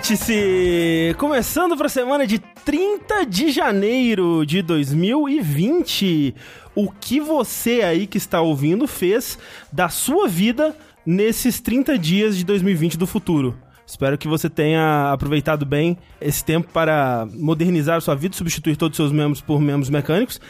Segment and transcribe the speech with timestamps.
[0.00, 1.14] Vértice!
[1.18, 6.34] Começando para a semana de 30 de janeiro de 2020.
[6.74, 9.38] O que você aí que está ouvindo fez
[9.70, 10.74] da sua vida
[11.04, 13.54] nesses 30 dias de 2020 do futuro?
[13.86, 19.04] Espero que você tenha aproveitado bem esse tempo para modernizar sua vida, substituir todos os
[19.04, 20.40] seus membros por membros mecânicos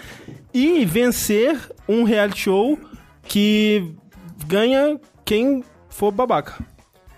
[0.55, 2.79] e vencer um reality show
[3.25, 3.97] que
[4.47, 6.65] ganha quem for babaca.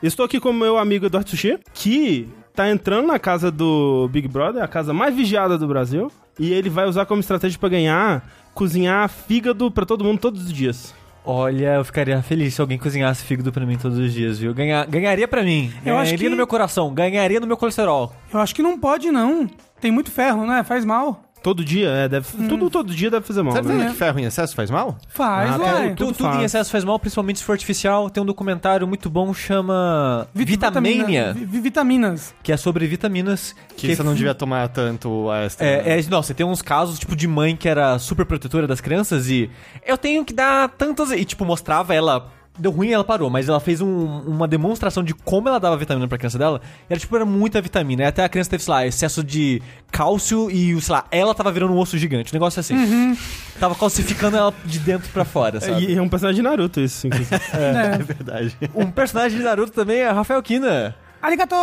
[0.02, 4.26] Estou aqui com o meu amigo Eduardo Sushi, que tá entrando na casa do Big
[4.28, 8.28] Brother, a casa mais vigiada do Brasil, e ele vai usar como estratégia para ganhar
[8.54, 10.94] cozinhar fígado para todo mundo todos os dias.
[11.24, 14.52] Olha, eu ficaria feliz se alguém cozinhasse fígado pra mim todos os dias, viu?
[14.52, 15.72] Ganha, ganharia pra mim.
[15.86, 18.12] Eu acho ganharia que- no meu coração, ganharia no meu colesterol.
[18.34, 19.48] Eu acho que não pode, não.
[19.80, 20.64] Tem muito ferro, né?
[20.64, 21.22] Faz mal.
[21.42, 23.52] Todo dia, é, deve, tudo todo dia deve fazer mal.
[23.52, 23.88] Sabe né?
[23.88, 24.96] que ferro em excesso faz mal?
[25.08, 25.88] Faz, Ah, ué.
[25.88, 26.44] tudo Tudo, tudo em faz.
[26.44, 28.08] excesso faz mal, principalmente se for artificial.
[28.08, 30.94] Tem um documentário muito bom, chama Vit- Vitamania,
[31.32, 32.34] vitamina- vi- vitaminas.
[32.42, 33.54] que é sobre vitaminas.
[33.76, 35.66] Que, você não devia tomar tanto extra.
[35.66, 38.80] É, é, não, você tem uns casos, tipo, de mãe que era super protetora das
[38.80, 39.50] crianças e
[39.86, 41.10] eu tenho que dar tantas.
[41.10, 42.30] E, tipo, mostrava ela.
[42.58, 46.06] Deu ruim ela parou, mas ela fez um- uma demonstração de como ela dava vitamina
[46.06, 46.60] pra criança dela.
[46.88, 48.02] E era, tipo, era muita vitamina.
[48.02, 51.50] E até a criança teve, sei lá, excesso de cálcio e, sei lá, ela tava
[51.50, 52.30] virando um osso gigante.
[52.30, 53.16] Um negócio assim.
[53.58, 55.86] Tava calcificando ela de dentro pra fora, sabe?
[55.86, 57.40] E é um personagem de Naruto isso, inclusive.
[57.54, 57.96] É.
[57.98, 58.56] verdade.
[58.74, 60.94] Um personagem de Naruto também é Rafael Kina.
[61.22, 61.54] Arigato!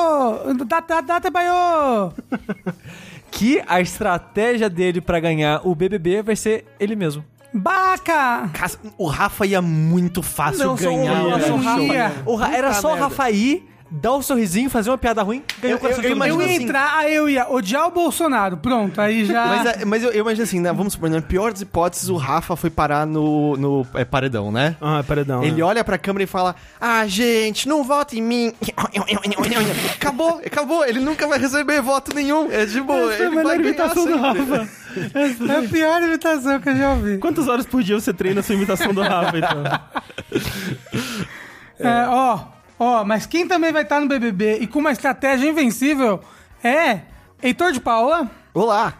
[0.66, 2.14] Date, date bayo!
[3.32, 7.24] Que a estratégia dele pra ganhar o BBB vai ser ele mesmo.
[7.54, 8.50] Baca!
[8.54, 11.24] Cas- O Rafa ia muito fácil Não, só ganhar.
[11.26, 11.94] o não, só show.
[11.94, 12.12] Ia.
[12.26, 13.06] O Ra- era Puta só o merda.
[13.08, 16.14] Rafa ir, dar um sorrisinho, fazer uma piada ruim, ganhou Eu- o coração eu- eu
[16.16, 16.48] de todo Eu mundo.
[16.48, 18.58] ia assim- entrar, aí eu ia odiar o Bolsonaro.
[18.58, 19.46] Pronto, aí já.
[19.46, 20.72] Mas, é- mas eu, eu imagino assim, né?
[20.72, 24.76] Vamos supor, na pior das hipóteses, o Rafa foi parar no, no é, paredão, né?
[24.80, 25.44] Ah, paredão.
[25.44, 25.64] Ele né?
[25.64, 28.54] olha pra câmera e fala: Ah, gente, não vota em mim.
[29.96, 30.86] acabou, acabou.
[30.86, 32.52] Ele nunca vai receber voto nenhum.
[32.52, 33.14] É de boa.
[33.14, 34.18] Essa é a ele melhor vai imitação do.
[34.18, 34.70] Rafa.
[35.00, 37.18] É a pior imitação que eu já ouvi.
[37.20, 39.64] Quantas horas por dia você treina a sua imitação do Rafa, então?
[41.80, 42.40] É, ó,
[42.80, 46.22] ó, mas quem também vai estar no BBB e com uma estratégia invencível
[46.64, 47.02] é
[47.44, 48.94] Heitor de Paula, Olá.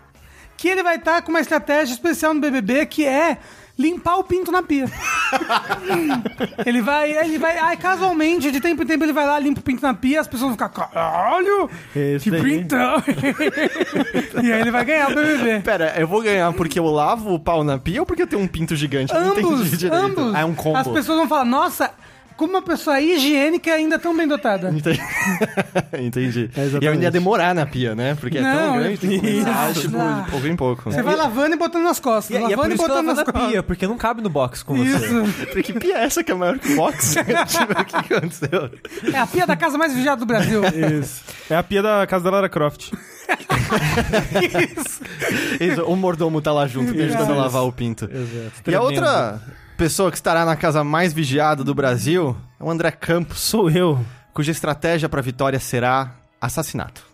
[0.58, 3.38] que ele vai estar com uma estratégia especial no BBB que é
[3.80, 4.92] limpar o pinto na pia.
[6.66, 9.64] ele vai, ele vai, ai, casualmente, de tempo em tempo ele vai lá, limpa o
[9.64, 13.02] pinto na pia, as pessoas vão ficar, caralho, Esse que pintão.
[14.44, 15.62] e aí ele vai ganhar o BBB.
[15.62, 18.42] Pera, eu vou ganhar porque eu lavo o pau na pia ou porque eu tenho
[18.42, 19.14] um pinto gigante?
[19.16, 20.36] Ambos, ambos.
[20.36, 20.78] Ah, é um combo.
[20.78, 21.92] As pessoas vão falar, nossa,
[22.40, 24.70] como uma pessoa higiênica e ainda tão bem dotada.
[24.70, 25.02] Entendi.
[26.00, 26.50] Entendi.
[26.56, 28.16] É, e eu ainda ia demorar na pia, né?
[28.16, 29.82] Porque é Não, tão grande, tem que começar, isso.
[29.82, 30.22] tipo, Ah.
[30.26, 30.84] de pouco em pouco.
[30.92, 32.38] Você vai lavando e botando nas costas.
[32.38, 33.52] E, e é por lavando e isso que ela botando vai nas na costas.
[33.52, 34.90] pia, porque não cabe no box com você.
[34.90, 35.60] Isso.
[35.62, 37.16] Que pia é essa que é maior que o box?
[37.48, 38.70] tipo, o que aconteceu?
[39.14, 40.62] É a pia da casa mais vigiada do Brasil.
[41.00, 41.22] Isso.
[41.50, 42.94] É a pia da casa da Lara Croft.
[44.78, 45.02] Isso.
[45.60, 48.06] Isso, o mordomo tá lá junto, me ajudando a lavar o pinto.
[48.06, 48.70] Exato.
[48.72, 49.40] E a outra
[49.80, 53.98] pessoa que estará na casa mais vigiada do Brasil é o André Campos, Sou eu.
[54.34, 57.08] cuja estratégia pra vitória será assassinato.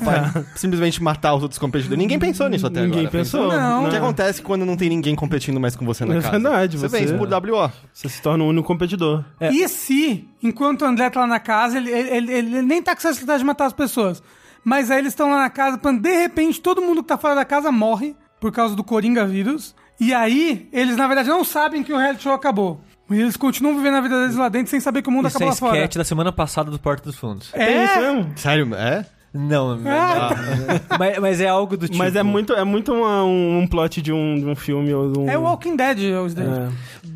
[0.00, 1.96] Vai simplesmente matar os outros competidores.
[1.96, 3.10] Ninguém pensou nisso até Ninguém agora.
[3.12, 3.46] pensou.
[3.48, 3.86] Não.
[3.86, 6.30] O que acontece quando não tem ninguém competindo mais com você na É casa?
[6.32, 7.70] verdade, Você você- vence por WO.
[7.92, 9.24] Você se torna o único competidor.
[9.40, 12.92] E se, enquanto o André tá lá na casa, ele, ele, ele- ele nem tá
[12.92, 14.20] com essa estratégia de matar as pessoas,
[14.64, 17.36] mas aí eles estão lá na casa, quando de repente todo mundo que tá fora
[17.36, 21.82] da casa morre por causa do Coringa vírus, e aí eles na verdade não sabem
[21.82, 22.80] que o reality show acabou.
[23.10, 25.36] E eles continuam vivendo a vida deles lá dentro sem saber que o mundo Isso
[25.36, 25.76] é acabou lá fora.
[25.78, 27.48] sketch da semana passada do Porta dos Fundos.
[27.48, 28.32] Isso É, mesmo?
[28.36, 29.04] Sério, é?
[29.34, 29.76] Não, Ah.
[29.78, 30.80] não.
[30.98, 31.98] mas, mas é algo do tipo...
[31.98, 35.12] Mas é muito, é muito uma- um, um plot de um, de um filme ou
[35.12, 35.28] de um...
[35.28, 36.50] é o Walking Dead, os deles.
[36.50, 36.68] É.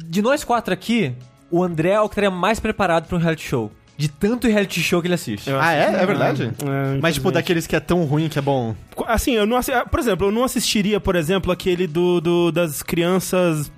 [0.06, 1.14] De nós quatro aqui,
[1.50, 3.70] o André é o que estaria mais preparado pra um reality show.
[3.98, 5.48] De tanto reality show que ele assiste.
[5.48, 6.02] Eu Ah, é?
[6.02, 6.42] É verdade?
[6.44, 6.98] É, Mas, tipo,
[7.28, 7.32] infelizmente.
[7.34, 8.74] daqueles que é tão ruim que é bom.
[9.06, 12.82] Assim, eu não assi- Por exemplo, eu não assistiria, por exemplo, aquele do, do- das
[12.82, 13.70] crianças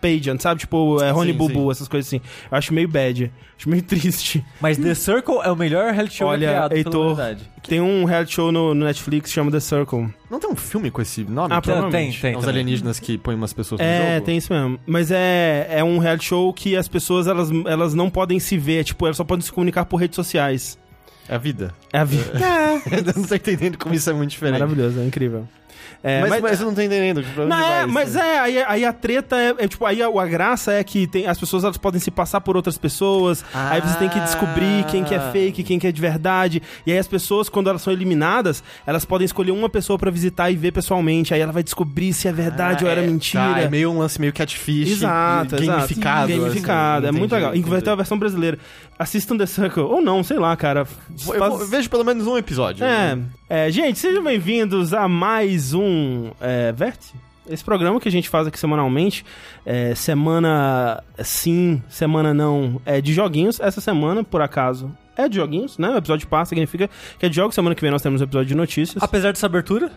[0.00, 0.60] pageant, sabe?
[0.60, 1.70] Tipo, é, Rony Sim, Bubu, sim.
[1.70, 2.20] essas coisas assim.
[2.50, 3.32] Eu acho meio bad.
[3.58, 4.44] Acho meio triste.
[4.60, 7.50] Mas The Circle é o melhor reality show Olha, criado pela Heitor, humanidade.
[7.66, 10.08] tem um reality show no, no Netflix que chama The Circle.
[10.30, 11.52] Não tem um filme com esse nome?
[11.54, 12.20] Ah, é Tem, provavelmente.
[12.20, 14.26] tem, Os alienígenas que põem umas pessoas no É, jogo?
[14.26, 14.78] tem isso mesmo.
[14.86, 18.84] Mas é, é um reality show que as pessoas, elas, elas não podem se ver.
[18.84, 20.78] Tipo, elas só podem se comunicar por redes sociais.
[21.28, 21.74] É a vida.
[21.92, 22.30] É a vida.
[22.38, 22.76] É.
[22.98, 24.60] Eu não tô entendendo como isso é muito diferente.
[24.60, 25.48] Maravilhoso, é incrível.
[26.02, 27.24] É, mas, mas eu não tô entendendo.
[27.36, 28.18] Não, é, vai mas isso?
[28.18, 31.26] é, aí, aí a treta é, é, tipo, aí a, a graça é que tem,
[31.26, 35.04] as pessoas elas podem se passar por outras pessoas, aí você tem que descobrir quem
[35.04, 35.30] que é Ah.
[35.32, 39.04] fake, quem que é de verdade, e aí as pessoas, quando elas são eliminadas, elas
[39.04, 42.32] podem escolher uma pessoa pra visitar e ver pessoalmente, aí ela vai descobrir se é
[42.32, 43.42] verdade ou era é, mentira.
[43.54, 44.90] Tá, é meio um lance meio catfish.
[44.92, 45.66] Exato, exato.
[45.66, 46.28] gamificado.
[46.28, 47.16] Gamificado, assim.
[47.16, 47.56] é muito Entendi, legal.
[47.56, 48.58] E vai ter a versão brasileira.
[48.98, 50.80] Assistam The Circle, ou não, sei lá, cara.
[50.80, 52.84] Eu, Faz- eu vejo pelo menos um episódio.
[52.84, 57.14] é, é, gente, sejam bem-vindos a mais um é, Vértice.
[57.48, 59.24] Esse programa que a gente faz aqui semanalmente,
[59.64, 63.60] é, semana sim, semana não, é de joguinhos.
[63.60, 65.90] Essa semana, por acaso, é de joguinhos, né?
[65.90, 67.54] O episódio passa, significa que é de jogos.
[67.54, 69.00] Semana que vem nós temos um episódio de notícias.
[69.02, 69.90] Apesar dessa abertura,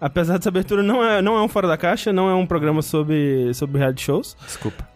[0.00, 2.82] Apesar dessa abertura, não é, não é um Fora da Caixa, não é um programa
[2.82, 4.36] sobre, sobre reality shows.
[4.44, 4.86] Desculpa.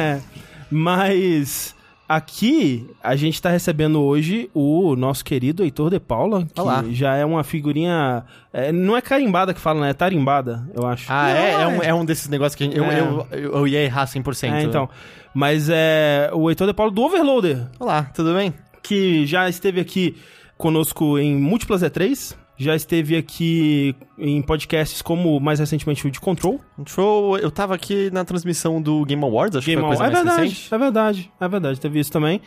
[0.70, 1.74] Mas
[2.08, 6.84] aqui a gente tá recebendo hoje o nosso querido Heitor de Paula, que Olá.
[6.90, 8.24] já é uma figurinha.
[8.52, 9.90] é, não é carimbada que fala, né?
[9.90, 11.06] É tarimbada, eu acho.
[11.08, 11.52] Ah, é?
[11.52, 11.86] Não, É um, é.
[11.88, 13.00] é um desses negócios que gente- eu, É.
[13.00, 14.54] eu, eu, eu ia errar 100%.
[14.54, 14.88] É, então.
[15.34, 18.54] Mas é o Heitor de Paula do Overloader, Olá, tudo bem?
[18.82, 20.16] que já esteve aqui
[20.56, 22.34] conosco em múltiplas E3.
[22.58, 26.60] Já esteve aqui em podcasts como mais recentemente o de Control.
[26.86, 30.12] Show, eu tava aqui na transmissão do Game Awards, acho Game que foi a Awards.
[30.12, 30.74] coisa É verdade, recente.
[30.74, 32.40] é verdade, é verdade, teve isso também.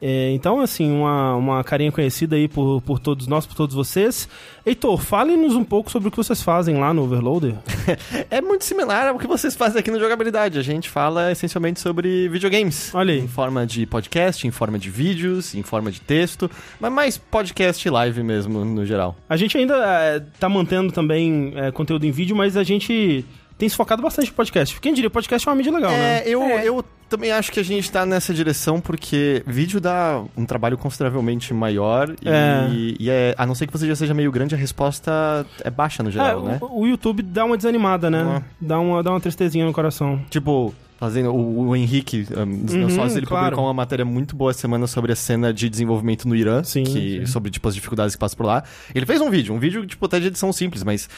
[0.00, 4.28] É, então, assim, uma, uma carinha conhecida aí por, por todos nós, por todos vocês.
[4.64, 7.54] Heitor, fale-nos um pouco sobre o que vocês fazem lá no Overloader.
[8.30, 10.58] É muito similar ao que vocês fazem aqui no Jogabilidade.
[10.58, 12.92] A gente fala essencialmente sobre videogames.
[12.94, 13.20] Olha aí.
[13.20, 16.50] Em forma de podcast, em forma de vídeos, em forma de texto,
[16.80, 19.16] mas mais podcast live mesmo, no geral.
[19.28, 23.24] A gente ainda é, tá mantendo também é, conteúdo em vídeo, mas a gente
[23.56, 24.78] tem se focado bastante em podcast.
[24.80, 26.18] Quem diria, podcast é uma mídia legal, né?
[26.18, 26.64] É, eu, É.
[26.68, 31.52] eu também acho que a gente tá nessa direção porque vídeo dá um trabalho consideravelmente
[31.54, 32.68] maior e, É.
[33.00, 36.02] e é- a não ser que você já seja meio grande, a resposta é baixa
[36.02, 36.58] no geral, É, né?
[36.60, 38.42] o, o YouTube dá uma desanimada, né?
[38.60, 40.20] Dá, uma, dá uma tristezinha no coração.
[40.30, 43.44] Tipo, fazendo o, o Henrique, um, dos meus Uhum, sócios, ele claro.
[43.46, 46.84] publicou uma matéria muito boa essa semana sobre a cena de desenvolvimento no Irã, Sim,
[46.84, 47.26] que, sim.
[47.26, 48.64] sobre tipo, as dificuldades que passa por lá.
[48.94, 51.08] Ele fez um vídeo, um vídeo tipo, até de edição simples, mas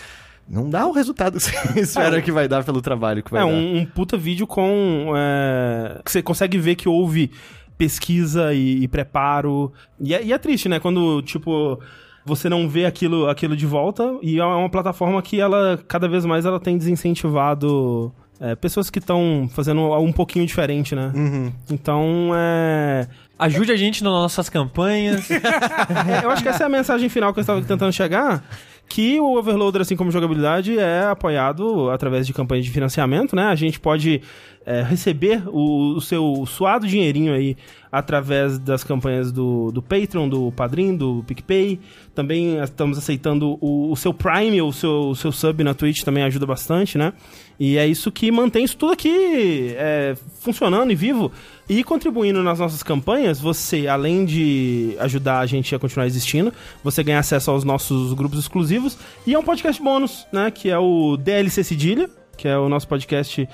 [0.49, 3.47] não dá o resultado que você espera que vai dar pelo trabalho que vai É,
[3.47, 3.53] dar.
[3.53, 5.13] um, um puta vídeo com.
[5.17, 7.31] é, que você consegue ver que houve
[7.77, 9.73] pesquisa e, e preparo.
[10.01, 10.81] E é, e é triste, né?
[10.81, 11.79] Quando, tipo.
[12.27, 16.27] Você não vê aquilo, aquilo de volta e é uma plataforma que ela, cada vez
[16.27, 21.11] mais, ela tem desincentivado é, pessoas que estão fazendo um pouquinho diferente, né?
[21.15, 21.53] Uhum.
[21.71, 23.09] Então, é,
[23.39, 25.31] ajude a gente nas nossas campanhas.
[25.31, 25.41] é,
[26.23, 28.45] eu acho que essa é a mensagem final que eu estava tentando chegar.
[28.89, 33.45] Que o Overloader, assim como jogabilidade, é apoiado através de campanhas de financiamento, né?
[33.45, 34.23] A gente pode
[34.69, 37.57] é, receber o, o seu suado dinheirinho aí
[37.91, 41.81] através das campanhas do, do Patreon, do Padrim, do PicPay.
[42.15, 46.23] Também estamos aceitando o, o seu Prime, o seu, o seu sub na Twitch também
[46.23, 47.15] ajuda bastante, né?
[47.59, 51.33] E é isso que mantém isso tudo aqui é, funcionando e vivo.
[51.67, 56.53] E contribuindo nas nossas campanhas, você, além de ajudar a gente a continuar existindo,
[56.85, 60.51] você ganha acesso aos nossos grupos exclusivos e a um podcast bônus, né?
[60.51, 63.49] Que é o DLC Cedilha, que é o nosso podcast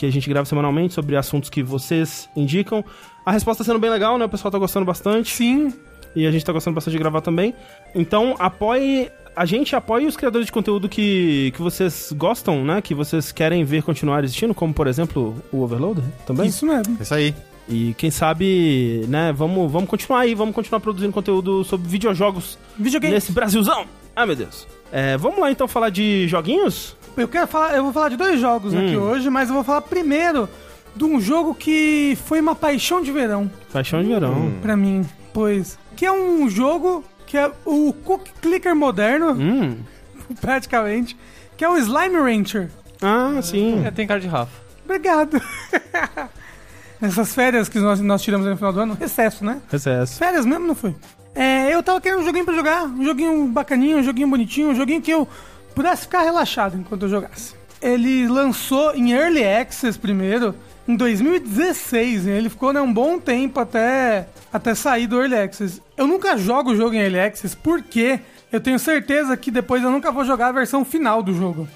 [0.00, 2.82] que a gente grava semanalmente sobre assuntos que vocês indicam.
[3.24, 4.24] A resposta tá sendo bem legal, né?
[4.24, 5.30] O pessoal tá gostando bastante.
[5.30, 5.74] Sim.
[6.16, 7.54] E a gente tá gostando bastante de gravar também.
[7.94, 9.10] Então, apoie.
[9.36, 12.80] A gente apoia os criadores de conteúdo que, que vocês gostam, né?
[12.80, 16.46] Que vocês querem ver continuar existindo, como por exemplo o Overloader também.
[16.46, 16.96] Isso mesmo.
[16.98, 17.34] É Isso aí.
[17.68, 23.14] E quem sabe, né, vamos, vamos continuar aí, vamos continuar produzindo conteúdo sobre videojogos Videogame.
[23.14, 23.84] nesse Brasilzão.
[24.20, 24.66] Ai, meu Deus.
[24.92, 26.94] É, vamos lá então falar de joguinhos?
[27.16, 29.00] Eu quero falar, eu vou falar de dois jogos aqui Hum.
[29.02, 30.46] hoje, mas eu vou falar primeiro
[30.94, 34.52] de um jogo que foi uma paixão de verão Paixão de verão.
[34.60, 39.78] pra mim, pois que é um jogo que é o Cookie Clicker moderno, Hum.
[40.40, 41.16] praticamente,
[41.56, 42.70] que é o Slime Rancher.
[43.00, 43.82] Ah, sim.
[43.86, 44.52] é, tem cara de Rafa.
[44.84, 45.40] Obrigado.
[47.00, 49.60] Nessas férias que nós, nós tiramos no final do ano, recesso, né?
[49.70, 50.18] Recesso.
[50.18, 50.94] Férias mesmo, não foi?
[51.34, 54.74] É, eu tava querendo um joguinho pra jogar, um joguinho bacaninho, um joguinho bonitinho, um
[54.74, 55.28] joguinho que eu
[55.74, 57.54] pudesse ficar relaxado enquanto eu jogasse.
[57.80, 60.54] Ele lançou em Early Access primeiro,
[60.86, 65.80] em 2016, e ele ficou né, um bom tempo até, até sair do Early Access.
[65.96, 68.20] Eu nunca jogo o jogo em Early Access porque
[68.52, 71.68] eu tenho certeza que depois eu nunca vou jogar a versão final do jogo.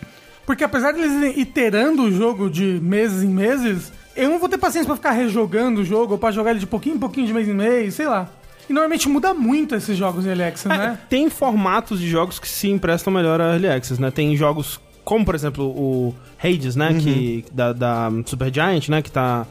[0.44, 4.58] Porque apesar de eles iterando o jogo de meses em meses, eu não vou ter
[4.58, 7.32] paciência pra ficar rejogando o jogo ou pra jogar ele de pouquinho em pouquinho, de
[7.32, 8.28] mês em mês, sei lá.
[8.68, 10.98] E normalmente muda muito esses jogos em Early Access, né?
[11.08, 14.10] Tem formatos de jogos que se emprestam melhor a Early Access, né?
[14.10, 16.94] Tem jogos como, por exemplo, o Hades, né?
[16.94, 19.02] Que, da, da Supergiant, né?
[19.02, 19.46] Que tá...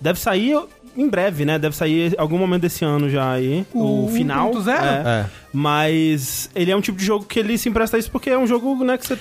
[0.00, 0.56] Deve sair
[0.96, 1.58] em breve, né?
[1.58, 3.64] Deve sair algum momento desse ano já aí.
[3.72, 4.50] O, O final.
[4.52, 4.70] 1.0?
[4.70, 5.08] É.
[5.08, 5.26] É.
[5.52, 8.38] Mas ele é um tipo de jogo que ele se empresta a isso porque é
[8.38, 9.18] um jogo, né, que você.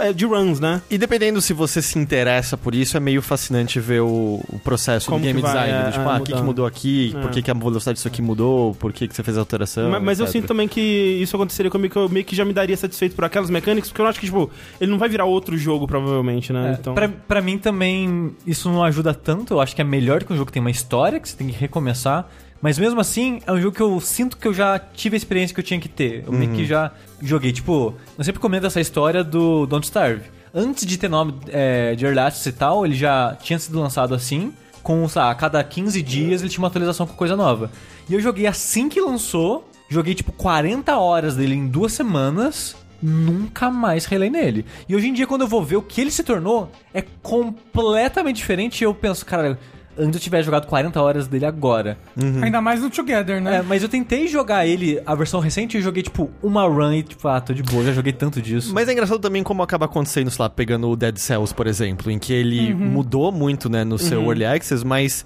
[0.00, 0.82] é de runs, né?
[0.90, 5.06] E dependendo se você se interessa por isso, é meio fascinante ver o, o processo
[5.06, 5.88] Como do game vai, design.
[5.88, 7.14] é, tipo, é, ah, o que, que mudou aqui?
[7.16, 7.20] É.
[7.20, 8.74] Por que, que a velocidade disso aqui mudou?
[8.74, 9.90] Por que, que você fez a alteração?
[9.90, 12.52] mas mas eu sinto também que isso aconteceria comigo, que eu meio que já me
[12.52, 15.56] daria satisfeito por aquelas mecânicas, porque eu acho que, tipo, ele não vai virar outro
[15.56, 16.70] jogo, provavelmente, né?
[16.70, 16.94] É, então...
[16.94, 19.54] pra, pra mim também isso não ajuda tanto.
[19.54, 21.46] Eu acho que é melhor que um jogo que tem uma história, que você tem
[21.46, 22.28] que recomeçar.
[22.60, 25.54] Mas mesmo assim, é um jogo que eu sinto que eu já tive a experiência
[25.54, 26.24] que eu tinha que ter.
[26.26, 26.90] Eu meio que já
[27.22, 27.52] joguei.
[27.52, 30.22] Tipo, eu sempre comento essa história do Don't Starve.
[30.52, 34.14] Antes de ter nome é, de Early Access e tal, ele já tinha sido lançado
[34.14, 34.52] assim.
[34.82, 37.70] Com, sei lá, a cada 15 dias ele tinha uma atualização com coisa nova.
[38.08, 39.68] E eu joguei assim que lançou.
[39.88, 42.74] Joguei tipo 40 horas dele em duas semanas.
[43.00, 44.66] Nunca mais relei nele.
[44.88, 48.36] E hoje em dia, quando eu vou ver o que ele se tornou, é completamente
[48.36, 48.80] diferente.
[48.80, 49.58] E eu penso, cara,
[49.98, 51.98] antes eu tivesse jogado 40 horas dele agora.
[52.42, 53.56] Ainda mais no Together, né?
[53.56, 56.92] É, mas eu tentei jogar ele, a versão recente, e eu joguei tipo uma run
[56.94, 58.72] e tipo, ah, tô de boa, já joguei tanto disso.
[58.74, 62.10] Mas é engraçado também como acaba acontecendo, sei lá, pegando o Dead Cells, por exemplo,
[62.10, 65.24] em que ele mudou muito, né, no seu Early Access, mas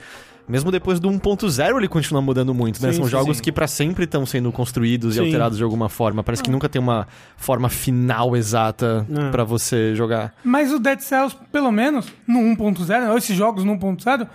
[0.49, 2.91] mesmo depois do 1.0 ele continua mudando muito, né?
[2.91, 3.43] Sim, São sim, jogos sim.
[3.45, 5.23] que pra sempre estão sendo construídos Sim.
[5.23, 6.23] e alterados de alguma forma.
[6.23, 9.31] Parece que nunca tem uma forma final exata É.
[9.31, 10.35] pra você jogar.
[10.45, 14.27] Mas o Dead Cells, pelo menos, no 1.0, ou esses jogos no 1.0,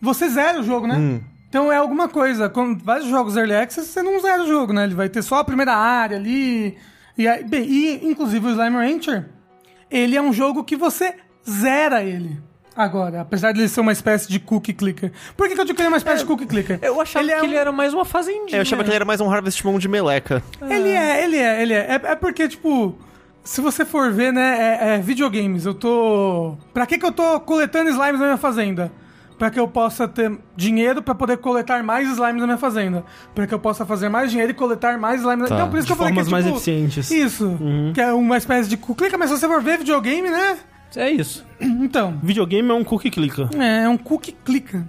[0.00, 1.20] você zera o jogo, né?
[1.48, 2.48] Então é alguma coisa.
[2.48, 4.84] Com vários jogos Early Access, você não zera o jogo, né?
[4.84, 6.76] Ele vai ter só a primeira área ali.
[7.16, 9.26] E, aí, bem, e inclusive o Slime Rancher,
[9.90, 11.14] ele é um jogo que você
[11.48, 12.38] zera ele.
[12.76, 15.10] Agora, apesar de ele ser uma espécie de cookie clicker.
[15.34, 16.78] Por que, que eu digo que ele é uma espécie de cookie clicker?
[16.82, 18.50] Eu achava Ele é que um- ele era mais uma fazendinha.
[18.52, 20.42] É, eu achava que ele era mais um Harvest Moon de meleca.
[20.60, 21.78] Ele é, ele é, ele é.
[21.92, 22.94] É, é porque, tipo,
[23.42, 25.64] se você for ver, né, é, é videogames.
[25.64, 26.58] Eu tô.
[26.74, 28.92] Pra que, que eu tô coletando slimes na minha fazenda?
[29.38, 33.04] Pra que eu possa ter dinheiro pra poder coletar mais slimes na minha fazenda.
[33.34, 35.48] Pra que eu possa fazer mais dinheiro e coletar mais slimes.
[35.48, 35.54] Tá.
[35.54, 37.10] Então, por isso De que eu falei que é, formas mais tipo, eficientes.
[37.10, 37.58] Isso.
[37.92, 40.58] Que é uma espécie de clica, mas se você for ver videogame, né?
[40.94, 41.44] É isso.
[41.60, 42.18] Então.
[42.22, 43.48] Videogame é um cookie clicker.
[43.58, 44.82] É, é um cookie clicker.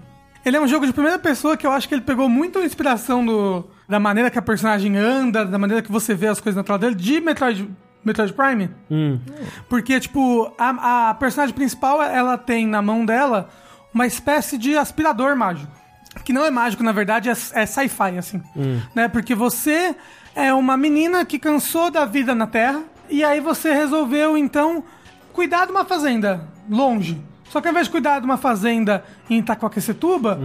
[0.45, 3.25] Ele é um jogo de primeira pessoa que eu acho que ele pegou muito inspiração
[3.25, 6.63] do, da maneira que a personagem anda, da maneira que você vê as coisas na
[6.63, 7.69] tela dele, de Metroid,
[8.03, 8.69] Metroid Prime.
[8.89, 9.19] Hum.
[9.67, 13.49] Porque, tipo, a, a personagem principal, ela tem na mão dela
[13.93, 15.71] uma espécie de aspirador mágico.
[16.23, 18.41] Que não é mágico, na verdade, é, é sci-fi, assim.
[18.95, 19.07] Né?
[19.07, 19.95] Porque você
[20.35, 24.83] é uma menina que cansou da vida na Terra, e aí você resolveu, então,
[25.33, 27.21] cuidar de uma fazenda longe.
[27.49, 30.39] Só que ao invés de cuidar de uma fazenda em Itacoaquecetuba,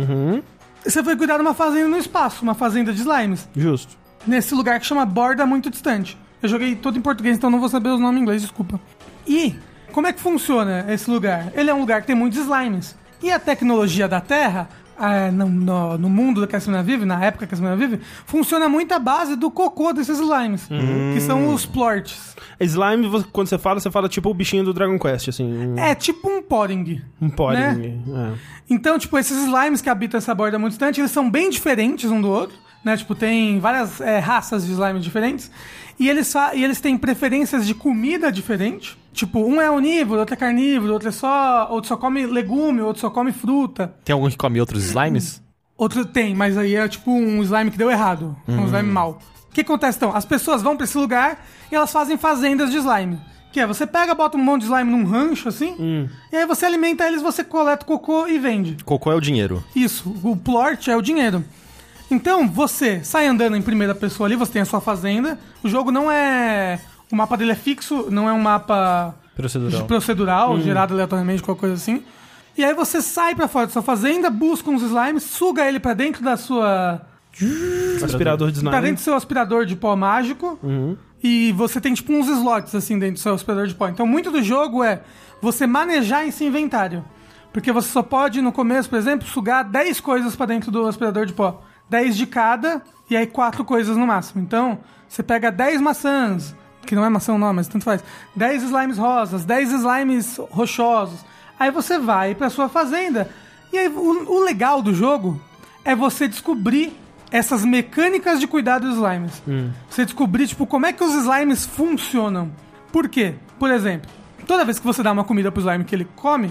[0.85, 3.97] você foi cuidar de uma fazenda no espaço, uma fazenda de slimes Justo.
[4.27, 6.17] nesse lugar que chama Borda Muito Distante.
[6.43, 8.81] Eu joguei todo em português, então não vou saber os nomes em inglês, desculpa.
[9.27, 9.57] E
[9.93, 11.53] como é que funciona esse lugar?
[11.55, 12.97] Ele é um lugar que tem muitos slimes.
[13.23, 17.25] E a tecnologia da Terra, ah, no, no- no mundo que a Semana vive, na
[17.25, 20.67] época que a Semana vive, funciona muito à base do cocô desses slimes,
[21.15, 22.35] que são os plorts.
[22.61, 25.45] Slime, quando você fala, você fala tipo o bichinho do Dragon Quest, assim.
[25.45, 27.01] Um, É tipo um podding.
[27.21, 28.03] um podding.
[28.15, 28.33] É.
[28.71, 32.21] Então, tipo, esses slimes que habitam essa borda muito distante, eles são bem diferentes um
[32.21, 32.97] do outro, né?
[32.97, 35.51] Tipo, tem várias é, raças de slime diferentes.
[35.99, 38.99] E eles, e eles têm preferências de comida diferente.
[39.13, 41.69] Tipo, um é onívoro, outro é carnívoro, outro é só.
[41.71, 43.95] Outro só come legume, outro só come fruta.
[44.05, 45.43] Tem algum que come outros slimes?
[45.77, 48.37] Outro tem, mas aí é tipo um slime que deu errado.
[48.47, 49.19] Um slime mau.
[49.51, 50.15] O que acontece então?
[50.15, 53.21] As pessoas vão pra esse lugar e elas fazem fazendas de slime.
[53.53, 56.65] Que é, você pega, bota um monte de slime num rancho, assim, e aí você
[56.65, 58.83] alimenta eles, você coleta cocô e vende.
[58.83, 59.63] Cocô é o dinheiro.
[59.77, 61.45] Isso, o plort é o dinheiro.
[62.13, 65.39] Então, você sai andando em primeira pessoa ali, você tem a sua fazenda.
[65.63, 66.79] O jogo não é.
[67.11, 69.87] O mapa dele é fixo, não é um mapa Procedural.
[69.87, 72.03] procedural, gerado aleatoriamente, qualquer coisa assim.
[72.57, 75.95] E aí você sai pra fora da sua fazenda, busca uns slimes, suga ele pra
[75.95, 77.01] dentro da sua.
[78.05, 78.83] Aspirador de pra slime.
[78.83, 80.59] dentro do seu aspirador de pó mágico.
[81.23, 83.89] E você tem tipo uns slots assim dentro do seu aspirador de pó.
[83.89, 85.01] Então muito do jogo é
[85.41, 87.03] você manejar esse inventário.
[87.53, 91.27] Porque você só pode, no começo, por exemplo, sugar 10 coisas pra dentro do aspirador
[91.27, 91.63] de pó.
[91.93, 94.41] 10 de cada, e aí 4 coisas no máximo.
[94.43, 96.57] Então, você pega 10 maçãs,
[96.87, 98.03] que não é maçã não, mas tanto faz.
[98.35, 101.21] 10 slimes rosas, 10 slimes rochosos.
[101.61, 103.31] Aí você vai pra sua fazenda.
[103.71, 105.39] E aí o, o legal do jogo
[105.85, 106.99] é você descobrir
[107.31, 109.43] essas mecânicas de cuidar dos slimes.
[109.91, 112.51] Você descobrir, tipo, como é que os slimes funcionam.
[112.91, 113.35] Por quê?
[113.59, 114.11] Por exemplo,
[114.47, 116.51] toda vez que você dá uma comida pro slime que ele come,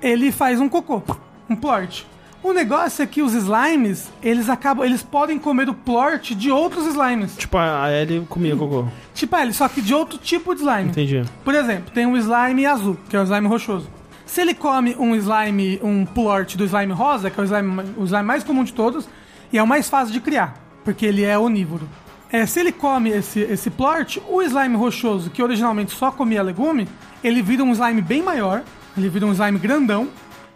[0.00, 1.02] ele faz um cocô,
[1.48, 2.04] um plort.
[2.42, 6.86] O negócio é que os slimes, eles acabam, eles podem comer o plort de outros
[6.86, 7.36] slimes.
[7.36, 8.86] Tipo, a Ellie comia cocô.
[9.14, 10.88] Tipo ele, só que de outro tipo de slime.
[10.88, 11.22] Entendi.
[11.44, 13.90] Por exemplo, tem um slime azul, que é o slime rochoso.
[14.24, 18.04] Se ele come um slime, um plort do slime rosa, que é o slime, o
[18.04, 19.06] slime mais comum de todos,
[19.52, 21.86] e é o mais fácil de criar, porque ele é onívoro.
[22.32, 26.88] É, se ele come esse, esse plort, o slime rochoso, que originalmente só comia legume,
[27.22, 28.62] ele vira um slime bem maior,
[28.96, 30.08] ele vira um slime grandão,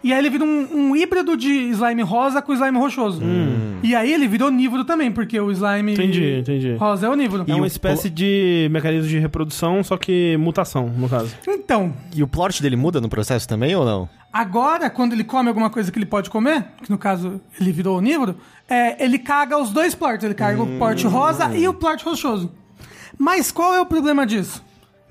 [0.07, 3.21] e aí ele vira um, um híbrido de slime rosa com slime rochoso.
[3.81, 6.75] E aí ele vira onívoro também, porque o slime Entendi, entendi.
[6.75, 7.43] rosa é onívoro.
[7.47, 11.35] É uma o- espécie de mecanismo de reprodução, só que mutação, no caso.
[11.47, 14.07] Então, E o plot dele muda no processo também ou não?
[14.31, 17.97] Agora, quando ele come alguma coisa que ele pode comer, que no caso ele virou
[17.97, 18.35] onívoro,
[18.69, 20.23] é, ele caga os dois plorts.
[20.23, 22.51] Ele caga o plort rosa e o plort rochoso.
[23.17, 24.61] Mas qual é o problema disso?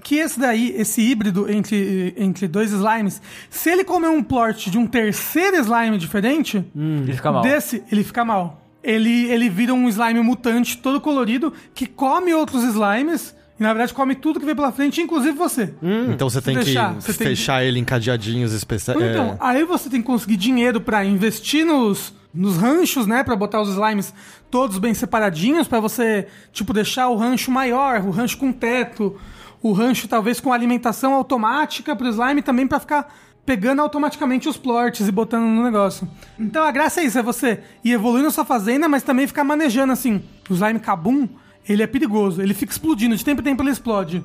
[0.05, 4.77] Que esse daí, esse híbrido entre, entre dois slimes, se ele comer um plort de
[4.79, 7.43] um terceiro slime diferente, Ele fica mal.
[7.43, 8.61] desse, ele fica mal.
[8.83, 13.95] Ele, ele vira um slime mutante todo colorido que come outros slimes e na verdade
[13.95, 15.73] come tudo que vem pela frente, inclusive você.
[16.13, 19.01] Então você tem deixar, que você tem que- fechar ele em cadeadinhos especiais.
[19.01, 23.23] Então, aí você tem que conseguir dinheiro pra investir nos, nos ranchos, né?
[23.25, 24.13] Pra botar os slimes
[24.51, 29.17] todos bem separadinhos, pra você, tipo, deixar o rancho maior, o rancho com teto,
[29.65, 33.11] o rancho talvez com alimentação automática pro slime também pra ficar
[33.47, 36.07] pegando automaticamente os plorts e botando no negócio.
[36.39, 39.43] Então a graça é isso, é você ir evoluindo a sua fazenda, mas também ficar
[39.43, 40.23] manejando assim.
[40.51, 41.27] O slime Kabum,
[41.67, 44.23] ele é perigoso, ele fica explodindo, de tempo em tempo ele explode.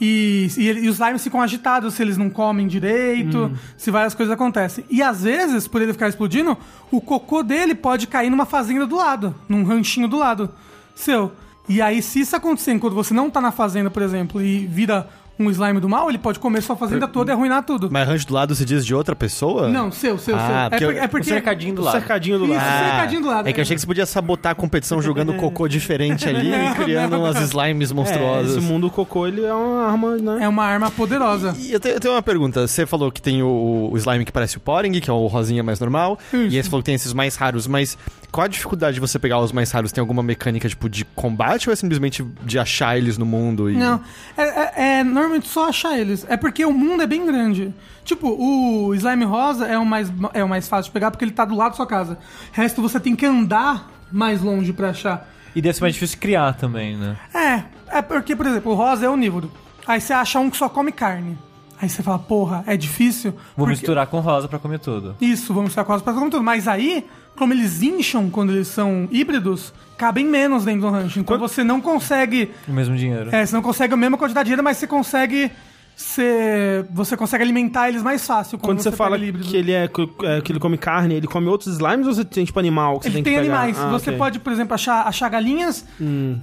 [0.00, 4.34] E, e, e os slimes ficam agitados se eles não comem direito, se várias coisas
[4.34, 4.84] acontecem.
[4.90, 6.58] E às vezes, por ele ficar explodindo,
[6.90, 10.50] o cocô dele pode cair numa fazenda do lado, num ranchinho do lado
[10.96, 11.32] seu.
[11.68, 15.08] E aí, se isso acontecer enquanto você não tá na fazenda, por exemplo, e vira
[15.38, 17.88] um slime do mal, ele pode comer sua fazenda toda e arruinar tudo.
[17.90, 19.68] Mas rancho do lado se diz de outra pessoa?
[19.68, 20.54] Não, seu, seu, Ah, seu.
[20.56, 21.28] É, porque por- é O porque.
[21.30, 21.94] cercadinho do O lado.
[21.98, 22.84] cercadinho do Isso, lado.
[22.88, 23.48] cercadinho do lado.
[23.48, 26.74] É que eu achei que você podia sabotar a competição jogando cocô diferente ali e
[26.74, 28.56] criando umas slimes É, monstruosas.
[28.56, 30.38] esse mundo cocô, ele é uma arma, né?
[30.44, 31.54] É uma arma poderosa.
[31.58, 32.66] E eu tenho, eu tenho uma pergunta.
[32.66, 35.62] Você falou que tem o, o slime que parece o Poring, que é o rosinha
[35.62, 36.18] mais normal.
[36.32, 37.98] E aí você falou que tem esses mais raros, mas
[38.30, 39.90] qual a dificuldade de você pegar os mais raros?
[39.92, 43.70] Tem alguma mecânica, tipo, de combate ou é simplesmente de achar eles no mundo?
[43.70, 43.74] E...
[43.76, 44.00] Não,
[44.36, 46.24] é, é- é normalmente só achar eles.
[46.28, 47.74] É porque o mundo é bem grande.
[48.04, 51.32] Tipo, o slime rosa é o mais, é o mais fácil de pegar porque ele
[51.32, 52.18] tá do lado da sua casa.
[52.52, 55.28] O resto você tem que andar mais longe pra achar.
[55.54, 57.16] E deve ser mais difícil criar também, né?
[57.32, 59.50] É, é porque, por exemplo, o rosa é onívoro.
[59.86, 61.38] Aí você acha um que só come carne.
[61.80, 63.32] Aí você fala, porra, é difícil.
[63.32, 65.16] Vou porque- misturar com rosa pra comer tudo.
[65.20, 66.42] Isso, vamos misturar com rosa pra comer tudo.
[66.42, 67.04] Mas aí,
[67.36, 71.18] como eles incham quando eles são híbridos, cabem menos dentro do rancho.
[71.20, 73.34] Então você não consegue O mesmo dinheiro.
[73.34, 75.50] É, você não consegue a mesma quantidade de dinheiro, mas você consegue
[75.96, 79.48] ser, você consegue alimentar eles mais fácil Quando você, fala pega híbrido.
[79.48, 82.44] que ele, é, é, que ele come carne, ele come outros slimes ou você tem,
[82.44, 83.60] tipo, animal que você Ele tem tem, que pegar?
[83.60, 83.78] animais.
[83.80, 84.14] Ah, você ok.
[84.14, 84.18] Hum.
[84.18, 85.84] pode, por exemplo, achar, achar galinhas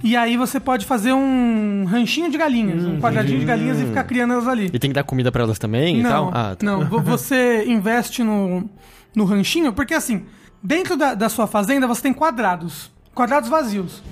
[0.02, 4.04] e aí você pode fazer um ranchinho de galinhas, um quadradinho de galinhas e ficar
[4.04, 4.70] criando elas ali.
[4.72, 6.26] E tem que dar comida pra elas também e tal?
[6.26, 6.64] Não, Ah, tá.
[6.66, 6.84] não.
[6.86, 8.68] Vo- Você investe no,
[9.14, 10.24] no ranchinho, porque assim,
[10.62, 12.90] dentro da, da sua fazenda você tem quadrados.
[13.14, 14.02] Quadrados vazios.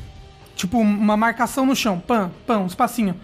[0.54, 1.98] Tipo, uma marcação no chão.
[2.06, 3.14] Pã, pã, um espacinho.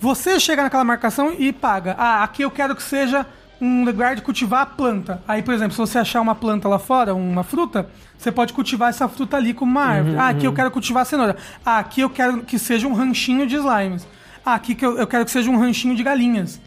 [0.00, 1.94] Você chega naquela marcação e paga.
[1.98, 3.24] Ah, aqui eu quero que seja
[3.60, 5.22] um lugar de cultivar a planta.
[5.26, 8.90] Aí, por exemplo, se você achar uma planta lá fora, uma fruta, você pode cultivar
[8.90, 10.16] essa fruta ali como uma árvore.
[10.18, 11.36] ah, aqui eu quero cultivar a cenoura.
[11.64, 14.06] Ah, aqui eu quero que seja um ranchinho de slimes.
[14.44, 16.60] Ah, aqui que eu, eu quero que seja um ranchinho de galinhas.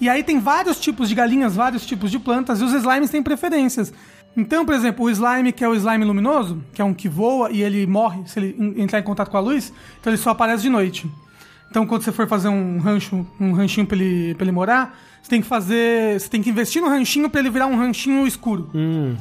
[0.00, 3.22] E aí tem vários tipos de galinhas, vários tipos de plantas, e os slimes têm
[3.22, 3.92] preferências.
[4.36, 7.50] Então, por exemplo, o slime que é o slime luminoso, que é um que voa
[7.50, 10.30] e ele morre se ele en- entrar em contato com a luz, então ele só
[10.30, 11.10] aparece de noite.
[11.70, 15.28] Então, quando você for fazer um rancho, um ranchinho pra ele, pra ele morar, você
[15.30, 16.18] tem que fazer.
[16.18, 18.70] Você tem que investir no ranchinho pra ele virar um ranchinho escuro.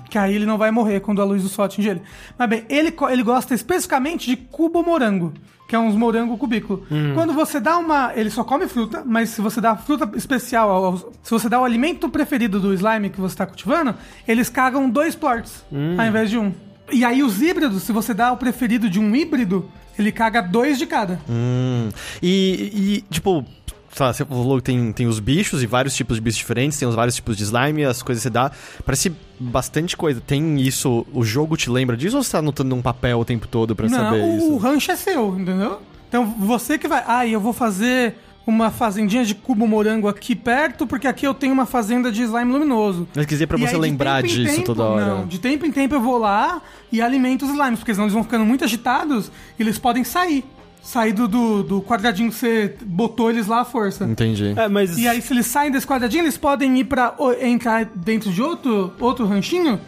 [0.10, 2.02] Que aí ele não vai morrer quando a luz do sol atingir ele.
[2.38, 5.34] Mas bem, ele, ele gosta especificamente de cubo morango.
[5.68, 6.86] Que é uns morango cubículo.
[7.16, 8.12] Quando você dá uma.
[8.16, 11.66] Ele só come fruta, mas se você dá fruta especial, ao- se você dá o
[11.66, 13.96] alimento preferido do slime que você está cultivando,
[14.28, 15.66] eles cagam dois plorts
[16.00, 16.54] ao invés de um.
[16.92, 20.78] E aí os híbridos, se você dá o preferido de um híbrido, ele caga dois
[20.78, 21.20] de cada.
[21.30, 21.90] Hum.
[22.22, 23.44] E, e, tipo,
[23.92, 26.78] sei lá, você falou que tem, tem os bichos e vários tipos de bichos diferentes,
[26.78, 28.52] tem os vários tipos de slime, as coisas que você dá.
[28.86, 30.22] Parece bastante coisa.
[30.22, 33.48] Tem isso, o jogo te lembra disso ou você tá anotando num papel o tempo
[33.48, 34.52] todo pra Não, saber o, isso?
[34.52, 35.82] o rancho é seu, entendeu?
[36.10, 37.04] Então você que vai.
[37.08, 38.16] Ah, eu vou fazer
[38.46, 42.52] uma fazendinha de cubo morango aqui perto, porque aqui eu tenho uma fazenda de slime
[42.52, 43.08] luminoso.
[43.16, 45.06] Mas quer dizer pra E você aí, lembrar tempo em disso tempo- toda hora.
[45.06, 48.14] Não, de tempo em tempo eu vou lá e alimento os slimes, porque senão eles
[48.14, 50.44] vão ficando muito agitados e eles podem sair.
[50.84, 54.06] Sair do, do, do quadradinho que você botou eles lá à força.
[54.06, 54.54] Entendi.
[54.56, 54.96] É, mas...
[55.00, 58.40] E aí, se eles saem desse quadradinho, eles podem ir pra o- entrar dentro de
[58.40, 59.80] outro, outro ranchinho.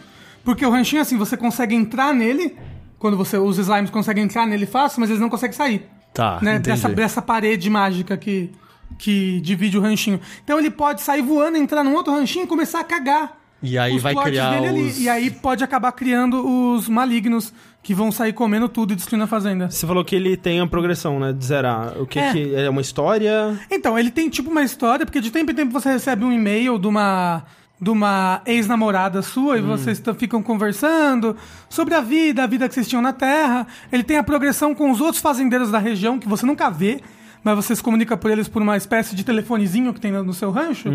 [0.42, 2.56] Porque o ranchinho, assim, você consegue entrar nele.
[2.98, 5.86] Quando você os slimes conseguem entrar nele fácil, mas eles não conseguem sair.
[6.12, 6.52] Tá, né?
[6.56, 6.68] entendi.
[6.70, 8.50] Dessa, dessa parede mágica que,
[8.98, 10.20] que divide o ranchinho.
[10.42, 13.98] Então ele pode sair voando, entrar num outro ranchinho e começar a cagar E aí
[13.98, 16.44] vai criar os- E aí pode acabar criando
[16.74, 19.70] os malignos que vão sair comendo tudo e destruindo a fazenda.
[19.70, 21.32] Você falou que ele tem a progressão, né?
[21.32, 21.96] De zerar.
[22.00, 22.32] O que É.
[22.32, 23.58] que é uma história?
[23.70, 26.78] Então, ele tem tipo uma história, porque de tempo em tempo você recebe um e-mail
[26.78, 27.44] de uma,
[27.80, 31.36] de uma ex-namorada sua e vocês ficam conversando
[31.68, 33.66] sobre a vida, a vida que vocês tinham na Terra.
[33.92, 37.00] Ele tem a progressão com os outros fazendeiros da região que você nunca vê.
[37.44, 40.50] Mas você se comunica por eles por uma espécie de telefonezinho que tem no seu
[40.50, 40.88] rancho.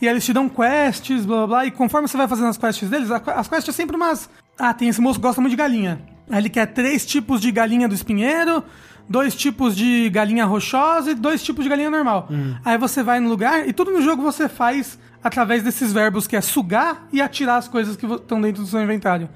[0.00, 1.66] E aí eles te dão quests, blá blá blá.
[1.66, 4.28] E conforme você vai fazendo as quests deles, as quests é sempre umas.
[4.58, 6.00] Ah, tem esse moço que gosta muito de galinha.
[6.30, 8.64] Aí ele quer três tipos de galinha do espinheiro,
[9.10, 12.28] dois tipos de galinha rochosa e dois tipos de galinha normal.
[12.64, 16.36] Aí você vai no lugar e tudo no jogo você faz através desses verbos que
[16.36, 19.28] é sugar e atirar as coisas que estão dentro do seu inventário.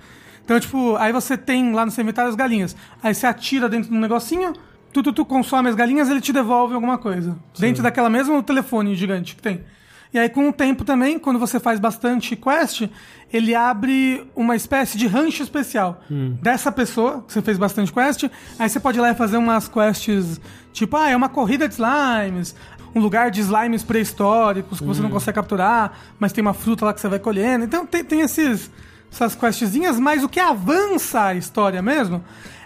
[0.44, 2.76] Então, tipo, aí você tem lá no seu inventário as galinhas.
[3.02, 4.52] Aí você atira dentro do negocinho,
[4.92, 7.36] tu, tu, tu consome as galinhas ele te devolve alguma coisa.
[7.58, 9.64] Dentro daquela mesma telefone gigante que tem.
[10.14, 12.88] E aí, com o tempo também, quando você faz bastante quest,
[13.32, 16.00] ele abre uma espécie de rancho especial
[16.40, 18.30] dessa pessoa, que você fez bastante quest.
[18.56, 20.40] Aí você pode ir lá e fazer umas quests,
[20.72, 22.54] tipo, ah, é uma corrida de slimes,
[22.94, 26.94] um lugar de slimes pré-históricos que você não consegue capturar, mas tem uma fruta lá
[26.94, 27.64] que você vai colhendo.
[27.64, 28.70] Então tem, tem esses,
[29.10, 32.22] essas questzinhas, mas o que avança a história mesmo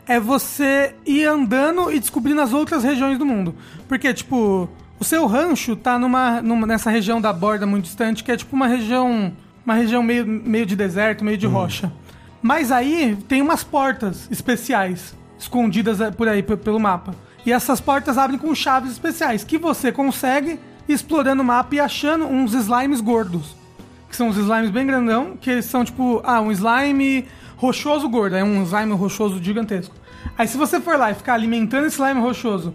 [0.07, 3.55] é você ir andando e descobrindo as outras regiões do mundo.
[3.89, 4.69] Porque, tipo,
[5.01, 8.55] o seu rancho tá numa, numa- nessa região da borda muito distante, que é tipo
[8.57, 9.33] uma região.
[9.65, 11.93] Uma região meio, meio de deserto, meio de rocha.
[12.41, 17.15] Mas aí tem umas portas especiais, escondidas eh, por aí, pe- pelo mapa.
[17.45, 20.59] E essas portas abrem com chaves especiais, que você consegue
[20.89, 23.55] explorando o mapa e achando uns slimes gordos
[24.09, 27.27] que são os slimes bem grandão, que eles são tipo, ah, um slime
[27.59, 29.95] rochoso gordo, é um slime rochoso gigantesco.
[30.39, 32.73] Aí se você for lá e ficar alimentando esse slime rochoso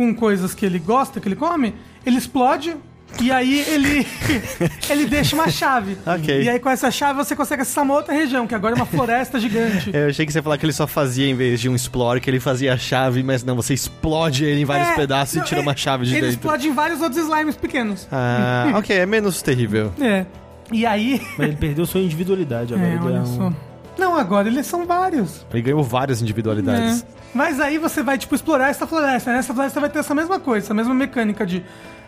[0.00, 1.74] com coisas que ele gosta, que ele come,
[2.06, 2.74] ele explode
[3.20, 4.06] e aí ele
[4.88, 5.98] ele deixa uma chave.
[6.06, 6.42] Ok.
[6.42, 8.86] E aí com essa chave você consegue acessar uma outra região, que agora é uma
[8.86, 9.90] floresta gigante.
[9.92, 12.18] Eu achei que você ia falar que ele só fazia, em vez de um explore,
[12.18, 15.42] que ele fazia a chave, mas não, você explode ele em vários É, pedaços não,
[15.42, 16.34] e tira é, uma chave de Ele dentro.
[16.36, 18.08] explode em vários outros slimes pequenos.
[18.10, 19.92] Ah, ok, é menos terrível.
[20.00, 20.24] É.
[20.72, 21.20] E aí.
[21.36, 22.88] Mas ele perdeu sua individualidade agora.
[22.88, 23.52] É, ele olha é um- só.
[23.98, 25.44] Não, agora eles são vários.
[25.52, 27.02] Ele ganhou várias individualidades.
[27.02, 27.19] É.
[27.34, 29.32] Mas aí você vai, tipo, explorar essa floresta.
[29.32, 31.64] Nessa floresta vai ter essa mesma coisa, essa mesma mecânica de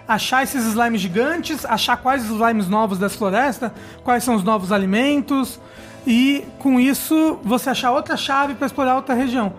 [0.07, 4.73] achar esses slimes gigantes, achar quais os slimes novos dessa floresta, quais são os novos
[4.73, 5.61] alimentos,
[6.07, 9.55] e com isso você achar outra chave para explorar outra região.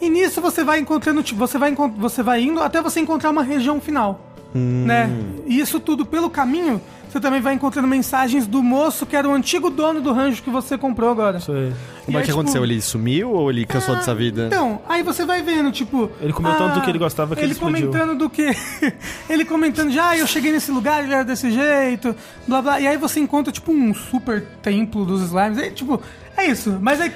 [0.00, 3.42] E nisso você vai encontrando, tipo, você vai, você vai indo até você encontrar uma
[3.42, 4.20] região final.
[4.54, 5.10] Né?
[5.46, 6.80] E isso tudo pelo caminho,
[7.16, 10.50] você também vai encontrando mensagens do moço que era o antigo dono do rancho que
[10.50, 11.38] você comprou agora.
[11.38, 11.72] Isso aí.
[12.04, 12.62] Como é que tipo, aconteceu?
[12.62, 14.46] Ele sumiu ou ele cansou dessa vida?
[14.46, 16.10] Então, aí você vai vendo, tipo.
[16.20, 17.88] Ele comeu tanto do que ele gostava que ele explodiu.
[17.88, 18.54] comentando do que.
[19.28, 22.14] ele comentando já, ah, eu cheguei nesse lugar, ele era desse jeito,
[22.46, 22.80] blá blá.
[22.80, 25.58] E aí você encontra, tipo, um super templo dos slimes.
[25.58, 26.00] Aí, tipo,
[26.36, 26.78] é isso.
[26.80, 27.10] Mas aí.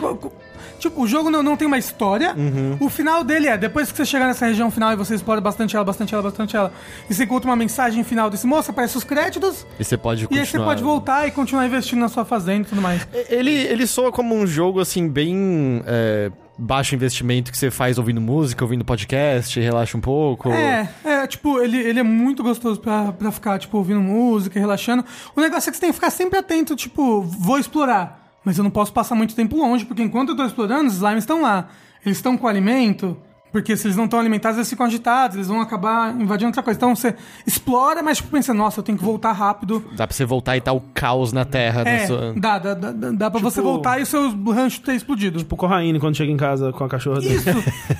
[0.78, 2.34] Tipo, o jogo não, não tem uma história.
[2.36, 2.76] Uhum.
[2.80, 5.76] O final dele é, depois que você chegar nessa região final e você explora bastante
[5.76, 6.72] ela, bastante ela, bastante ela,
[7.08, 10.26] e você encontra uma mensagem final desse moço, aparece os créditos, E você pode e
[10.26, 10.42] continuar.
[10.42, 13.06] aí você pode voltar e continuar investindo na sua fazenda e tudo mais.
[13.28, 15.82] Ele, ele soa como um jogo, assim, bem...
[15.86, 16.30] é,
[16.62, 20.50] baixo investimento que você faz ouvindo música, ouvindo podcast, relaxa um pouco.
[20.52, 25.02] É, é, tipo, ele, ele é muito gostoso pra, pra ficar, tipo, ouvindo música, relaxando.
[25.34, 28.19] O negócio é que você tem que ficar sempre atento, tipo, vou explorar.
[28.44, 31.24] Mas eu não posso passar muito tempo longe, porque enquanto eu tô explorando, os slimes
[31.24, 31.68] estão lá.
[32.04, 33.14] Eles estão com alimento,
[33.52, 36.78] porque se eles não estão alimentados, eles ficam agitados, eles vão acabar invadindo outra coisa.
[36.78, 37.14] Então você
[37.46, 39.84] explora, mas tipo, pensa, nossa, eu tenho que voltar rápido.
[39.94, 41.82] Dá pra você voltar e tá o caos na terra.
[41.82, 44.80] É, na sua- dá, dá, dá, dá, pra Tipo- você voltar e o seu rancho
[44.80, 45.38] ter explodido.
[45.40, 47.34] Tipo o Corraine quando chega em casa com a cachorra dele.
[47.34, 47.50] Isso,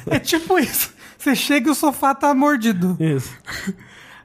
[0.07, 0.95] é tipo isso.
[1.19, 2.97] Você chega e o sofá tá mordido.
[2.99, 3.31] Isso.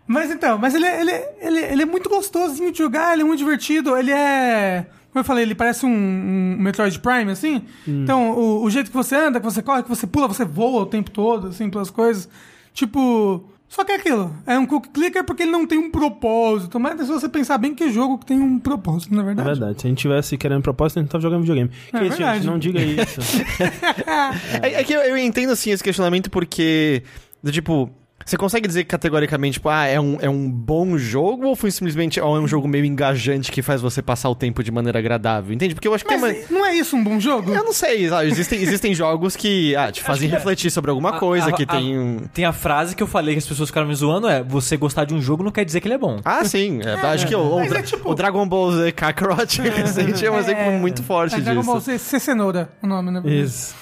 [0.08, 3.24] Mas então, mas ele, é- ele, é- ele, ele é muito gostosinho de jogar, ele
[3.24, 4.86] é muito divertido, ele é.
[5.16, 7.62] Como eu falei, ele parece um, um Metroid Prime, assim.
[7.88, 10.82] Então, o, o jeito que você anda, que você corre, que você pula, você voa
[10.82, 12.28] o tempo todo, assim, pelas coisas.
[12.74, 13.50] Tipo.
[13.70, 14.36] Só que é aquilo.
[14.46, 16.78] É um cookie clicker porque ele não tem um propósito.
[16.82, 19.50] Mas se você pensar bem que jogo que tem um propósito, na É verdade.
[19.58, 19.82] verdade.
[19.82, 21.70] Se a gente tivesse querendo propósito, a gente tava jogando videogame.
[21.70, 22.36] que isso, verdade.
[22.40, 22.48] gente?
[22.48, 23.22] Não diga isso.
[24.62, 27.04] É, é que eu, eu entendo, assim, esse questionamento porque,
[27.42, 27.90] do tipo,
[28.26, 32.20] você consegue dizer categoricamente, tipo, ah, é um, é um bom jogo ou foi simplesmente
[32.20, 35.54] ou é um jogo meio engajante que faz você passar o tempo de maneira agradável?
[35.54, 35.76] Entende?
[35.76, 36.60] Porque eu acho que Mas uma...
[36.60, 37.54] não é isso um bom jogo?
[37.54, 38.28] Eu não sei, sabe?
[38.28, 42.00] Existem, existem jogos que ah, te fazem refletir sobre alguma coisa, A- que a- tem
[42.00, 42.22] um...
[42.34, 45.06] Tem a frase que eu falei que as pessoas ficaram me zoando é você gostar
[45.06, 46.20] de um jogo não quer dizer que ele é bom.
[46.26, 46.80] Ah, sim.
[46.86, 50.40] É, acho que o, o, é tipo- o Dragon Ball Z Kakarot recente é um
[50.40, 51.72] exemplo muito forte é Dragon disso.
[51.72, 53.22] Ball Z, C Cenoura, o nome, né?
[53.24, 53.76] Isso.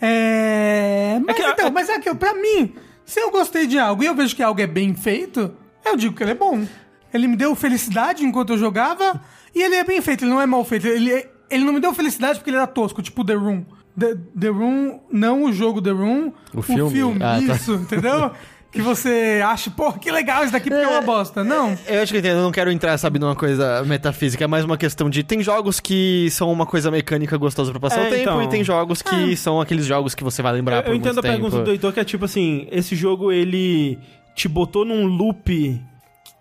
[0.00, 1.20] É.
[1.26, 4.14] Mas que- então, mas é que pra mim, se eu gostei de algo e eu
[4.14, 5.52] vejo que algo é bem feito,
[5.84, 6.64] eu digo que ele é bom.
[7.12, 9.20] Ele me deu felicidade enquanto eu jogava
[9.52, 10.86] E ele é bem feito, ele não é mal feito.
[10.86, 13.64] Ele, é- ele não me deu felicidade porque ele era tosco, tipo The Room.
[13.98, 17.16] The, The Room, não o jogo The Room, O filme.
[17.20, 17.54] Ah, tá.
[17.54, 18.30] isso, entendeu?
[18.72, 21.42] Que você acha, pô, que legal isso daqui porque é uma bosta.
[21.42, 21.76] Não.
[21.88, 24.64] Eu acho que eu entendo, eu não quero entrar, sabe, numa coisa metafísica, é mais
[24.64, 25.24] uma questão de.
[25.24, 28.42] Tem jogos que são uma coisa mecânica gostosa pra passar É, o tempo, então.
[28.44, 31.04] e tem jogos que são aqueles jogos que você vai lembrar Eu, por eu muito
[31.06, 31.34] entendo a tempo.
[31.34, 33.98] pergunta do Heitor, que é tipo assim, esse jogo, ele
[34.36, 35.82] te botou num loop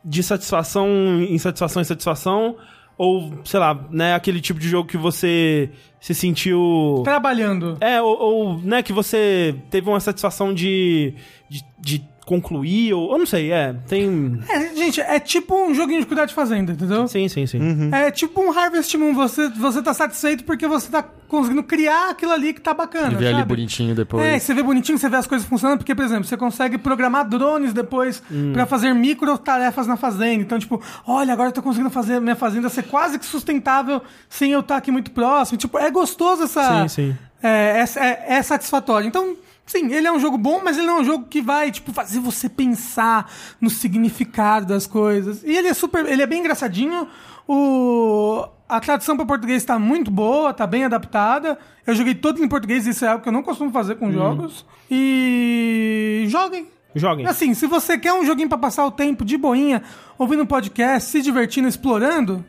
[0.05, 0.87] de satisfação
[1.21, 2.55] em satisfação em satisfação,
[2.95, 7.01] ou, sei lá, né, aquele tipo de jogo que você se sentiu...
[7.03, 7.77] Trabalhando.
[7.81, 11.13] É, ou, ou, né, que você teve uma satisfação de,
[11.49, 14.39] de, de concluir, ou, eu não sei, é, tem...
[14.47, 17.07] É, gente, é tipo um joguinho de cuidar de fazenda, entendeu?
[17.07, 17.89] Sim, sim, sim.
[17.91, 22.31] É tipo um Harvest Moon, você, você tá satisfeito porque você tá conseguindo criar aquilo
[22.31, 24.23] ali que tá bacana, E ver ali bonitinho depois.
[24.23, 27.27] É, você vê bonitinho, você vê as coisas funcionando, porque, por exemplo, você consegue programar
[27.27, 28.21] drones depois
[28.53, 30.43] pra fazer micro tarefas na fazenda.
[30.43, 34.51] Então, tipo, olha, agora eu tô conseguindo fazer minha fazenda ser quase que sustentável sem
[34.51, 35.57] eu estar aqui muito próximo.
[35.57, 36.83] Tipo, é gostoso essa.
[36.83, 37.17] Sim, sim.
[37.41, 39.07] É, é, é, é satisfatório.
[39.07, 39.35] Então,
[39.69, 41.93] sim, ele é um jogo bom, mas ele não é um jogo que vai, tipo,
[41.93, 45.43] fazer você pensar no significado das coisas.
[45.43, 46.05] E ele é super.
[46.05, 47.07] Ele é bem engraçadinho.
[47.47, 48.45] O.
[48.67, 51.57] A tradução para português tá muito boa, tá bem adaptada.
[51.87, 54.63] Eu joguei todo em português, isso é algo que eu não costumo fazer com jogos.
[54.91, 56.25] E.
[56.27, 56.67] Joguem.
[56.95, 57.25] Joguem.
[57.25, 59.81] Assim, se você quer um joguinho pra passar o tempo de boinha,
[60.17, 62.43] ouvindo um podcast, se divertindo, explorando,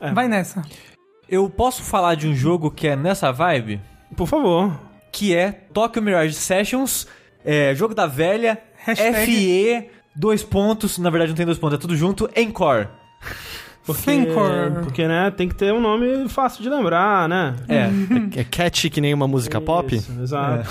[0.00, 0.12] É.
[0.12, 0.62] vai nessa.
[1.28, 3.80] Eu posso falar de um jogo que é nessa vibe?
[4.16, 4.72] Por favor.
[5.12, 7.06] Que é Tokyo Mirage Sessions,
[7.44, 11.80] é, jogo da velha, Hashtag- FE, dois pontos, na verdade não tem dois pontos, é
[11.80, 12.88] tudo junto, Encore.
[13.84, 14.82] Porque, Thinkor.
[14.84, 17.56] porque, né, tem que ter um nome fácil de lembrar, né?
[17.68, 17.90] É,
[18.40, 19.94] É catchy que nem uma música pop?
[19.96, 20.68] Isso, exato.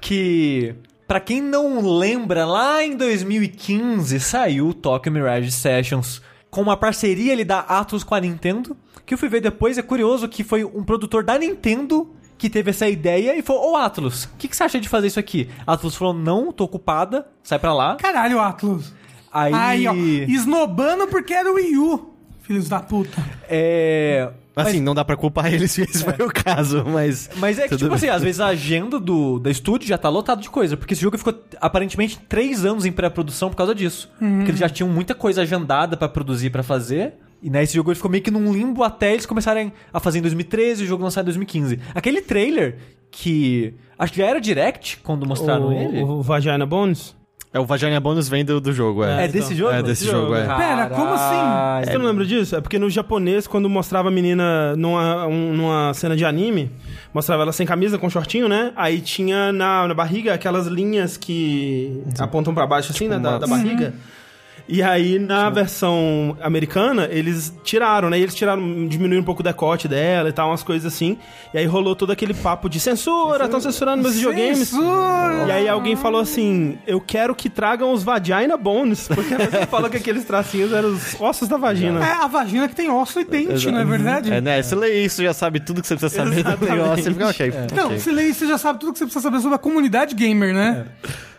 [0.00, 0.74] que
[1.06, 7.32] pra quem não lembra, lá em 2015 saiu o Tokyo Mirage Sessions com uma parceria
[7.32, 10.64] ali da Atlus com a Nintendo, que eu fui ver depois, é curioso que foi
[10.64, 12.10] um produtor da Nintendo
[12.42, 15.06] que teve essa ideia e falou, ô Atlus, o que, que você acha de fazer
[15.06, 15.48] isso aqui?
[15.64, 17.94] A Atlus falou, não, tô ocupada, sai pra lá.
[17.94, 18.92] Caralho, Atlus.
[19.32, 22.14] Aí, Aí, ó, esnobando porque era o Wii U.
[22.40, 23.24] Filhos da puta.
[23.48, 24.28] é...
[24.56, 27.30] Assim, não dá pra culpar eles se esse foi o caso, mas.
[27.36, 27.96] Mas é que, tipo bem.
[27.96, 30.76] assim, às vezes a agenda do, da estúdio já tá lotada de coisa.
[30.76, 34.10] Porque esse jogo ficou, aparentemente, três anos em pré-produção por causa disso.
[34.18, 37.14] Porque eles já tinham muita coisa agendada pra produzir, pra fazer.
[37.42, 40.22] E nesse jogo ele ficou meio que num limbo até eles começarem a fazer em
[40.22, 41.78] 2013 e o jogo lançar em 2015.
[41.94, 42.76] Aquele trailer
[43.10, 43.74] que...
[43.98, 46.02] Acho que já era direct quando mostraram o, ele.
[46.02, 47.14] o Vagina Bones?
[47.54, 49.26] É o Vagina Bonus vem do, do jogo, é.
[49.26, 49.72] É desse jogo?
[49.74, 50.46] É desse jogo, é.
[50.56, 51.84] Pera, como assim?
[51.90, 52.56] Você não lembra disso?
[52.56, 56.70] É porque no japonês, quando mostrava a menina numa, um- numa cena de anime,
[57.12, 58.72] mostrava ela sem camisa, com shortinho, né?
[58.74, 63.18] Aí tinha na, na barriga aquelas linhas que apontam pra baixo, assim, né?
[63.18, 63.92] Da, uma- da barriga.
[64.68, 68.18] E aí, na versão americana, eles tiraram, né?
[68.18, 71.18] E eles tiraram, diminuíram um pouco o decote dela e tal, umas coisas assim.
[71.52, 74.68] E aí rolou todo aquele papo de censura, estão censurando meus videogames.
[74.68, 75.44] Censura!
[75.46, 79.90] E aí alguém falou assim: Eu quero que tragam os vagina bones, porque você falou
[79.90, 82.04] que aqueles tracinhos eram os ossos da vagina.
[82.04, 84.32] É a vagina que tem osso e dente, não é verdade?
[84.32, 84.62] É, né?
[84.62, 87.04] Você lê isso, já sabe tudo que você precisa saber do negócio.
[87.04, 87.52] Você fica, ok.
[87.74, 87.98] Não, ok.
[87.98, 90.54] se lê isso, você já sabe tudo que você precisa saber sobre a comunidade gamer,
[90.54, 90.86] né?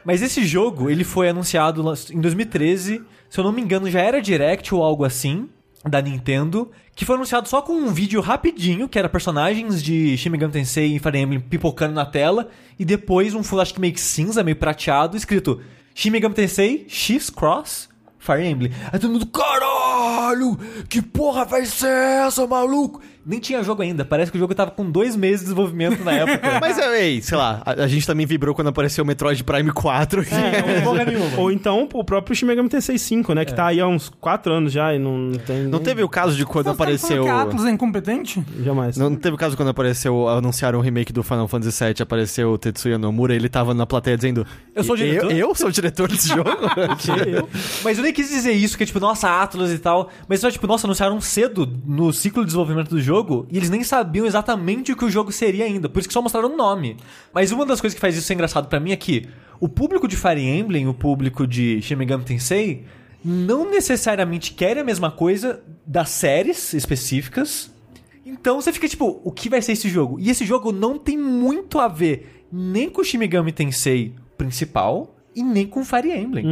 [0.06, 4.22] Mas esse jogo, ele foi anunciado em 2013, se eu não me engano, já era
[4.22, 5.50] Direct ou algo assim,
[5.86, 10.30] da Nintendo, que foi anunciado só com um vídeo rapidinho, que era personagens de Shin
[10.30, 14.44] Megami Tensei e Fire Emblem pipocando na tela, e depois um full, meio que cinza,
[14.44, 15.62] meio prateado, escrito
[15.94, 18.72] Shin Megami Tensei X-Cross Fire Emblem.
[18.92, 21.92] Aí todo mundo, caralho, que porra vai ser
[22.26, 23.02] essa, maluco?
[23.26, 26.12] Nem tinha jogo ainda, parece que o jogo tava com dois meses de desenvolvimento na
[26.12, 26.60] época.
[26.60, 29.72] Mas, é, ei, sei lá, a, a gente também vibrou quando apareceu o Metroid Prime
[29.72, 30.22] 4.
[30.24, 31.38] É, nenhuma.
[31.40, 33.46] Ou então o próprio Shin Megami Tensei 5, né?
[33.46, 35.64] Que tá aí há uns 4 anos já e não tem.
[35.64, 37.08] Não nem- teve o caso de quando estão apareceu.
[37.08, 38.44] falando que a Atlas é incompetente?
[38.60, 38.98] Jamais.
[38.98, 42.58] Não teve o caso quando apareceu, anunciaram o remake do Final Fantasy VII, apareceu o
[42.58, 44.46] Tetsuya Nomura, ele tava na plateia dizendo...
[44.76, 46.50] Eu sou o diretor?" Eu, eu sou o diretor desse jogo?
[47.26, 47.48] Eu-
[47.84, 50.10] Mas eu nem quis dizer isso, que é tipo, nossa, Atlas e tal.
[50.28, 53.13] Mas só tipo, nossa, anunciaram cedo no ciclo de desenvolvimento do jogo
[53.50, 55.88] e eles nem sabiam exatamente o que o jogo seria ainda.
[55.88, 56.98] Por isso que só mostraram o nome.
[57.34, 59.28] Mas uma das coisas que faz isso ser engraçado pra mim é que
[59.60, 62.86] o público de Fire Emblem, o público de Shin Megami Tensei,
[63.24, 67.72] não necessariamente quer a mesma coisa das séries específicas.
[68.26, 70.20] Então você fica tipo, o que vai ser esse jogo?
[70.20, 75.16] E esse jogo não tem muito a ver nem com o Shin Megami Tensei principal
[75.36, 76.46] e nem com Fire Emblem.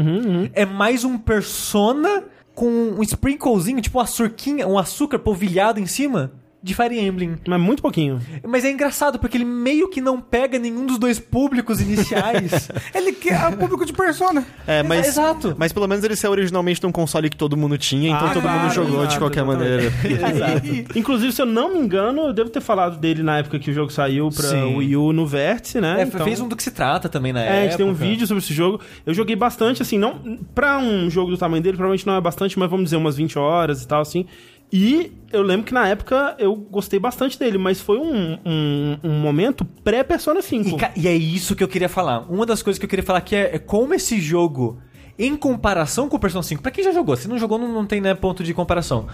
[0.54, 6.32] É mais um persona com um sprinklezinho, tipo uma surquinha, um açúcar polvilhado em cima.
[6.64, 7.38] De Fire Emblem.
[7.48, 8.20] Mas muito pouquinho.
[8.48, 12.70] Mas é engraçado, porque ele meio que não pega nenhum dos dois públicos iniciais.
[12.94, 14.46] Ele quer o público de Persona.
[14.68, 15.56] É, mas, Exato.
[15.58, 18.44] mas pelo menos ele saiu originalmente num console que todo mundo tinha, então Ah, todo
[18.44, 19.92] mundo claro, jogou de exato, qualquer maneira.
[20.96, 23.74] Inclusive, se eu não me engano, eu devo ter falado dele na época que o
[23.74, 24.76] jogo saiu pra Sim.
[24.76, 26.02] Wii U no Vértice, né?
[26.02, 27.58] É, Então- Fez um do que se trata também na É, época.
[27.60, 28.80] a gente tem um vídeo sobre esse jogo.
[29.06, 30.38] Eu joguei bastante, assim, não.
[30.54, 33.38] Pra um jogo do tamanho dele, provavelmente não é bastante, mas vamos dizer umas 20
[33.40, 34.26] horas e tal, assim.
[34.72, 39.20] E eu lembro que na época eu gostei bastante dele, mas foi um, um, um
[39.20, 40.78] momento pré-Persona 5.
[40.96, 42.20] E, e é isso que eu queria falar.
[42.32, 44.80] Uma das coisas que eu queria falar aqui é, é como esse jogo,
[45.20, 47.86] em comparação com o Persona 5, pra quem já jogou, se não jogou, não, não
[47.86, 49.08] tem né, ponto de comparação.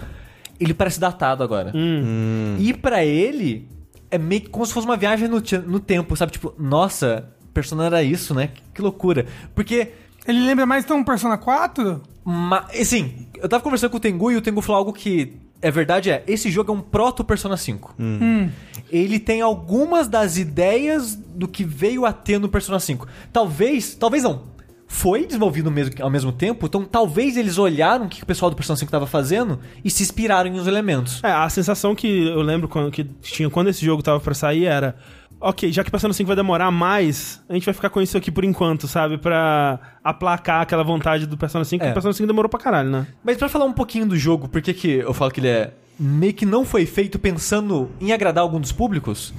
[0.59, 1.71] Ele parece datado agora.
[2.59, 3.67] E pra ele,
[4.09, 6.31] é meio que como se fosse uma viagem no, no tempo, sabe?
[6.31, 8.47] Tipo, nossa, Persona era isso, né?
[8.47, 9.25] Que, que loucura.
[9.55, 9.91] Porque
[10.27, 12.01] Ele lembra mais então um Persona 4?
[12.23, 15.71] Ma assim, eu tava conversando com o Tengu e o Tengu falou algo que é
[15.71, 17.95] verdade, é, esse jogo é um proto Persona 5.
[18.91, 23.07] Ele tem algumas das ideias do que veio a ter no Persona 5.
[23.33, 24.43] Talvez, talvez não.
[24.89, 28.55] Foi desenvolvido mesmo, ao mesmo tempo, então talvez eles olharam o que o pessoal do
[28.55, 31.21] Persona 5 tava fazendo e se inspiraram em uns elementos.
[31.23, 34.65] É, a sensação que eu lembro quando, que tinha quando esse jogo tava pra sair
[34.65, 34.95] era.
[35.39, 38.31] Ok, já que Persona 5 vai demorar mais, a gente vai ficar com isso aqui
[38.31, 39.17] por enquanto, sabe?
[39.19, 41.87] Pra aplacar aquela vontade do Persona 5, É.
[41.87, 43.07] porque o Persona 5 demorou pra caralho, né?
[43.23, 45.73] Mas pra falar um pouquinho do jogo, por que que eu falo que ele é
[45.99, 49.31] meio que não foi feito pensando em agradar algum dos públicos?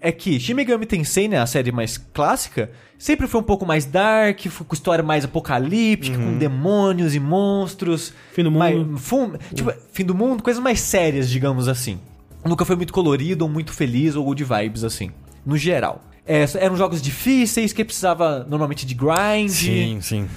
[0.00, 3.84] É que Shin Megami Tensei, né, a série mais clássica, sempre foi um pouco mais
[3.84, 8.12] dark, com história mais apocalíptica, com demônios e monstros.
[8.32, 8.58] Fim do mundo.
[8.58, 11.98] mais- fum- tipo, fim do mundo, coisas mais sérias, digamos assim.
[12.44, 15.10] Nunca foi muito colorido ou muito feliz ou good vibes, assim,
[15.46, 16.02] no geral.
[16.26, 19.48] É, eram jogos difíceis que precisava normalmente de grind.
[19.48, 20.28] Sim, sim.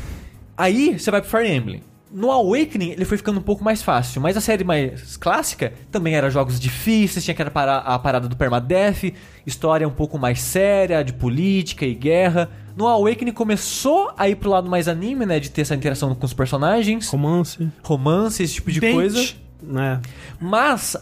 [0.56, 1.82] Aí você vai pro Fire Emblem.
[2.12, 6.16] No Awakening ele foi ficando um pouco mais fácil, mas a série mais clássica também
[6.16, 9.14] era jogos difíceis, tinha aquela para- a parada do permadeath,
[9.46, 12.50] história um pouco mais séria, de política e guerra.
[12.76, 16.26] No Awakening começou a ir pro lado mais anime, né, de ter essa interação com
[16.26, 18.94] os personagens, Romance, romance, esse tipo de Date.
[18.94, 19.34] coisa.
[19.62, 20.02] né?
[20.40, 20.96] Mas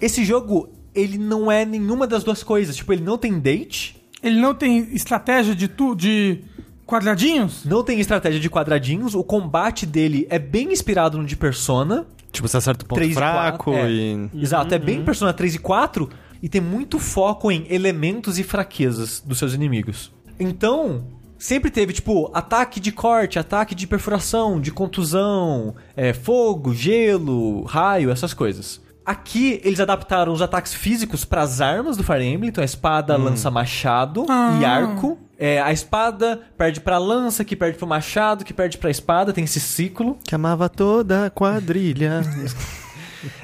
[0.00, 2.76] esse jogo, ele não é nenhuma das duas coisas.
[2.76, 6.40] Tipo, ele não tem date, Ele não tem estratégia de tu, de
[6.86, 7.64] quadradinhos?
[7.64, 12.06] não tem estratégia de quadradinhos, o combate dele é bem inspirado no de Persona.
[12.30, 13.90] Tipo, você acerta o ponto 3 e fraco 4, é.
[13.90, 14.30] e...
[14.34, 16.08] Exato, é bem Persona 3 e 4
[16.42, 20.10] e tem muito foco em elementos e fraquezas dos seus inimigos.
[20.40, 21.04] Então,
[21.38, 28.10] sempre teve, tipo, ataque de corte, ataque de perfuração, de contusão, é, fogo, gelo, raio,
[28.10, 28.80] essas coisas.
[29.04, 33.16] Aqui, eles adaptaram os ataques físicos para as armas do Fire Emblem, então a espada
[33.16, 34.24] lança machado
[34.60, 34.70] e Ah.
[34.70, 35.18] arco.
[35.38, 39.42] É, a espada perde pra lança, que perde pro machado, que perde pra espada, tem
[39.42, 40.16] esse ciclo.
[40.22, 42.20] Que amava toda a quadrilha.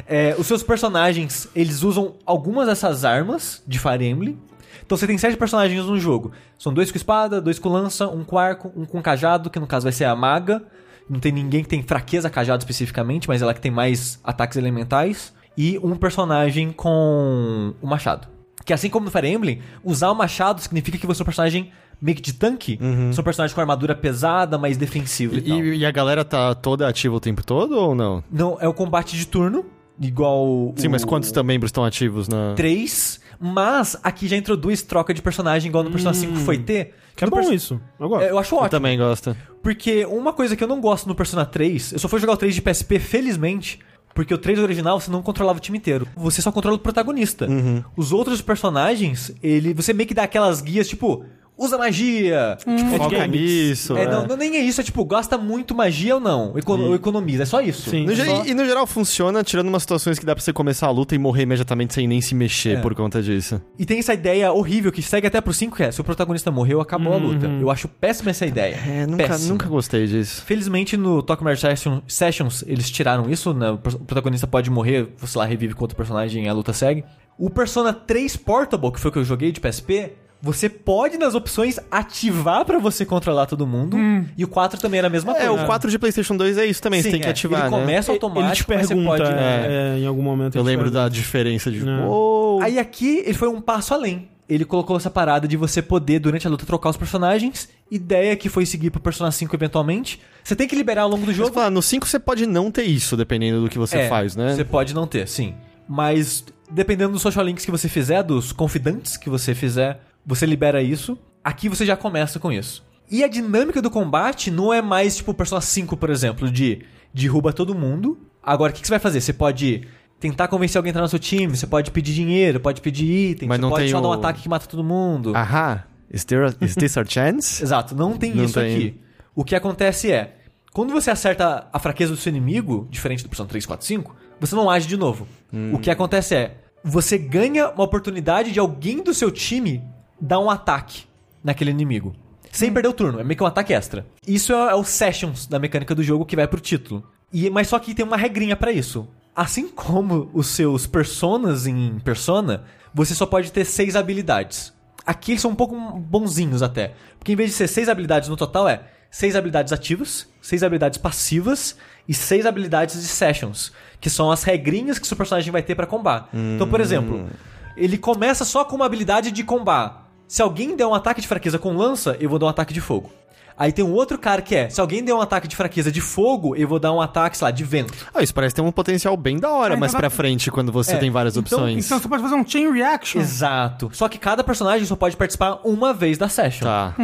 [0.09, 4.37] É, os seus personagens, eles usam algumas dessas armas de Fire Emblem.
[4.85, 6.33] Então você tem sete personagens no jogo.
[6.59, 9.67] São dois com espada, dois com lança, um com arco, um com cajado, que no
[9.67, 10.63] caso vai ser a maga.
[11.09, 15.33] Não tem ninguém que tem fraqueza cajado especificamente, mas ela que tem mais ataques elementais.
[15.61, 18.29] E um personagem com o machado.
[18.65, 21.73] Que assim como no Fire Emblem, usar o machado significa que você é um personagem
[22.01, 22.79] meio que de tanque.
[23.13, 25.59] São personagens com armadura pesada, mais defensivo e, tal.
[25.59, 28.23] E, e a galera tá toda ativa o tempo todo ou não?
[28.31, 29.67] Não, é o combate de turno,
[30.01, 32.55] igual Sim, mas o- quantos membros estão ativos na...
[32.55, 36.95] três, mas aqui já introduz troca de personagem igual no Persona 5 foi ter.
[37.17, 37.81] Que é bom Perso- isso.
[37.99, 38.23] Eu gosto.
[38.25, 38.71] É, Eu acho Eu ótimo.
[38.71, 39.37] também gosto.
[39.61, 42.37] Porque uma coisa que eu não gosto no Persona 3, eu só fui jogar o
[42.37, 43.81] 3 de PSP, felizmente,
[44.19, 46.05] porque o 3 original você não controlava o time inteiro.
[46.17, 47.49] Você só controla o protagonista.
[47.49, 47.85] Uhum.
[47.97, 51.25] Os outros personagens, ele, você meio que dá aquelas guias, tipo,
[51.59, 52.57] usa magia.
[52.59, 53.97] Tipo, Foca nisso.
[53.97, 54.09] é, é.
[54.11, 57.43] não, não, nem é isso, é tipo, gasta muito magia ou não, econo- ou economiza,
[57.43, 57.91] é só isso.
[57.91, 58.07] Sim.
[58.07, 60.91] No Só- E no geral funciona, tirando umas situações que dá pra você começar a
[60.91, 62.81] luta e morrer imediatamente sem nem se mexer É.
[62.81, 63.61] por conta disso.
[63.79, 66.51] E tem essa ideia horrível que segue até pro 5, que é, se o protagonista
[66.51, 67.47] morreu, acabou a luta.
[67.61, 68.77] Eu acho péssima essa ideia.
[68.87, 69.49] É, nunca, Péssima.
[69.53, 70.43] nunca gostei disso.
[70.45, 73.71] Felizmente no Tokyo Session, Sessions eles tiraram isso, né?
[73.71, 77.05] O pro- protagonista pode morrer, você lá revive com outro personagem e a luta segue.
[77.39, 81.35] O Persona 3 Portable, que foi o que eu joguei de PSP, você pode nas
[81.35, 83.97] opções ativar pra você controlar todo mundo.
[84.37, 85.63] E o 4 também era a mesma É, coisa.
[85.63, 87.31] o 4 de PlayStation 2 é isso também, Sim, você tem que é.
[87.31, 87.81] ativar, Ele né?
[87.81, 89.31] começa Ele te automático, mas você pergunta pode...
[89.33, 90.55] é, é, em algum momento.
[90.57, 91.03] Eu ele te lembro pergunta.
[91.05, 92.05] da diferença de É.
[92.05, 92.61] uou.
[92.63, 94.29] Aí aqui ele foi um passo além.
[94.49, 97.69] Ele colocou essa parada de você poder, durante a luta, trocar os personagens.
[97.91, 100.21] Ideia que foi seguir pro Persona 5 eventualmente.
[100.43, 101.53] Você tem que liberar ao longo do Mas, jogo.
[101.53, 104.55] falar, no 5 você pode não ter isso, dependendo do que você É, faz, né?
[104.55, 105.55] Você pode não ter, sim.
[105.87, 110.83] Mas dependendo dos social links que você fizer, dos confidantes que você fizer, você libera
[110.83, 111.19] isso.
[111.43, 112.87] Aqui você já começa com isso.
[113.11, 117.53] E a dinâmica do combate não é mais tipo Persona 5, por exemplo, de derruba
[117.53, 118.19] todo mundo.
[118.43, 119.21] Agora, o que, que você vai fazer?
[119.23, 119.89] Você pode
[120.21, 123.49] tentar convencer alguém a entrar no seu time, você pode pedir dinheiro, pode pedir item,
[123.49, 125.35] Mas você não pode tem só dar um o- ataque que mata todo mundo.
[125.35, 125.87] Ahá.
[126.13, 127.61] Is, there a- is this our chance?
[127.65, 128.75] Exato, não tem Não isso tem.
[128.77, 129.01] aqui.
[129.35, 130.37] O que acontece é,
[130.73, 134.55] quando você acerta a fraqueza do seu inimigo, diferente do Persona 3, 4, 5, você
[134.55, 135.27] não age de novo.
[135.53, 135.73] Hum.
[135.75, 139.83] O que acontece é, você ganha uma oportunidade de alguém do seu time
[140.21, 141.05] dar um ataque
[141.43, 142.15] naquele inimigo.
[142.51, 144.07] Sem perder o turno, é meio que um ataque extra.
[144.27, 147.05] Isso é, é o Sessions da mecânica do jogo que vai pro título.
[147.33, 149.07] E, mas só que tem uma regrinha pra isso.
[149.37, 154.73] Assim como os seus personas em Persona, você só pode ter seis habilidades.
[155.07, 156.95] Aqui eles são um pouco bonzinhos até.
[157.19, 160.99] Porque em vez de ser seis habilidades no total, é seis habilidades ativas, seis habilidades
[160.99, 161.77] passivas
[162.09, 163.73] e seis habilidades de sessions.
[164.01, 166.29] Que são as regrinhas que o seu personagem vai ter pra combar.
[166.33, 167.29] Então, por exemplo,
[167.77, 170.08] ele começa só com uma habilidade de combar.
[170.29, 172.81] Se alguém der um ataque de fraqueza com lança, eu vou dar um ataque de
[172.83, 173.11] fogo.
[173.57, 176.01] Aí tem um outro cara que é, se alguém der um ataque de fraqueza de
[176.01, 177.93] fogo, eu vou dar um ataque, sei lá, de vento.
[178.15, 180.71] Ah, isso parece ter um potencial bem da hora É, mais então pra frente quando
[180.71, 181.85] você É, tem várias então- opções.
[181.87, 183.21] Então você pode fazer um chain reaction.
[183.21, 183.91] Exato.
[183.93, 186.67] Só que cada personagem só pode participar uma vez da session.
[186.69, 186.95] Tá.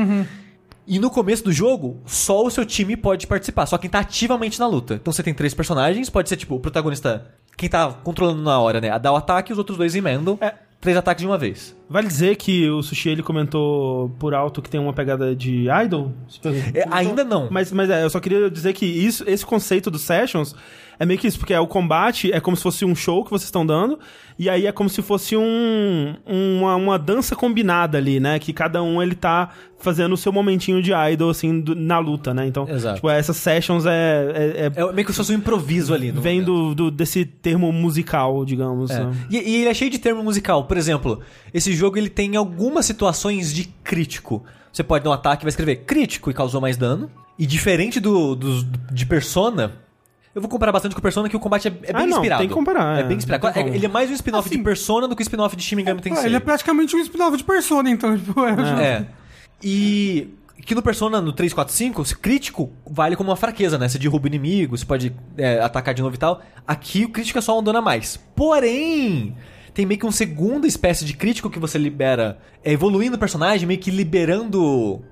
[0.86, 4.60] E no começo do jogo, só o seu time pode participar, só quem tá ativamente
[4.60, 4.94] na luta.
[4.94, 8.80] Então você tem três personagens, pode ser tipo o protagonista, quem tá controlando na hora,
[8.82, 8.90] né?
[8.90, 10.36] A dar o ataque e os outros dois emendam.
[10.40, 10.52] É.
[10.80, 11.74] Três ataques de uma vez.
[11.88, 16.12] Vale dizer que o Sushi ele comentou por alto que tem uma pegada de idol?
[16.74, 17.48] É, ainda não.
[17.50, 20.54] Mas, mas é, eu só queria dizer que isso, esse conceito dos sessions
[20.98, 23.30] é meio que isso, porque é o combate é como se fosse um show que
[23.30, 23.98] vocês estão dando,
[24.38, 28.38] e aí é como se fosse um, uma, uma dança combinada ali, né?
[28.38, 32.32] Que cada um ele tá fazendo o seu momentinho de idol, assim, do- na luta,
[32.32, 32.46] né?
[32.46, 32.94] Então, Exato.
[32.96, 33.90] tipo, essas sessions é.
[33.90, 36.12] é- é- É meio que se fosse um improviso ali.
[36.12, 38.90] no vem do, do- desse termo musical, digamos.
[38.90, 39.04] É.
[39.04, 39.12] né?
[39.30, 40.64] E, e ele é cheio de termo musical.
[40.64, 41.20] Por exemplo,
[41.52, 44.44] esse jogo ele tem algumas situações de crítico.
[44.72, 47.10] Você pode dar um ataque e vai escrever crítico e causou mais dano.
[47.38, 49.72] E diferente do, dos- de Persona,
[50.34, 52.40] eu vou comparar bastante com Persona que o combate é, é bem Ah, não, inspirado.
[52.40, 53.46] tem que comparar, É, é, bem inspirado.
[53.48, 55.76] É- ele é mais um spin-off Assim, de Persona do que o spin-off de Shin
[55.76, 56.26] Megami Pô, Tensei.
[56.26, 59.06] ele é praticamente um spin-off de Persona, então, tipo, é, É.
[59.62, 60.28] E
[60.66, 63.88] que no Persona, no 3, 4, 5, esse crítico vale como uma fraqueza, né?
[63.88, 66.40] Você derruba o inimigo, você pode é, atacar de novo e tal.
[66.66, 68.16] Aqui o crítico é só um dano a mais.
[68.34, 69.34] Porém,
[69.74, 73.66] tem meio que uma segunda espécie de crítico que você libera, é, evoluindo o personagem,
[73.66, 75.02] meio que liberando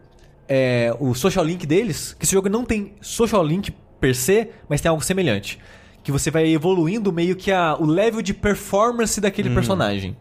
[0.48, 2.14] é, o social link deles.
[2.18, 5.58] Que esse jogo não tem social link per se, mas tem algo semelhante.
[6.04, 10.16] Que você vai evoluindo meio que a, o level de performance daquele personagem.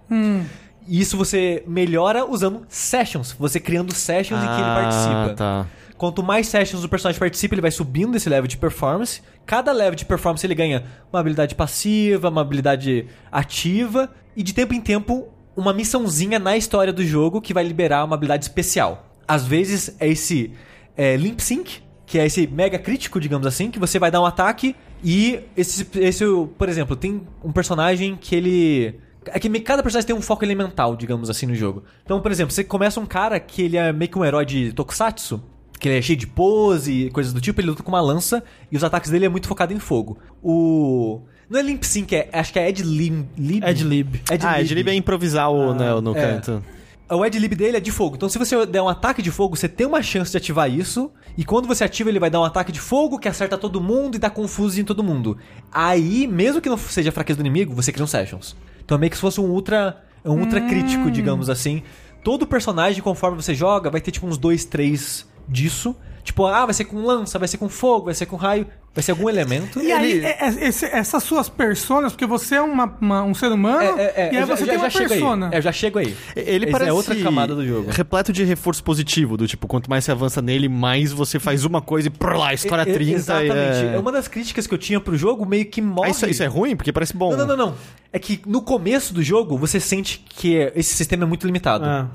[0.87, 3.35] E isso você melhora usando sessions.
[3.39, 5.33] Você criando sessions em que ele participa.
[5.35, 5.67] tá.
[5.97, 9.21] Quanto mais sessions o personagem participa, ele vai subindo esse level de performance.
[9.45, 10.83] Cada level de performance ele ganha
[11.13, 14.09] uma habilidade passiva, uma habilidade ativa.
[14.35, 18.15] E de tempo em tempo, uma missãozinha na história do jogo que vai liberar uma
[18.15, 19.11] habilidade especial.
[19.27, 20.51] Às vezes é esse
[20.95, 24.25] é, Limp Sync, que é esse mega crítico, digamos assim, que você vai dar um
[24.25, 26.25] ataque e esse, esse
[26.57, 30.95] por exemplo, tem um personagem que ele é que cada personagem tem um foco elemental,
[30.95, 31.83] digamos assim, no jogo.
[32.03, 34.73] Então, por exemplo, você começa um cara que ele é meio que um herói de
[34.73, 35.43] Tokusatsu,
[35.79, 38.43] que ele é cheio de pose e coisas do tipo, ele luta com uma lança
[38.71, 40.17] e os ataques dele é muito focado em fogo.
[40.41, 41.21] O.
[41.51, 43.27] Não é Limp Sync, é, acho que é Ed Lib.
[43.37, 43.65] Lib?
[43.65, 44.21] Ed Lib.
[44.31, 44.61] Ed ah, Lib.
[44.61, 46.21] Ed Lib é improvisar o, né, no é.
[46.21, 46.63] canto.
[47.09, 48.15] O Ed Lib dele é de fogo.
[48.15, 51.11] Então, se você der um ataque de fogo, você tem uma chance de ativar isso.
[51.37, 54.15] E quando você ativa, ele vai dar um ataque de fogo que acerta todo mundo
[54.15, 55.37] e dá confuso em todo mundo.
[55.73, 58.55] Aí, mesmo que não seja a fraqueza do inimigo, você cria um Sessions.
[58.85, 60.01] Então é meio que se fosse um ultra.
[60.23, 61.83] Um ultra crítico, digamos assim.
[62.23, 65.97] Todo personagem, conforme você joga, vai ter tipo uns dois, três disso.
[66.23, 69.01] Tipo, ah, vai ser com lança, vai ser com fogo, vai ser com raio, vai
[69.01, 69.81] ser algum elemento.
[69.81, 73.51] E aí, é- é- esse- essas suas personas, porque você é uma- uma- um ser
[73.51, 75.47] humano, É, é, é, e aí você já, tem uma já chego persona.
[75.47, 75.53] aí.
[75.53, 76.15] É, eu já chego aí.
[76.35, 77.89] Ele Essa parece é outra camada do jogo.
[77.89, 81.81] repleto de reforço positivo, do tipo, quanto mais você avança nele, mais você faz uma
[81.81, 83.95] coisa e prr lá, a história É, é, 30 Exatamente.
[83.95, 86.09] É uma das críticas que eu tinha pro jogo, meio que morre.
[86.09, 86.75] Ah, isso, isso é ruim?
[86.75, 87.31] Porque parece bom.
[87.31, 87.75] Não, não, não, não.
[88.13, 91.85] É que no começo do jogo, você sente que esse sistema é muito limitado.
[91.85, 92.05] É.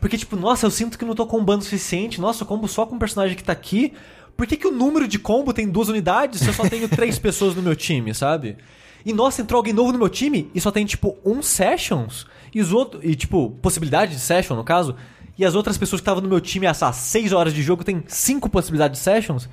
[0.00, 2.20] Porque, tipo, nossa, eu sinto que não tô combando o suficiente.
[2.20, 3.92] Nossa, eu combo só com um personagem que tá aqui.
[4.40, 7.18] Por que, que o número de combo tem duas unidades se eu só tenho três
[7.18, 8.56] pessoas no meu time, sabe?
[9.04, 12.26] E nossa, entrou alguém novo no meu time e só tem, tipo, um sessions.
[12.54, 13.04] E os outros.
[13.04, 14.96] E, tipo, possibilidade de session, no caso.
[15.36, 18.02] E as outras pessoas que estavam no meu time há, seis horas de jogo tem
[18.06, 19.46] cinco possibilidades de sessions.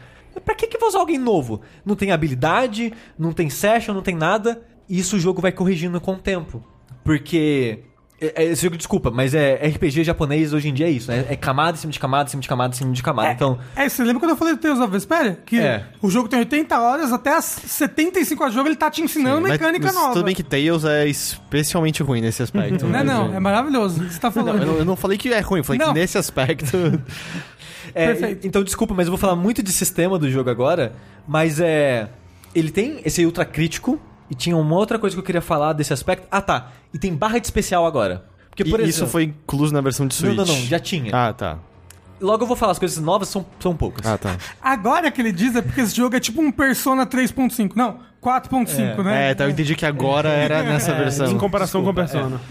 [0.45, 1.59] Pra que, que eu vou usar alguém novo?
[1.85, 4.63] Não tem habilidade, não tem session, não tem nada.
[4.87, 6.63] E isso o jogo vai corrigindo com o tempo.
[7.03, 7.83] Porque.
[8.19, 11.25] É- é- Esse jogo, desculpa, mas é RPG japonês hoje em dia é isso, né?
[11.29, 13.31] É camada em cima de camada, em cima de camada, em cima de camada.
[13.31, 13.59] Então.
[13.75, 15.39] É, você lembra quando eu falei do Tales of Vesperia?
[15.45, 15.85] Que É.
[16.01, 19.41] o jogo tem 80 horas, até as 75 horas de jogo ele tá te ensinando
[19.41, 20.13] Mas- mecânica mas nova.
[20.13, 22.85] Tudo bem que Tails é especialmente ruim nesse aspecto.
[22.87, 24.01] Não, é mas não, é maravilhoso.
[24.01, 24.61] o que Você tá Não, falando.
[24.61, 25.93] eu, não, eu não falei que é ruim, eu falei Não.
[25.93, 26.75] que nesse aspecto.
[27.95, 28.45] É, Perfeito.
[28.45, 30.91] Então, desculpa, mas eu vou falar muito de sistema do jogo agora.
[31.27, 32.09] Mas é.
[32.53, 33.99] Ele tem esse ultra crítico,
[34.29, 36.27] E tinha uma outra coisa que eu queria falar desse aspecto.
[36.29, 36.71] Ah, tá.
[36.93, 38.25] E tem barra de especial agora.
[38.49, 39.11] Porque, E por isso exemplo...
[39.11, 40.47] foi incluso na versão de Não, Switch?
[40.47, 40.65] não, não.
[40.65, 41.11] Já tinha.
[41.13, 41.59] Ah, tá.
[42.19, 44.05] Logo eu vou falar, as coisas novas são, são poucas.
[44.05, 44.37] Ah, tá.
[44.61, 47.73] Agora que ele diz é porque esse jogo é tipo um Persona 3.5.
[47.75, 49.29] Não, 4.5, né?
[49.31, 51.27] É, tá, eu entendi que agora era nessa versão.
[51.31, 52.41] Em comparação com a Desculpa, Persona.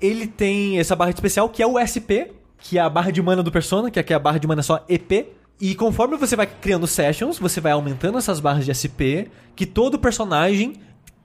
[0.00, 2.28] Ele tem essa barra de especial, que é o SP,
[2.58, 4.62] que é a barra de mana do Persona, que aqui é a barra de mana
[4.62, 5.26] só EP.
[5.58, 9.98] E conforme você vai criando sessions, você vai aumentando essas barras de SP, que todo
[9.98, 10.74] personagem,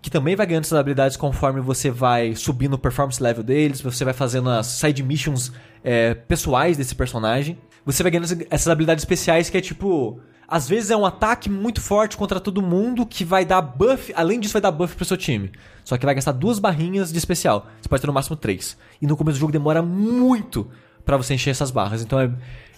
[0.02, 4.06] que também vai ganhando essas habilidades conforme você vai subindo o performance level deles, você
[4.06, 5.52] vai fazendo as side missions
[5.84, 7.58] é, pessoais desse personagem.
[7.86, 10.20] Você vai ganhando essa- essas habilidades especiais que é tipo.
[10.52, 14.12] Às vezes é um ataque muito forte contra todo mundo que vai dar buff.
[14.16, 15.52] Além disso, vai dar buff pro seu time.
[15.84, 17.68] Só que vai gastar duas barrinhas de especial.
[17.80, 18.76] Você pode ter no máximo três.
[19.00, 20.68] E no começo do jogo demora muito
[21.06, 22.02] pra você encher essas barras.
[22.02, 22.32] Então é,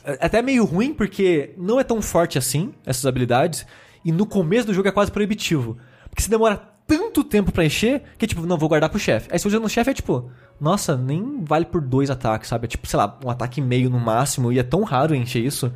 [0.03, 3.65] é até meio ruim porque não é tão forte assim essas habilidades.
[4.03, 5.78] E no começo do jogo é quase proibitivo.
[6.09, 6.61] Porque você demora
[6.97, 9.29] tanto tempo pra encher que, tipo, não, vou guardar pro chefe.
[9.31, 10.29] Aí se você usa no chefe é tipo,
[10.59, 12.65] nossa, nem vale por dois ataques, sabe?
[12.65, 14.51] É tipo, sei lá, um ataque e meio no máximo.
[14.51, 15.71] E é tão raro encher isso.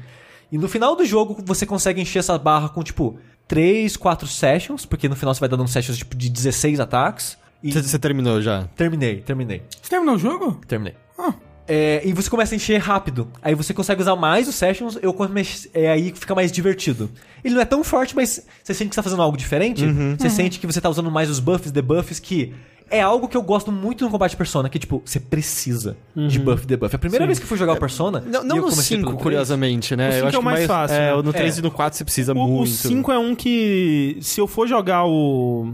[0.51, 4.85] E no final do jogo você consegue encher essa barra com, tipo, 3, 4 sessions.
[4.85, 7.37] Porque no final você vai dando uns sessions, tipo, de 16 ataques.
[7.63, 8.63] E Você, você terminou já?
[8.75, 9.63] terminei, terminei.
[9.81, 10.59] Você terminou o jogo?
[10.67, 10.95] Terminei.
[11.17, 11.33] Ah.
[11.67, 13.27] É, e você começa a encher rápido.
[13.41, 17.09] Aí você consegue usar mais os sessions, eu comece- é aí que fica mais divertido.
[17.43, 19.83] Ele não é tão forte, mas você sente que você tá fazendo algo diferente.
[20.19, 22.53] Você sente que você tá usando mais os buffs, debuffs, que
[22.91, 26.63] é algo que eu gosto muito no combate Persona, que tipo, você precisa de buff
[26.63, 26.95] e debuff.
[26.95, 28.19] A primeira vez que eu fui jogar o Persona.
[28.23, 30.09] Não, e não eu no comecei 5, pelo curiosamente, né?
[30.09, 31.21] O eu cinco acho é o que mais fácil, É, né?
[31.23, 31.59] no 3 É.
[31.59, 32.69] e no 4 você precisa O, muito.
[32.69, 34.17] 5 é um que.
[34.21, 35.73] Se eu for jogar o.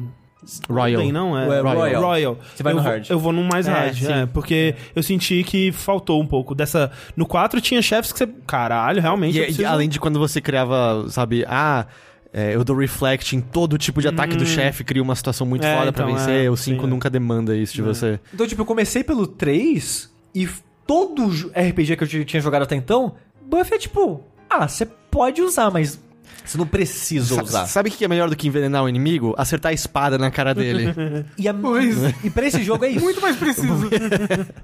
[0.70, 1.02] Royal.
[1.02, 2.02] Golden, não, é, É, Royal.
[2.02, 2.38] Royal.
[2.56, 3.10] Você vai eu no vou- hard.
[3.10, 4.12] Eu vou no mais É, hard, sim.
[4.12, 6.92] é, porque eu senti que faltou um pouco dessa.
[7.16, 8.28] No 4 tinha chefes que você.
[8.48, 9.38] Caralho, realmente.
[9.38, 11.86] E, e preciso- além de quando você criava, sabe, ah,
[12.34, 15.66] é, eu dou reflect em todo tipo de ataque do chefe, cria uma situação muito
[15.66, 16.46] É, foda pra então, vencer.
[16.46, 16.90] é, o 5 sim, é.
[16.90, 18.20] nunca demanda isso de você.
[18.34, 20.48] Então, tipo, eu comecei pelo 3 e
[20.88, 23.14] todo RPG que eu tinha jogado até então,
[23.48, 26.02] buff é tipo, ah, você pode usar, mas
[26.46, 27.66] você não precisa Sa- usar.
[27.68, 29.34] Sabe o que é melhor do que envenenar o inimigo?
[29.38, 30.94] Acertar a espada na cara dele.
[31.38, 31.98] E, a, Pois.
[32.24, 33.02] e pra esse jogo é isso.
[33.04, 33.90] Muito mais preciso.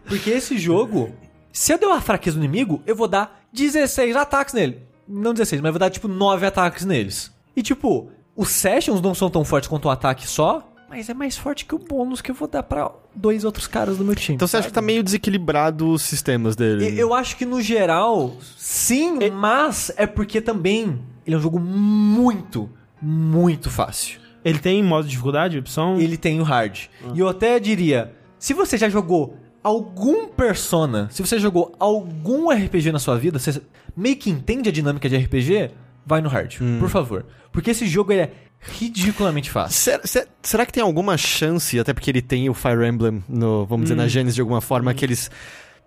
[0.06, 1.12] Porque esse jogo,
[1.52, 4.80] se eu der uma fraqueza no inimigo, eu vou dar 16 ataques nele.
[5.08, 7.32] Não 16, mas eu vou dar tipo 9 ataques neles.
[7.56, 11.38] E tipo, os sessions não são tão fortes quanto um ataque só, mas é mais
[11.38, 14.36] forte que o bônus que eu vou dar pra dois outros caras do meu time.
[14.36, 16.90] Então você acha que tá meio desequilibrado os sistemas dele?
[16.90, 21.60] E- Eu acho que no geral, sim, mas é porque também ele é um jogo
[21.60, 22.68] muito,
[23.02, 24.20] muito fácil.
[24.44, 26.00] Ele tem modo de dificuldade, opção?
[26.00, 26.86] Ele tem o hard.
[27.14, 32.92] E eu até diria, se você já jogou algum Persona, se você jogou algum RPG
[32.92, 33.62] na sua vida, você
[33.96, 35.72] meio que entende a dinâmica de RPG,
[36.06, 37.26] vai no hard, por favor.
[37.52, 39.76] Porque esse jogo é ridiculamente fácil.
[39.78, 43.66] Será, se- será que tem alguma chance, até porque ele tem o Fire Emblem, no,
[43.66, 45.30] vamos dizer, na Genesis de alguma forma, que eles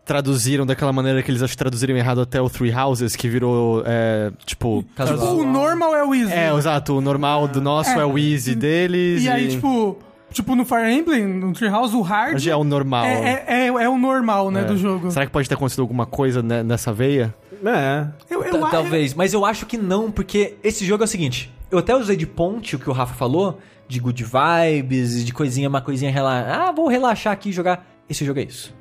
[0.04, 3.82] traduziram daquela maneira que eles acho que traduziram errado até o Three Houses, que virou,
[3.86, 4.84] é, tipo...
[4.96, 5.36] Casual.
[5.36, 6.32] o normal é o easy.
[6.32, 9.22] É, exato, o normal do nosso é, o easy deles.
[9.22, 9.98] E aí, tipo,
[10.32, 13.04] tipo, no Fire Emblem, no Treehouse, o hard Hoje é o normal.
[13.04, 14.64] é, é, é, é o normal, né, É.
[14.64, 15.10] do jogo.
[15.10, 17.34] Será que pode ter acontecido alguma coisa né, nessa veia?
[17.64, 18.06] É.
[18.28, 21.52] Eu, eu, Talvez, mas eu acho que não, porque esse jogo é o seguinte.
[21.70, 25.68] Eu até usei de ponte o que o Rafa falou, de good vibes, de coisinha,
[25.68, 26.68] uma coisinha relaxar.
[26.68, 27.86] Ah, vou relaxar aqui e jogar.
[28.08, 28.74] Esse jogo é isso.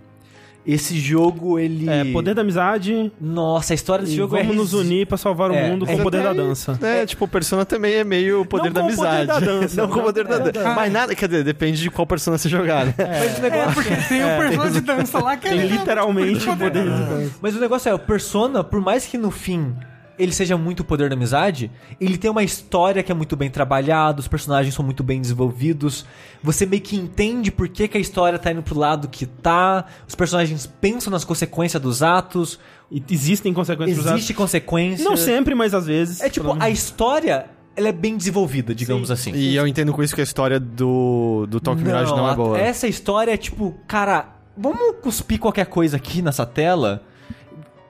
[0.68, 1.90] Esse jogo, ele.
[1.90, 3.12] É, poder da amizade.
[3.20, 4.42] Nossa, a história desse e jogo é.
[4.44, 6.78] vamos nos unir pra salvar o É, mundo é com o poder da dança.
[6.82, 9.28] É, tipo, o Persona também é meio o poder Não da poder amizade.
[9.28, 10.74] da dança, não com o poder da É, dança.
[10.76, 12.94] Mas nada, quer dizer, depende de qual Persona você jogar, né?
[12.98, 16.44] Mas o negócio, É, porque tem o Persona de dança lá que Tem é literalmente
[16.50, 16.72] o poder.
[16.72, 17.32] poder da dança.
[17.42, 19.74] mas o negócio é, o Persona, por mais que no fim
[20.20, 23.50] ele seja muito o poder da amizade, ele tem uma história que é muito bem
[23.50, 26.06] trabalhada, os personagens são muito bem desenvolvidos,
[26.44, 29.86] você meio que entende por que, que a história tá indo pro lado que tá,
[30.08, 32.60] os personagens pensam nas consequências dos atos,
[32.92, 35.04] E existem consequências existe consequência.
[35.06, 36.22] Não sempre, mas às vezes.
[36.22, 37.46] É tipo, a história,
[37.76, 39.32] ela é bem desenvolvida, digamos assim.
[39.34, 42.36] E eu entendo com isso que a história do, do Tokyo Mirage não é a-
[42.36, 42.60] boa.
[42.60, 47.04] Essa história é tipo, cara, vamos cuspir qualquer coisa aqui nessa tela.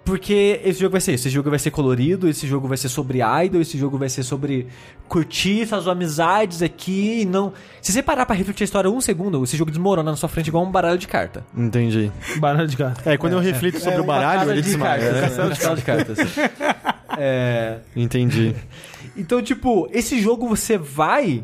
[0.05, 1.27] Porque esse jogo vai ser isso.
[1.27, 4.23] Esse jogo vai ser colorido, esse jogo vai ser sobre idol, esse jogo vai ser
[4.23, 4.65] sobre
[5.07, 7.53] curtir essas amizades aqui e não.
[7.79, 10.47] Se você parar pra refletir a história um segundo, esse jogo desmorona na sua frente
[10.47, 11.45] igual um baralho de carta.
[11.55, 12.11] Entendi.
[12.37, 13.07] Baralho de gato.
[13.07, 14.99] É, quando eu reflito sobre o baralho, ele de desmaia.
[14.99, 15.49] cartas, né?
[15.49, 16.17] castelo de de cartas.
[17.17, 17.79] é.
[17.95, 18.55] Entendi.
[19.17, 21.43] Então, tipo, esse jogo você vai.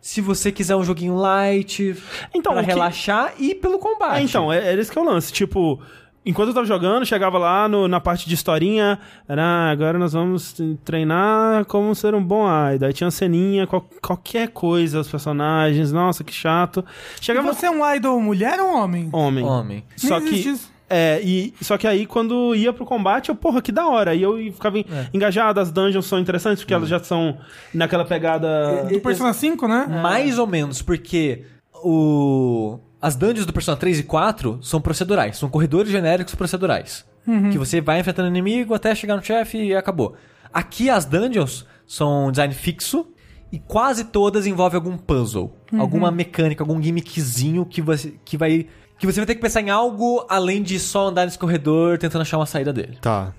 [0.00, 1.94] Se você quiser um joguinho light,
[2.34, 4.16] Então, pra que- relaxar e pelo combate.
[4.16, 5.32] Ah, então, é, é esse que é o lance.
[5.32, 5.80] Tipo,
[6.24, 8.98] enquanto eu tava jogando, chegava lá no- na parte de historinha,
[9.28, 10.54] era, "Ah, agora nós vamos
[10.84, 12.86] treinar como ser um bom idol.
[12.88, 16.84] Aí tinha uma ceninha, qual- qualquer coisa, os personagens, nossa, que chato.
[17.20, 19.08] E Chegava você é um idol mulher ou homem?
[19.12, 19.44] homem.
[19.44, 19.84] Homem.
[19.96, 20.70] Só Nem que isso.
[20.88, 24.14] é, e só que aí quando ia pro combate, eu, porra, que da hora.
[24.14, 24.84] E eu ficava É.
[25.14, 27.38] engajado, as dungeons são interessantes porque elas já são
[27.74, 29.86] naquela pegada Do Persona 5, né?
[30.02, 31.44] Mais ou menos, porque
[31.82, 32.78] o...
[33.02, 35.36] as dungeons do Persona 3 e 4 são procedurais.
[35.36, 37.04] São corredores genéricos procedurais.
[37.50, 40.14] Que você vai enfrentando inimigo até chegar no chefe e acabou.
[40.52, 43.06] Aqui as dungeons são design fixo
[43.50, 45.52] e quase todas envolvem algum puzzle.
[45.76, 48.66] Alguma mecânica, algum gimmickzinho que você, que vai...
[48.98, 52.22] Que você vai ter que pensar em algo além de só andar nesse corredor tentando
[52.22, 52.98] achar uma saída dele.
[53.00, 53.34] Tá.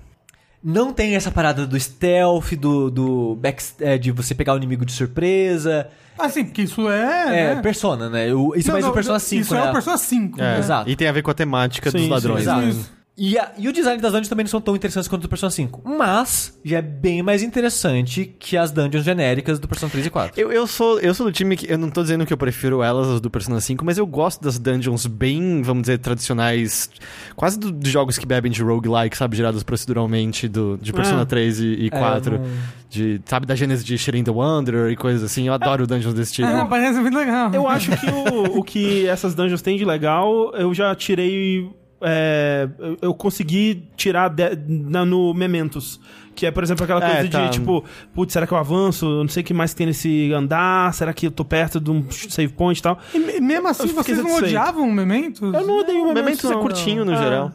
[0.64, 4.84] Não tem essa parada do stealth, do, do back, é, de você pegar o inimigo
[4.86, 5.88] de surpresa.
[6.18, 7.50] Assim, porque isso é.
[7.50, 7.60] É, né?
[7.62, 8.32] Persona, né?
[8.32, 9.60] O- isso é Não, mais não, o Persona 5, Isso né?
[9.60, 10.40] é o Persona 5.
[10.40, 10.58] É.
[10.58, 10.88] Exato.
[10.88, 12.40] E tem a ver com a temática Sim, dos sim, ladrões.
[12.42, 12.60] exato.
[12.62, 12.68] né?
[12.70, 12.92] Isso.
[13.16, 15.28] E, a- e o design das dungeons também não são tão interessantes quanto o do
[15.28, 15.82] Persona 5.
[15.84, 20.40] Mas já é bem mais interessante que as dungeons genéricas do Persona 3 e 4.
[20.40, 21.70] Eu, eu, sou, eu sou do time que.
[21.70, 24.42] Eu não tô dizendo que eu prefiro elas, as do Persona 5, mas eu gosto
[24.42, 26.90] das dungeons bem, vamos dizer, tradicionais.
[27.36, 29.36] Quase do- dos jogos que bebem de roguelike, sabe?
[29.36, 31.26] Gerados proceduralmente do, de Persona Ah.
[31.26, 32.38] 3 e, e É, 4.
[32.38, 32.44] não-
[32.90, 35.46] De, sabe, da gênese de Shirin the Wanderer e coisas assim.
[35.46, 36.48] Eu adoro dungeons desse tipo.
[36.48, 37.52] Ah, parece muito legal.
[37.54, 41.70] Eu acho que o, o que essas dungeons têm de legal, eu já tirei.
[42.04, 42.68] É,
[43.02, 46.00] eu- consegui tirar de- na- no Mementos.
[46.34, 47.44] Que é, por exemplo, aquela É, coisa tá.
[47.46, 49.06] de tipo, putz, será que eu avanço?
[49.06, 50.92] Eu Não sei o que mais tem nesse andar.
[50.92, 52.98] Será que eu tô perto de um save point e tal?
[53.14, 55.40] E me- mesmo assim, Eu vocês não odiavam o Mementos?
[55.40, 56.42] Eu não odeio o O Mementos.
[56.42, 57.12] Mementos é curtinho, não.
[57.12, 57.22] no Ah.
[57.22, 57.52] geral.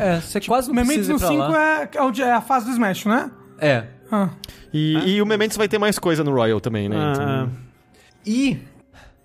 [0.00, 1.82] É, você quase O não Mementos precisa no ir pra 5 lá.
[1.82, 3.30] é, é, é a fase do Smash, não é?
[3.58, 3.84] É.
[4.10, 4.30] Ah.
[4.72, 6.96] E, e o Mementos vai ter mais coisa no Royal também, né?
[6.98, 7.50] Ah, Então-
[8.24, 8.58] E,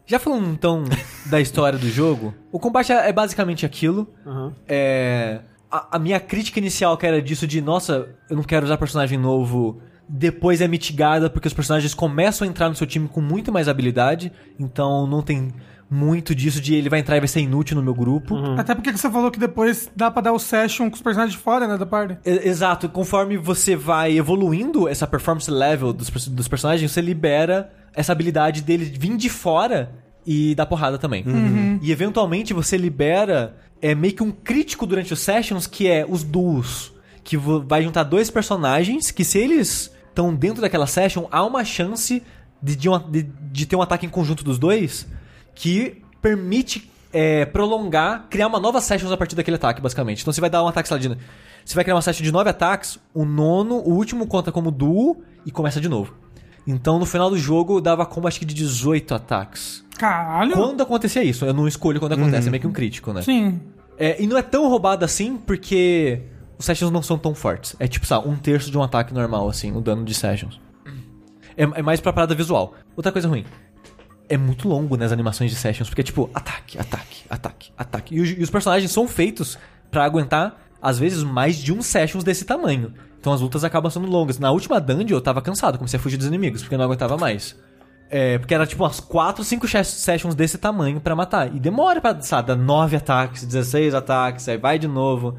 [0.08, 0.84] já falando então
[1.28, 4.08] da história do jogo, o combate é basicamente aquilo.
[4.26, 4.54] aham.
[4.68, 8.78] É, a, a minha crítica inicial que era disso de, nossa, eu não quero usar
[8.78, 13.20] personagem novo, depois é mitigada porque os personagens começam a entrar no seu time com
[13.22, 15.54] muito mais habilidade, então não tem
[15.90, 18.36] muito disso de ele vai entrar e vai ser inútil no meu grupo.
[18.58, 21.42] Até porque você falou que depois dá pra dar o session com os personagens de
[21.42, 22.18] fora, né, da party.
[22.26, 28.62] Exato, conforme você vai evoluindo essa performance level dos, dos personagens, você libera essa habilidade
[28.62, 29.92] dele vir de fora
[30.26, 31.24] e dar porrada também.
[31.82, 36.24] E eventualmente você libera é meio que um crítico durante os sessions que é os
[36.24, 36.94] duos.
[37.24, 42.24] Que vai juntar dois personagens que, se eles estão dentro daquela session, há uma chance
[42.64, 45.06] de, de, uma- de- de ter um ataque em conjunto dos dois
[45.54, 50.22] que permite é, prolongar, criar uma nova session a partir daquele ataque, basicamente.
[50.22, 51.10] Então você vai dar um ataque, de,
[51.66, 55.22] você vai criar uma session de nove ataques, o nono, o último conta como duo
[55.46, 56.14] e começa de novo.
[56.68, 59.86] Então no final do jogo dava como acho que de 18 ataques.
[59.98, 60.52] Caralho.
[60.54, 63.22] Quando acontecia isso, eu não escolho quando acontece, é meio que um crítico, né?
[63.22, 63.60] Sim.
[63.98, 66.22] É, e não é tão roubado assim porque
[66.60, 67.76] os sessions não são tão fortes.
[67.80, 70.60] É tipo, sabe, um terço de um ataque normal, assim, o dano de sessions.
[71.56, 72.76] É, é mais pra parada visual.
[72.96, 73.44] Outra coisa ruim.
[74.30, 78.16] É muito longo nas animações de sessions, porque é tipo, ataque, ataque, ataque, ataque.
[78.16, 79.58] E, os- e os personagens são feitos
[79.90, 82.94] pra aguentar, às vezes, mais de um sessions desse tamanho.
[83.20, 84.40] Então as lutas acabam sendo longas.
[84.40, 87.18] Na última dungeon eu tava cansado, comecei a fugir dos inimigos, porque eu não aguentava
[87.18, 87.56] mais.
[88.10, 91.54] É, porque era tipo umas 4, 5 sessions desse tamanho pra matar.
[91.54, 95.36] E demora pra, sabe, dar 9 ataques, 16 ataques, aí vai de novo.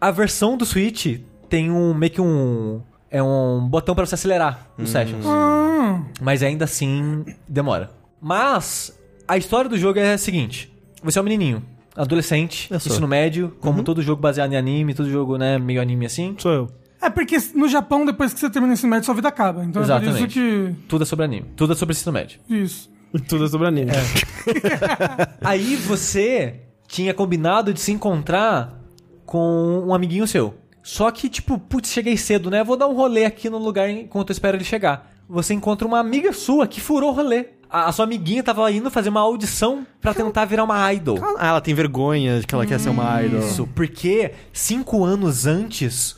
[0.00, 2.82] A versão do Switch tem um meio que um.
[3.10, 5.24] É um botão pra você acelerar os sessions.
[5.24, 6.04] Hum.
[6.20, 7.90] Mas ainda assim demora.
[8.20, 10.72] Mas a história do jogo é a seguinte:
[11.02, 11.62] você é um menininho,
[12.02, 12.92] adolescente, Eu sou.
[12.92, 16.34] ensino médio, como todo jogo baseado em anime, todo jogo, né, meio anime assim.
[16.38, 16.70] Sou eu.
[17.00, 19.64] É porque no Japão, depois que você termina o ensino médio, sua vida acaba.
[19.64, 20.34] Então é por isso Exatamente.
[20.34, 20.74] que.
[20.88, 22.40] Tudo é sobre anime, tudo é sobre ensino médio.
[22.48, 22.90] Isso.
[23.28, 23.90] Tudo é sobre anime.
[25.42, 28.80] Aí você tinha combinado de se encontrar
[29.24, 30.54] com um amiguinho seu.
[30.82, 32.64] Só que, tipo, putz, cheguei cedo, né?
[32.64, 35.12] Vou dar um rolê aqui no lugar enquanto eu espero ele chegar.
[35.28, 37.46] Você encontra uma amiga sua que furou o rolê.
[37.70, 41.18] A, a sua amiguinha tava indo fazer uma audição pra tentar virar uma idol.
[41.38, 43.40] Ah, ela tem vergonha de que ela quer ser uma idol.
[43.40, 46.16] Isso, porque cinco anos antes,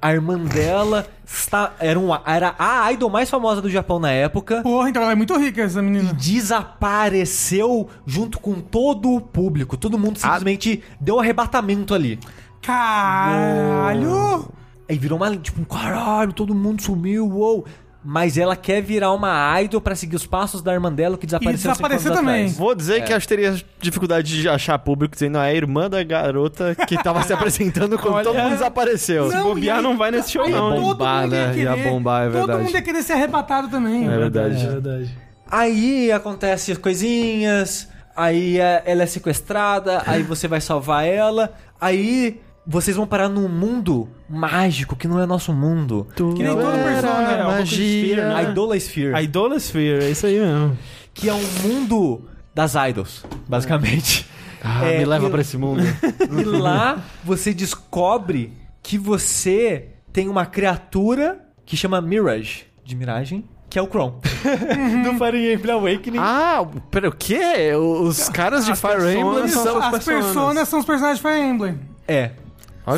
[0.00, 4.62] a irmã dela está, era, um, era a idol mais famosa do Japão na época.
[4.62, 6.14] Porra, então ela é muito rica, essa menina.
[6.14, 9.76] Desapareceu junto com todo o público.
[9.76, 12.18] Todo mundo simplesmente deu um arrebatamento ali.
[12.62, 14.48] Caralho!
[14.88, 15.36] Aí virou uma.
[15.36, 17.66] Tipo, caralho, todo mundo sumiu, uou.
[18.04, 21.56] Mas ela quer virar uma idol pra seguir os passos da irmã dela que desapareceu
[21.56, 22.34] E cinco desaparecer anos também.
[22.42, 22.56] atrás.
[22.56, 23.00] Vou dizer É.
[23.00, 26.76] que acho que teria dificuldade de achar público dizendo "Ah, é a irmã da garota
[26.86, 29.28] que tava se apresentando quando Olha, todo mundo desapareceu.
[29.28, 31.56] Não, bobear, e aí- não vai nesse show, aí não, todo Bombar, mundo ia né?
[31.58, 32.62] Ia querer- bombar, é Todo verdade.
[32.62, 34.06] mundo ia querer ser arrebatado também.
[34.06, 34.64] É verdade.
[34.64, 35.18] É verdade.
[35.50, 42.40] Aí acontece as coisinhas, aí é, ela é sequestrada, aí você vai salvar ela, aí
[42.70, 46.06] vocês vão parar num mundo mágico que não é nosso mundo.
[46.14, 47.32] Que nem todo É, persona.
[47.32, 48.28] é, magia.
[48.28, 48.34] né?
[48.34, 49.14] A Idolasphere.
[49.14, 50.76] A Idolasphere, é isso aí mesmo.
[51.14, 54.26] que é um mundo das idols, basicamente.
[54.62, 55.80] Ah, É, me leva pra esse mundo.
[56.38, 58.52] E lá você descobre
[58.82, 64.20] que você tem uma criatura que chama Mirage, de miragem, que é o Kron.
[65.04, 66.18] do Fire Emblem Awakening.
[66.18, 67.72] ah, pera, o quê?
[67.76, 69.62] Os caras de As Fire Emblem são...
[69.64, 70.24] são- As personas.
[70.26, 71.80] personas são os personagens de Fire Emblem.
[72.06, 72.32] É.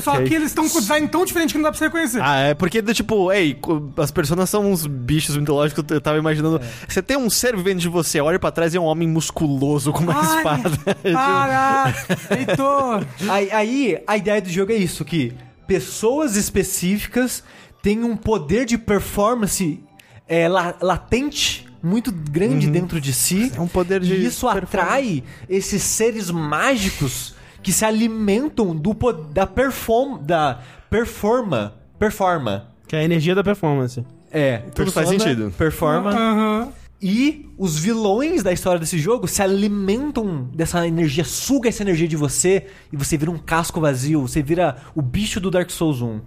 [0.02, 0.24] Só Ok.
[0.28, 2.20] que eles estão com design tão diferente que não dá pra você reconhecer.
[2.22, 3.58] Ah, é porque, tipo, ei,
[3.96, 6.60] as personas são uns bichos mitológicos, eu tava imaginando.
[6.88, 9.92] Você tem um ser vivendo de você, olha pra trás e é um homem musculoso
[9.92, 10.70] com uma Ai, espada.
[11.12, 11.94] Para!
[12.36, 13.06] Heitor!
[13.28, 15.32] Aí, aí, a ideia do jogo é isso, que
[15.66, 17.42] pessoas específicas
[17.82, 19.80] têm um poder de performance
[20.28, 23.50] é, la- latente muito grande dentro de si.
[23.56, 28.94] É um poder de E isso atrai esses seres mágicos que se alimentam do
[29.32, 34.04] da perform da performa performa Que é a energia da performance.
[34.32, 35.52] é Tudo faz sentido.
[35.56, 36.68] performa Aham.
[37.02, 42.16] e os vilões da história desse jogo se alimentam dessa energia, suga essa energia de
[42.16, 46.20] você e você vira um casco vazio, você vira o bicho do Dark Souls 1.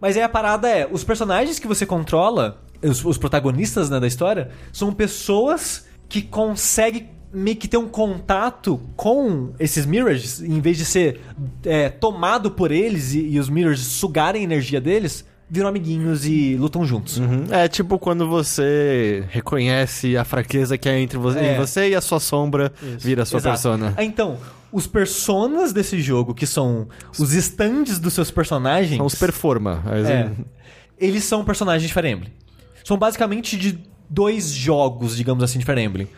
[0.00, 4.06] Mas aí a parada é, os personagens que você controla, os, os protagonistas né, da
[4.06, 10.76] história, são pessoas que conseguem meio que ter um contato com esses Mirages, em vez
[10.78, 11.20] de ser
[11.64, 16.56] é, tomado por eles e, e os Mirages sugarem a energia deles, viram amiguinhos e
[16.56, 17.18] lutam juntos.
[17.18, 17.44] Uhum.
[17.50, 21.54] É tipo quando você reconhece a fraqueza que é entre você, É.
[21.54, 23.52] em você e a sua sombra vira a sua Exato.
[23.54, 23.94] persona.
[23.96, 24.36] Ah, Então,
[24.72, 26.86] os personas desse jogo, que são
[27.18, 28.96] os stands dos seus personagens.
[28.96, 29.82] São os performa.
[30.06, 30.30] é,
[30.98, 32.32] eles são personagens de Fire Emblem.
[32.84, 33.78] São basicamente de
[34.10, 36.08] dois jogos, digamos assim, de Fire Emblem.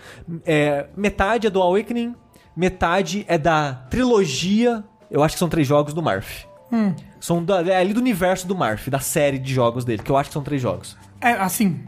[0.47, 2.15] É, metade é do Awakening,
[2.57, 4.83] metade é da trilogia.
[5.11, 6.47] Eu acho que são três jogos do Marth.
[7.21, 10.17] São da- é ali do universo do Marth, da série de jogos dele, que eu
[10.17, 10.97] acho que são três jogos.
[11.21, 11.81] É, assim,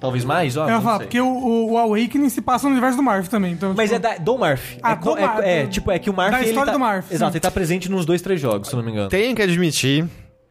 [0.00, 0.54] Talvez mais?
[0.56, 3.26] Ó, eu ia falar, porque o, o, o Awakening se passa no universo do Marv
[3.28, 3.52] também.
[3.52, 4.60] Então, Mas tipo, é da, do Marth.
[4.82, 6.32] Ah, é, do é- Marth, é, tipo, é que o Marth.
[6.32, 7.36] da ele história tá- do Marth, Exato, sim.
[7.36, 9.08] ele tá presente nos dois, três jogos, se eu não me engano.
[9.08, 10.04] Tenho que admitir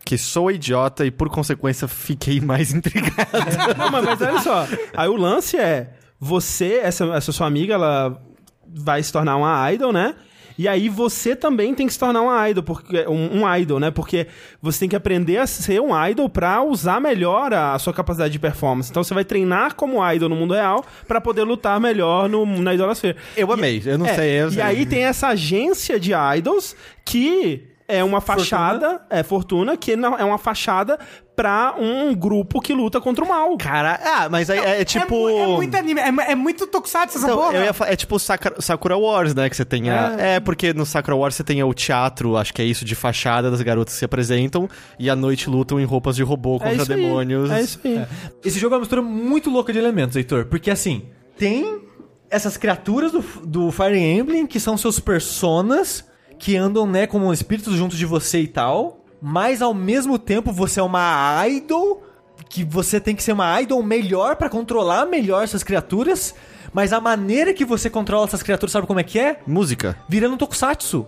[0.06, 3.16] que sou idiota e por consequência fiquei mais intrigado.
[3.78, 4.68] Não, mas, mas olha só.
[4.96, 8.22] Aí o lance é: você, essa, essa sua amiga, ela
[8.68, 10.16] vai se tornar uma idol, né?
[10.56, 13.90] E aí você também tem que se tornar uma idol, porque um, um idol, né?
[13.90, 14.28] Porque
[14.62, 18.38] você tem que aprender a ser um idol pra usar melhor a, sua capacidade de
[18.38, 18.92] performance.
[18.92, 22.72] Então você vai treinar como idol no mundo real pra poder lutar melhor no, na
[22.76, 23.16] idolasphere.
[23.36, 24.30] Eu amei, eu não É, sei.
[24.42, 24.62] Eu e sei.
[24.62, 30.24] aí tem essa agência de idols que é uma fachada, é Fortuna, que não, é
[30.24, 30.98] uma fachada
[31.36, 33.58] pra um grupo que luta contra o mal.
[33.58, 35.14] Cara, ah, mas aí é, é, tipo.
[35.16, 37.56] mu- é muito anime, é, é muito tokusatsu essa Então, porra.
[37.58, 39.50] eu ia fa- é tipo Sakura, Sakura Wars, né?
[39.50, 40.16] Que você tem a...
[40.18, 40.40] é.
[40.40, 43.62] porque no Sakura Wars você tem o teatro, acho que é isso, de fachada das
[43.62, 44.70] garotas que se apresentam
[45.00, 47.52] e à noite lutam em roupas de robô É contra isso aí, demônios.
[47.52, 48.06] É isso aí.
[48.46, 50.46] Esse jogo é uma mistura muito louca de elementos, Heitor.
[50.46, 51.04] Porque assim,
[51.38, 51.82] tem
[52.30, 56.06] essas criaturas do, do Fire Emblem que são seus personas
[56.44, 59.00] que andam, né, como espíritos juntos de você e tal.
[59.22, 62.04] Mas ao mesmo tempo você é uma idol.
[62.50, 66.36] Que você tem que ser uma idol melhor pra controlar melhor essas criaturas.
[66.74, 69.40] Mas a maneira que você controla essas criaturas, sabe como é que é?
[69.48, 69.96] Música.
[70.10, 71.06] Virando um tokusatsu.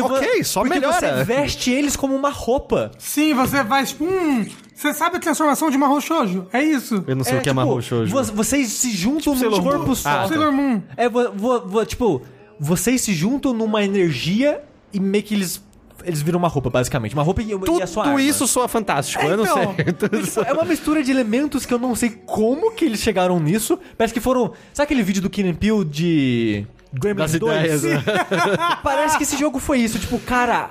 [0.00, 0.98] Vo- ok, só porque melhora.
[0.98, 2.90] você veste eles como uma roupa.
[2.98, 6.46] Sim, você vai, tipo, hum, você sabe a transformação de Shoujo?
[6.52, 7.04] É isso.
[7.06, 8.10] Eu não sei o que é tipo, Shoujo.
[8.12, 9.70] vo- Vocês se juntam num Sailor Moon.
[9.70, 10.08] corpo só.
[10.08, 10.28] Ah, tá.
[10.28, 10.82] Sailor Moon.
[10.96, 12.22] É, vo- vo- vo- tipo,
[12.58, 14.62] vocês se juntam numa energia
[14.92, 15.62] e meio que eles.
[16.04, 17.12] Eles viram uma roupa, basicamente.
[17.14, 18.22] Uma roupa e, e a sua Tudo arma.
[18.22, 19.74] isso soa fantástico, eu não então.
[19.74, 19.84] sei.
[20.22, 23.78] Tipo, é uma mistura de elementos que eu não sei como que eles chegaram nisso.
[23.96, 24.52] Parece que foram.
[24.72, 26.64] Sabe aquele vídeo do Killing Peel de.
[26.92, 27.56] Gremlins Das 2?
[27.58, 28.02] ideias, né?
[28.82, 29.98] Parece que esse jogo foi isso.
[29.98, 30.70] Tipo, cara.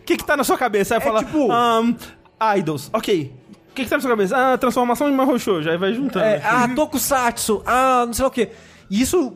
[0.00, 0.94] O que que tá na sua cabeça?
[0.96, 1.94] Aí fala, tipo- ahn,
[2.58, 3.32] idols, ok.
[3.70, 4.36] O que que tá na sua cabeça?
[4.36, 5.68] Ah, transformação de Mahou Shoujo.
[5.70, 6.24] Aí vai juntando.
[6.24, 8.50] É, ah, Tokusatsu, ah, não sei lá o quê.
[8.90, 9.34] E isso,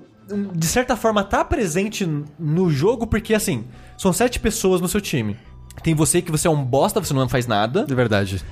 [0.54, 2.08] de certa forma, tá presente
[2.38, 3.64] no jogo, porque assim,
[4.00, 5.36] são sete pessoas no seu time.
[5.82, 7.84] Tem você que você é um bosta, você não faz nada.
[7.84, 8.42] De verdade.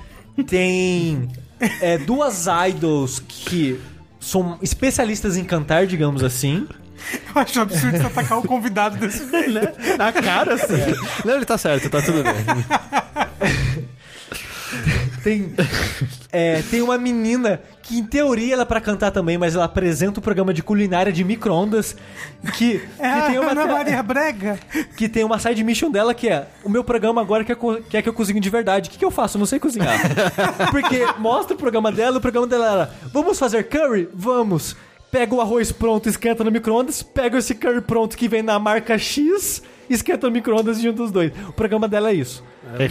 [0.45, 1.27] Tem
[1.81, 3.81] é, duas idols que
[4.19, 6.67] são especialistas em cantar, digamos assim.
[7.33, 9.73] Eu acho absurdo você atacar o convidado desse né?
[9.97, 10.75] Na cara, assim.
[11.25, 12.35] Não, ele tá certo, tá tudo bem.
[15.23, 15.53] Tem,
[16.31, 20.19] é, tem uma menina que, em teoria, ela é pra cantar também, mas ela apresenta
[20.19, 21.95] um programa de culinária de micro-ondas
[22.53, 23.51] que, que É a tem uma.
[23.51, 24.59] Ana Maria Brega.
[24.95, 27.57] que tem uma side mission dela que é o meu programa agora quer,
[27.89, 28.89] quer que eu cozinhe de verdade.
[28.89, 29.37] O que, que eu faço?
[29.37, 29.97] Eu não sei cozinhar.
[30.71, 34.07] Porque mostra o programa dela, o programa dela era: vamos fazer curry?
[34.13, 34.75] Vamos.
[35.11, 38.95] Pega o arroz pronto, esquenta no micro-ondas, pega esse curry pronto que vem na marca
[38.97, 39.63] X
[39.93, 41.31] esquenta no micro-ondas junta os dois.
[41.47, 42.43] O programa dela é isso.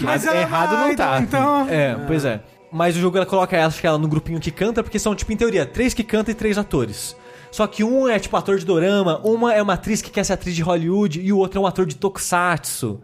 [0.02, 1.20] Mas Errado, errado não tá.
[1.20, 2.40] Então, É, pois é.
[2.70, 5.14] Mas o jogo ela coloca ela, acho que ela no grupinho que canta, porque são,
[5.14, 7.16] tipo, em teoria, três que cantam e três atores.
[7.50, 10.34] Só que um é, tipo, ator de dorama, uma é uma atriz que quer ser
[10.34, 13.00] atriz de Hollywood e o outro é um ator de tokusatsu.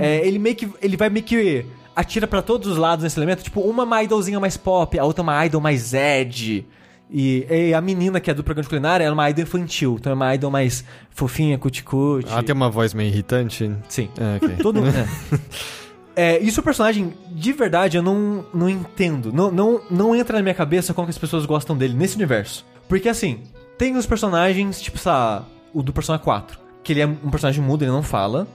[0.00, 0.70] É, ele meio que.
[0.80, 1.64] Ele vai meio que.
[1.94, 3.42] Atira pra todos os lados nesse elemento.
[3.42, 6.66] Tipo, uma é uma idolzinha mais pop, a outra é uma idol mais Ed.
[7.12, 9.96] E, e a menina que é do programa de culinária é uma idol infantil.
[10.00, 12.30] Então é uma idol mais fofinha, cuticute.
[12.30, 13.70] Ela tem uma voz meio irritante.
[13.88, 14.08] Sim.
[14.18, 14.56] É, ok.
[14.62, 15.08] Todo é.
[16.14, 19.32] É, isso o personagem, de verdade, eu não, não entendo.
[19.32, 22.66] Não, não, não entra na minha cabeça como que as pessoas gostam dele nesse universo.
[22.86, 23.40] Porque assim,
[23.78, 26.58] tem os personagens, tipo, sei lá, o do Persona 4.
[26.84, 28.46] Que ele é um personagem mudo, ele não fala.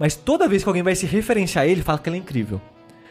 [0.00, 2.60] Mas toda vez que alguém vai se referenciar a ele, fala que ele é incrível.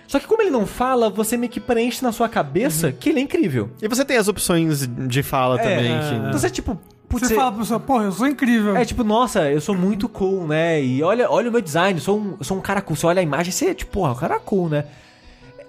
[0.07, 3.19] Só que como ele não fala, você meio que preenche na sua cabeça que ele
[3.19, 3.69] é incrível.
[3.81, 5.91] E você tem as opções de fala também.
[5.95, 6.77] É, que- Então você, tipo,
[7.09, 8.75] putz, você você- fala pra pessoa, porra, eu sou incrível.
[8.77, 10.81] é tipo, nossa, eu sou muito cool, né?
[10.83, 12.95] E olha, olha o meu design, eu sou um, eu sou um cara cool.
[12.95, 14.85] Você olha a imagem, você é tipo, porra, o cara é cool, né?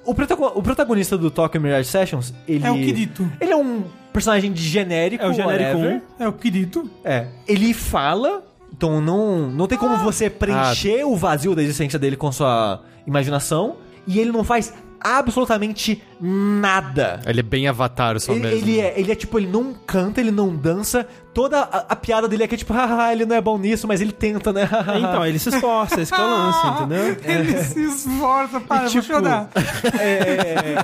[0.04, 2.64] O, protago- o protagonista do Tokyo Mirage Sessions, ele.
[2.64, 3.28] É o Kirito.
[3.40, 5.24] Ele é um personagem de genérico.
[5.24, 6.02] É o genérico whatever.
[6.18, 6.88] É o Kirito.
[7.04, 7.26] É.
[7.48, 12.30] Ele fala, então não, não tem como você preencher o vazio da existência dele com
[12.30, 13.76] sua imaginação.
[14.06, 17.20] E ele não faz absolutamente nada.
[17.26, 18.58] Ele é bem avatar só Ele, mesmo.
[18.58, 21.06] ele é, ele é tipo, ele não canta, ele não dança.
[21.32, 23.86] Toda a, a piada dele é que é tipo, haha, ele não é bom nisso,
[23.86, 24.68] mas ele tenta, né?
[24.94, 27.16] É, então, ele se esforça, esse que é o lance, entendeu?
[27.22, 29.48] Ele se esforça, para, vou tipo, chorar.
[30.00, 30.76] É,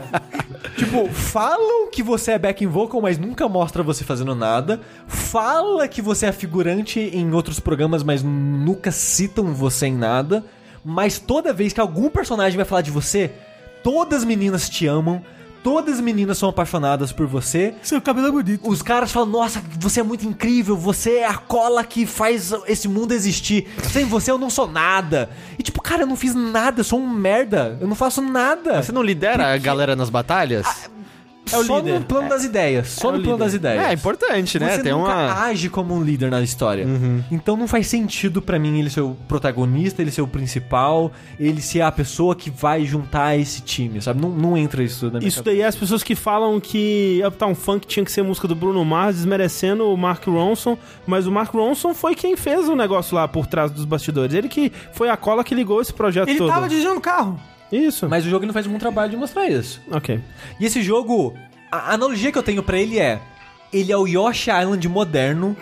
[0.77, 4.81] tipo, falam que você é backing vocal, mas nunca mostra você fazendo nada.
[5.07, 10.45] Fala que você é figurante em outros programas, mas nunca citam você em nada.
[10.85, 13.31] Mas toda vez que algum personagem vai falar de você,
[13.83, 15.23] todas as meninas te amam.
[15.63, 17.73] Todas as meninas são apaixonadas por você.
[17.83, 18.69] Seu cabelo é bonito.
[18.69, 22.89] Os caras falam, nossa, você é muito incrível, você é a cola que faz esse
[22.89, 23.69] mundo existir.
[23.93, 25.31] Sem você eu não sou nada.
[25.57, 27.79] E tipo, cara, eu não fiz nada, eu sou um merda.
[27.81, 28.83] Eu não faço nada.
[28.83, 30.91] Você não lidera a galera nas batalhas?
[31.51, 32.01] É o só líder.
[32.01, 32.89] no plano das ideias.
[32.89, 33.45] Só É no o plano líder.
[33.45, 33.85] das ideias.
[33.85, 34.77] É, é importante, né?
[34.77, 35.43] Você Tem nunca uma.
[35.45, 36.87] age como um líder na história.
[37.31, 41.61] Então não faz sentido pra mim ele ser o protagonista, ele ser o principal, ele
[41.61, 44.21] ser a pessoa que vai juntar esse time, sabe?
[44.21, 47.55] Não, não entra isso na minha Isso daí é as pessoas que falam que Uptown
[47.55, 51.53] Funk tinha que ser música do Bruno Mars, desmerecendo o Mark Ronson, mas o Mark
[51.53, 54.35] Ronson foi quem fez o negócio lá por trás dos bastidores.
[54.35, 56.49] Ele que foi a cola que ligou esse projeto Ele todo.
[56.49, 57.39] tava dirigindo o carro.
[57.73, 58.09] Isso.
[58.09, 59.81] Mas o jogo não faz um bom trabalho de mostrar isso.
[59.91, 60.21] Ok.
[60.61, 61.35] E esse jogo,
[61.71, 63.21] a analogia que eu tenho pra ele é:
[63.73, 65.57] ele é o Yoshi Island moderno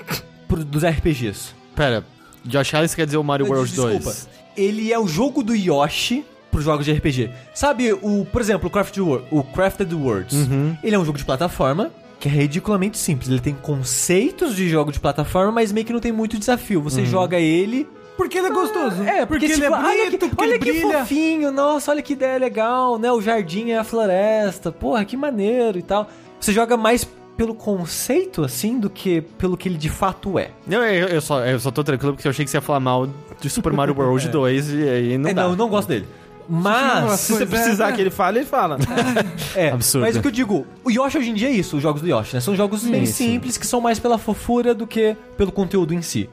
[0.49, 1.55] pro- dos RPGs.
[1.77, 2.05] Pera,
[2.45, 3.99] Josh Alice quer dizer o Mario World Desculpa.
[4.05, 4.29] 2.
[4.57, 7.31] Ele é o jogo do Yoshi pros jogos de RPG.
[7.55, 10.37] Sabe, o, por exemplo, o Crafted, Wor- o Crafted Worlds.
[10.83, 13.31] Ele é um jogo de plataforma que é ridiculamente simples.
[13.31, 16.83] Ele tem conceitos de jogo de plataforma, mas meio que não tem muito desafio.
[16.83, 17.89] Você joga ele.
[18.17, 19.03] Porque ele é gostoso.
[19.03, 20.99] É, porque, ele é tipo, olha bonito, que, porque olha ele que brilha.
[20.99, 23.11] fofinho, nossa, olha que ideia legal, né?
[23.11, 26.09] O jardim é a floresta, porra, que maneiro e tal.
[26.39, 30.51] Você joga mais pelo conceito, assim, do que pelo que ele de fato é.
[30.67, 32.81] Não, eu, eu só, eu só tô tranquilo porque eu achei que você ia falar
[32.81, 33.09] mal
[33.41, 35.43] de Super Mario World 2 e aí não É, dá.
[35.45, 36.07] não, eu não gosto dele.
[36.47, 37.21] Mas.
[37.21, 37.93] Se você é, precisar né?
[37.97, 38.77] que ele fale, ele fala.
[39.57, 40.05] É, Absurdo.
[40.07, 42.09] mas o que eu digo, o Yoshi hoje em dia é isso, os jogos do
[42.09, 42.41] Yoshi, né?
[42.41, 43.33] São jogos bem sim.
[43.33, 46.29] simples, que são mais pela fofura do que pelo conteúdo em si.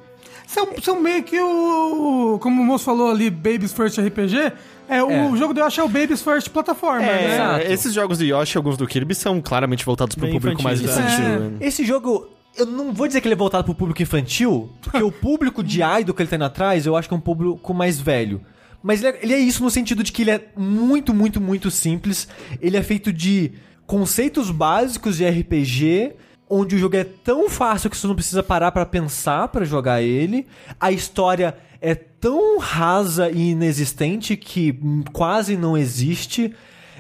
[0.48, 2.39] São, são meio que o.
[2.41, 4.54] Como o moço falou ali, Baby's First RPG.
[4.89, 5.38] É, o É.
[5.38, 7.34] jogo do Yoshi é o Baby's First plataforma, É, né?
[7.36, 7.66] Exato.
[7.74, 11.20] esses jogos do Yoshi, alguns do Kirby, são claramente voltados pro Bem público mais infantis,
[11.20, 11.26] infantil.
[11.26, 11.39] é.
[11.39, 11.52] né?
[11.60, 15.12] Esse jogo, eu não vou dizer que ele é voltado pro público infantil, porque o
[15.12, 18.41] público de idol que ele tem atrás, eu acho que é um público mais velho.
[18.82, 21.70] Mas ele é, ele é isso no sentido de que ele é muito, muito, muito
[21.70, 22.26] simples.
[22.62, 23.52] Ele é feito de
[23.86, 26.14] conceitos básicos de RPG,
[26.50, 30.02] onde o jogo é tão fácil que você não precisa parar pra pensar pra jogar
[30.02, 30.48] ele.
[30.80, 34.78] A história é tão rasa e inexistente que
[35.12, 36.54] quase não existe.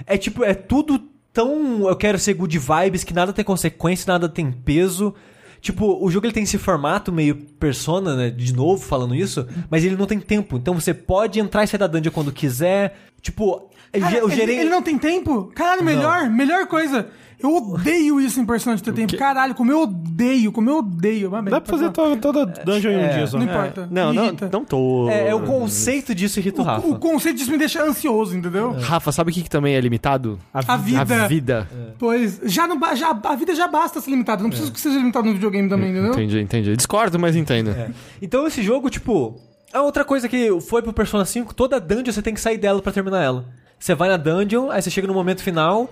[0.05, 0.99] É tipo, é tudo
[1.33, 5.13] tão eu quero ser good vibes que nada tem consequência, nada tem peso.
[5.59, 8.29] Tipo, o jogo ele tem esse formato meio persona, né?
[8.29, 10.57] De novo falando isso, mas ele não tem tempo.
[10.57, 12.95] Então você pode entrar e sair da dungeon quando quiser.
[13.21, 14.59] Tipo, Cara, eu ele, gerei.
[14.59, 15.51] ele não tem tempo?
[15.55, 17.07] Caralho, melhor, melhor coisa.
[17.39, 19.15] Eu odeio isso em Persona de tempo.
[19.15, 21.29] Caralho, como eu odeio, como eu odeio.
[21.29, 23.37] Mas Dá pra fazer pode to- toda dungeon em um É, dia só.
[23.37, 23.87] Não importa.
[23.91, 24.49] Não, me não, irrita.
[24.51, 25.07] não tô.
[25.09, 26.87] É, é o conceito disso irrita o Rafa.
[26.87, 28.71] O, conceito disso me deixa ansioso, entendeu?
[28.71, 30.39] Rafa, sabe o que, que também é limitado?
[30.51, 31.01] A vida.
[31.23, 31.69] A vida.
[31.99, 34.41] Pois, já não, já, a vida já basta ser limitada.
[34.41, 36.11] Não precisa que seja limitado no videogame também, entendeu?
[36.13, 36.75] Entendi, entendi.
[36.75, 37.75] Discordo, mas entendo.
[38.19, 39.39] Então esse jogo, tipo,
[39.71, 42.81] é outra coisa que foi pro Persona 5, toda dungeon você tem que sair dela
[42.81, 43.45] pra terminar ela.
[43.77, 45.87] Você vai na dungeon, aí você chega no momento final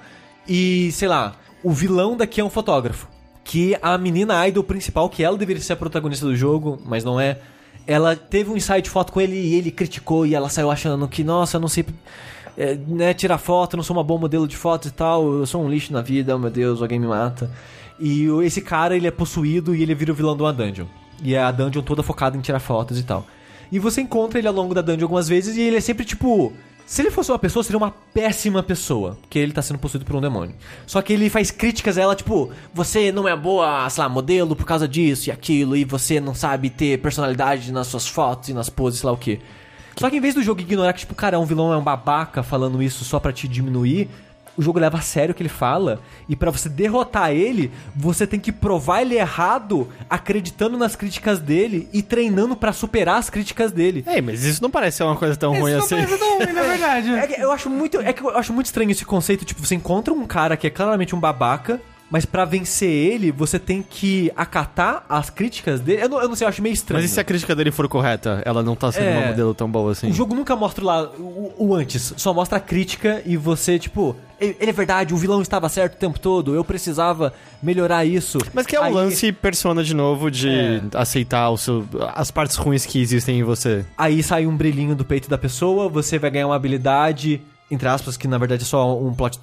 [0.48, 3.08] e, sei lá, o vilão daqui é um fotógrafo.
[3.44, 7.20] Que a menina idol principal, que ela deveria ser a protagonista do jogo, mas não
[7.20, 7.40] é,
[7.86, 11.24] ela teve um de foto com ele e ele criticou e ela saiu achando que,
[11.24, 11.86] nossa, eu não sei
[12.58, 15.64] é, né, tirar foto, não sou uma boa modelo de fotos e tal, eu sou
[15.64, 17.52] um lixo na vida, oh, meu Deus, alguém me mata.
[18.00, 20.86] E esse cara, ele é possuído e ele vira o vilão de uma dungeon.
[21.24, 23.26] E é a dungeon toda focada em tirar fotos e tal.
[23.72, 26.54] E você encontra ele ao longo da dungeon algumas vezes e ele é sempre tipo.
[26.86, 29.18] Se ele fosse uma pessoa, seria uma péssima pessoa.
[29.22, 30.56] Porque ele tá sendo possuído por um demônio.
[30.86, 34.56] Só que ele faz críticas a ela, tipo, você não é boa, sei lá, modelo
[34.56, 38.54] por causa disso e aquilo, e você não sabe ter personalidade nas suas fotos e
[38.54, 39.40] nas poses, sei lá o quê.
[39.98, 42.44] Só que em vez do jogo ignorar que, tipo, cara, um vilão é um babaca
[42.44, 44.10] falando isso só pra te diminuir,
[44.58, 46.00] o jogo leva a sério o que ele fala,
[46.30, 51.90] e pra você derrotar ele, você tem que provar ele errado, acreditando nas críticas dele
[51.94, 54.04] e treinando pra superar as críticas dele.
[54.08, 55.96] Ei, mas isso não parece ser uma coisa tão ruim Isso não assim.
[55.96, 57.10] parece tão ruim, na verdade.
[57.12, 59.76] É que eu acho muito, é que eu acho muito estranho esse conceito, tipo, você
[59.76, 64.32] encontra um cara que é claramente um babaca, mas pra vencer ele, você tem que
[64.36, 66.04] acatar as críticas dele.
[66.04, 67.02] Eu não, eu não sei, eu acho meio estranho.
[67.02, 68.42] Mas e se a crítica dele for correta?
[68.46, 69.18] Ela não tá sendo É.
[69.18, 70.10] uma modelo tão boa assim.
[70.10, 74.16] O jogo nunca mostra lá o, o antes, só mostra a crítica e você, tipo,
[74.40, 77.34] ele é verdade, o vilão estava certo o tempo todo, eu precisava
[77.64, 78.38] melhorar isso.
[78.54, 80.82] Mas que é o Aí- lance persona de novo de É.
[80.94, 83.84] aceitar o seu, as partes ruins que existem em você.
[83.98, 87.42] Aí sai um brilhinho do peito da pessoa, você vai ganhar uma habilidade,
[87.72, 89.40] entre aspas, que na verdade é só um plot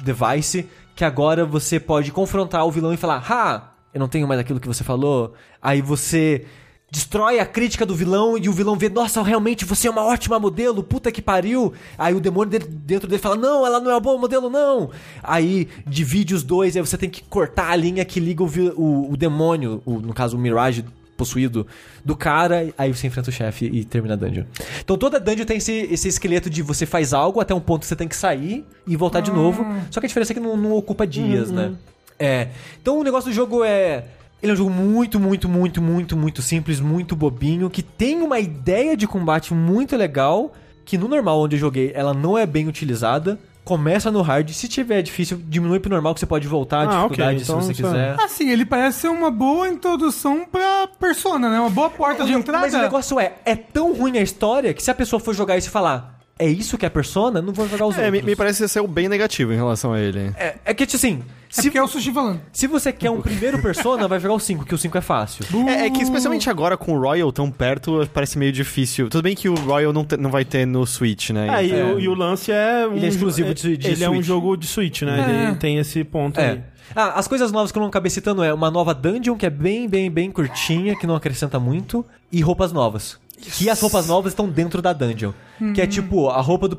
[0.00, 3.70] device, que agora você pode confrontar o vilão e falar: Ha!
[3.92, 5.34] Eu não tenho mais aquilo que você falou.
[5.62, 6.44] Aí você
[6.90, 10.38] destrói a crítica do vilão e o vilão vê: Nossa, realmente você é uma ótima
[10.38, 11.72] modelo, puta que pariu.
[11.98, 14.90] Aí o demônio dentro dele fala: Não, ela não é uma boa modelo, não.
[15.22, 19.12] Aí divide os dois, aí você tem que cortar a linha que liga o, o-
[19.12, 20.84] o demônio, o- no caso o Mirage
[21.16, 21.66] possuído
[22.04, 24.44] do cara, aí você enfrenta o chefe e termina a dungeon.
[24.80, 27.86] Então toda dungeon tem esse, esse esqueleto de você faz algo até um ponto que
[27.86, 29.64] você tem que sair e voltar de novo.
[29.90, 31.72] Só que a diferença é que não, não ocupa dias, né?
[32.18, 32.48] É.
[32.80, 34.04] Então o negócio do jogo é.
[34.42, 38.38] Ele é um jogo muito, muito, muito, muito, muito simples, muito bobinho, que tem uma
[38.38, 40.52] ideia de combate muito legal,
[40.84, 43.38] que no normal onde eu joguei ela não é bem utilizada.
[43.64, 46.86] Começa no hard, se tiver difícil, diminui pro normal que você pode voltar a Ah,
[46.96, 48.16] dificuldade então se você é- quiser.
[48.20, 51.58] Assim, ele parece ser uma boa introdução pra persona, né?
[51.58, 52.60] Uma boa porta de entrada.
[52.60, 55.56] Mas o negócio é, é tão ruim a história que se a pessoa for jogar
[55.56, 58.24] isso e falar, é isso que é persona, não vou jogar os É, me, outros.
[58.24, 60.32] me parece ser o bem negativo em relação a ele.
[60.36, 62.40] É, é que, assim, É se, porque é o Sushi falando.
[62.52, 65.44] se você quer um primeiro persona, vai jogar o 5, que o 5 é fácil.
[65.68, 69.08] É, é que especialmente agora com o Royal tão perto, parece meio difícil.
[69.08, 71.48] Tudo bem que o Royal não, te- não vai ter no Switch, né?
[71.60, 71.84] É, e, É.
[71.84, 72.86] o, e o lance é.
[72.88, 74.26] Um, Ele é exclusivo de- de Ele é um Switch.
[74.26, 75.44] jogo de Switch, né?
[75.44, 75.48] É.
[75.48, 76.46] Ele tem esse ponto aí.
[76.46, 76.62] É.
[76.96, 79.50] Ah, as coisas novas que eu não acabei citando é uma nova dungeon, que é
[79.50, 83.18] bem, bem, bem curtinha, que não acrescenta muito, e roupas novas.
[83.52, 85.32] Que as roupas novas estão dentro da dungeon.
[85.74, 86.76] Que é tipo, a roupa do,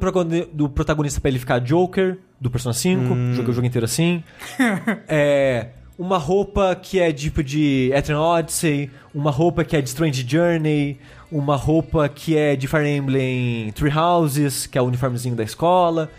[0.52, 4.24] do protagonista pra ele ficar Joker, do Persona 5, joguei o jogo inteiro assim.
[5.08, 5.68] é.
[5.98, 11.00] Uma roupa que é tipo de Etrian Odyssey, uma roupa que é de Strange Journey,
[11.32, 16.12] uma roupa que é de Fire Emblem Three Houses, que é o uniformezinho da escola.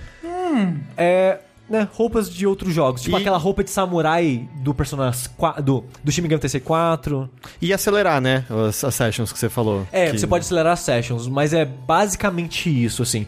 [0.97, 3.03] É, né, roupas de outros jogos.
[3.03, 7.29] Tipo E- aquela roupa de samurai do Persona 4, do, do Shin Megami Tensei 4.
[7.61, 8.45] E acelerar, né?
[8.69, 9.87] As, as sessions que você falou.
[9.93, 13.27] É, Que- você pode acelerar as sessions, mas é basicamente isso, assim.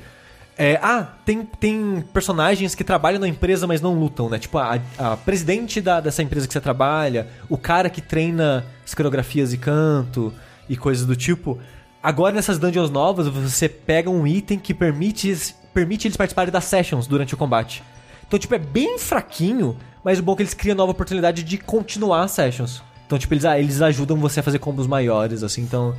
[0.60, 4.40] É, ah, tem, tem personagens que trabalham na empresa, mas não lutam, né?
[4.40, 8.92] Tipo, a, a presidente da, dessa empresa que você trabalha, o cara que treina as
[8.92, 10.32] coreografias e canto
[10.68, 11.58] e coisas do tipo.
[12.02, 17.06] Agora, nessas dungeons novas, você pega um item que permite, permite eles participarem das sessions
[17.06, 17.82] durante o combate.
[18.28, 21.58] Então, tipo, é bem fraquinho, mas o bom é que eles criam nova oportunidade de
[21.58, 22.82] continuar as sessions.
[23.06, 25.94] Então, tipo, eles, eles ajudam você a fazer combos maiores, assim, então...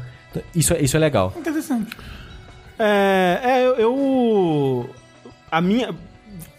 [0.56, 1.34] Isso, é- isso é legal.
[1.36, 1.98] Interessante.
[2.78, 4.90] É, é, eu- eu.
[5.52, 5.94] A minha.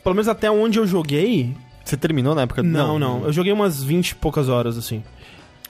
[0.02, 1.54] Pelo menos até onde eu joguei.
[1.84, 2.62] Você terminou na época?
[2.62, 3.24] Não, não.
[3.24, 5.02] Eu joguei umas 20 e poucas horas, assim.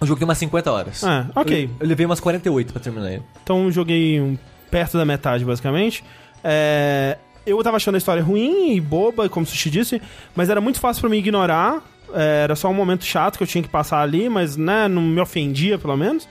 [0.01, 1.05] O jogo tem umas 50 horas.
[1.05, 1.65] Ah, ok.
[1.67, 3.23] Eu, eu levei umas 48 pra terminar ele.
[3.43, 4.37] Então eu joguei um-
[4.71, 6.03] perto da metade, basicamente.
[6.43, 7.19] É,
[7.51, 10.01] eu tava achando a história ruim e boba, como o Sushi disse,
[10.35, 11.83] mas era muito fácil pra mim ignorar.
[12.13, 15.03] É, era só um momento chato que eu tinha que passar ali, mas né, não
[15.03, 16.29] me ofendia, pelo menos.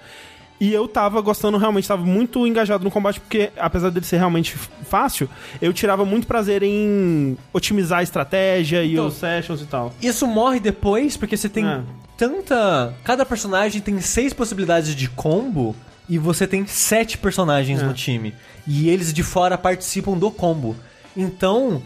[0.60, 4.58] E eu tava gostando, realmente, tava muito engajado no combate, porque apesar dele ser realmente
[4.58, 5.30] fácil,
[5.62, 9.94] eu tirava muito prazer em otimizar a estratégia e Então- os sessions e tal.
[10.02, 11.80] Isso morre depois, porque você tem É.
[12.18, 12.94] tanta...
[13.06, 15.74] Cada personagem tem seis possibilidades de combo,
[16.10, 17.86] e você tem sete personagens É.
[17.86, 18.34] no time.
[18.68, 20.76] E eles de fora participam do combo.
[21.16, 21.82] Então,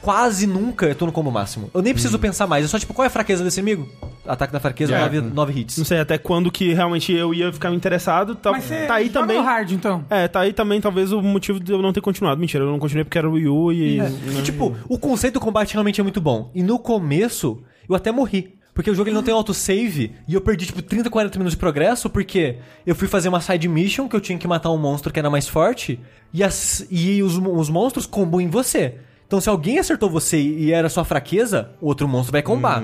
[0.00, 1.70] quase nunca eu tô no combo máximo.
[1.72, 1.94] Eu nem Hum.
[1.94, 2.64] preciso pensar mais.
[2.64, 3.88] É só tipo, qual é a fraqueza desse inimigo?
[4.26, 5.20] Ataque da fraqueza, Yeah.
[5.20, 5.78] nove, nove hits.
[5.78, 8.34] Não sei até quando que realmente eu ia ficar interessado.
[8.36, 9.36] Tá, Mas você tá aí joga também.
[9.38, 10.04] no hard, então.
[10.08, 12.40] É, tá aí também talvez o motivo de eu não ter continuado.
[12.40, 13.98] Mentira, eu não continuei porque era o Wii U e.
[13.98, 16.50] E, tipo, o conceito do combate realmente é muito bom.
[16.54, 18.54] E no começo, eu até morri.
[18.74, 21.58] Porque o jogo ele não tem autosave e eu perdi tipo 30, 40 minutos de
[21.58, 22.56] progresso porque
[22.86, 25.28] eu fui fazer uma side mission que eu tinha que matar um monstro que era
[25.28, 26.00] mais forte
[26.32, 28.94] e, as, e os, os monstros combam em você.
[29.26, 32.82] Então se alguém acertou você e era sua fraqueza, o outro monstro vai combar.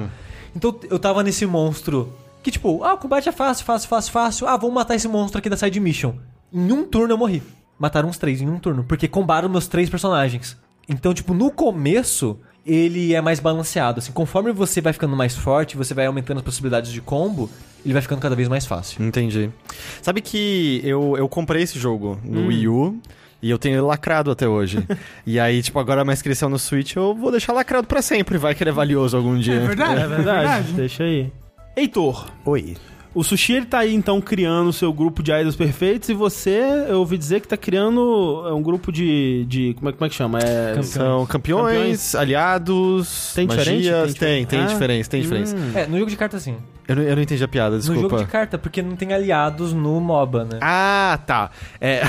[0.54, 2.12] Então eu tava nesse monstro
[2.42, 4.46] que tipo, ah, o combate é fácil, fácil, fácil, fácil.
[4.46, 6.14] Ah, vamos matar esse monstro aqui da side mission.
[6.52, 7.42] Em um turno eu morri.
[7.78, 10.56] Mataram uns três em um turno, porque combaram meus três personagens.
[10.88, 13.98] Então, tipo, no começo, ele é mais balanceado.
[13.98, 17.50] Assim, conforme você vai ficando mais forte, você vai aumentando as possibilidades de combo,
[17.84, 19.02] ele vai ficando cada vez mais fácil.
[19.04, 19.50] Entendi.
[20.02, 23.00] Sabe que eu, eu comprei esse jogo no Wii U.
[23.40, 24.84] E eu tenho ele lacrado até hoje.
[25.24, 28.36] e aí, tipo, agora mais cresceu no Switch, eu vou deixar lacrado pra sempre.
[28.36, 29.54] Vai que ele é valioso algum dia.
[29.54, 31.32] É verdade, É verdade, deixa aí.
[31.76, 32.76] Heitor, Oi.
[33.14, 36.60] O Sushi ele tá aí então criando o seu grupo de idols perfeitos e você,
[36.88, 39.44] eu ouvi dizer que tá criando é, um grupo de.
[39.48, 40.38] de como, é, como é que chama?
[40.38, 40.86] É, Campeões.
[40.88, 42.14] São campeões, Campeões.
[42.14, 43.70] aliados, Tem diferença?
[43.72, 44.14] magias.
[44.14, 44.60] Tem Tem?
[44.60, 44.66] Ah.
[44.66, 45.56] diferença, tem diferença.
[45.56, 45.72] Hum.
[45.74, 46.56] É, no jogo de carta sim.
[46.86, 48.24] Eu, não, eu não entendi a piada, No jogo desculpa.
[48.24, 50.58] de carta, porque não tem aliados no MOBA, né?
[50.62, 51.50] Ah, tá.
[51.78, 52.00] É,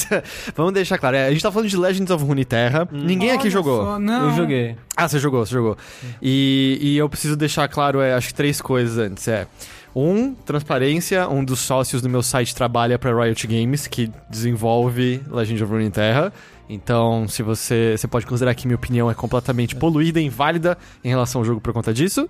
[0.56, 1.16] vamos deixar claro.
[1.16, 2.88] é, a gente tá falando de Legends of Runeterra.
[2.90, 3.84] Ninguém aqui Olha jogou.
[3.84, 4.30] só, não.
[4.30, 4.76] Eu joguei.
[4.96, 5.76] Ah, você jogou, você jogou.
[6.22, 9.28] E, e eu preciso deixar claro, é, acho que três coisas antes.
[9.28, 9.46] É.
[9.94, 11.28] Um, transparência.
[11.28, 16.32] Um dos sócios do meu site trabalha pra Riot Games, que desenvolve Legend of Runeterra.
[16.68, 21.08] Então, se você, você pode considerar que minha opinião é completamente poluída e inválida em
[21.10, 22.28] relação ao jogo por conta disso.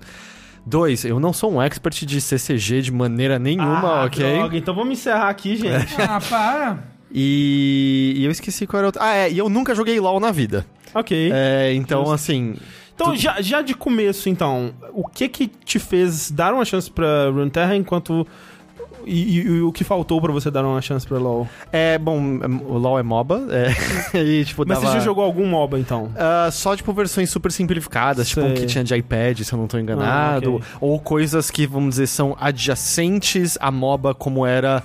[0.66, 4.34] Dois, eu não sou um expert de CCG de maneira nenhuma, Ah, ok?
[4.38, 5.94] droga, então vamos encerrar aqui, gente.
[6.00, 6.78] Ah, para.
[7.14, 9.02] E, e eu esqueci qual era o outro.
[9.02, 10.64] Ah, é, e eu nunca joguei LoL na vida.
[10.94, 11.30] ok.
[11.32, 12.14] É, então, Justo.
[12.14, 12.54] assim,
[13.02, 17.26] Então, já, já de começo, então, o que que te fez dar uma chance pra
[17.30, 18.26] Runeterra enquanto...
[19.04, 21.48] E, e- e o que faltou pra você dar uma chance pra LoL?
[21.72, 22.20] É, bom,
[22.68, 23.72] o LoL é MOBA, é,
[24.22, 24.92] e, tipo, Mas dava...
[24.92, 26.12] você já jogou algum MOBA, então?
[26.16, 28.54] Ah, só, tipo, versões super simplificadas, tipo, um Sei.
[28.54, 30.64] que tinha de iPad, se eu não tô enganado, Ah, ok.
[30.80, 34.82] ou coisas que, vamos dizer, são adjacentes à MOBA, como era...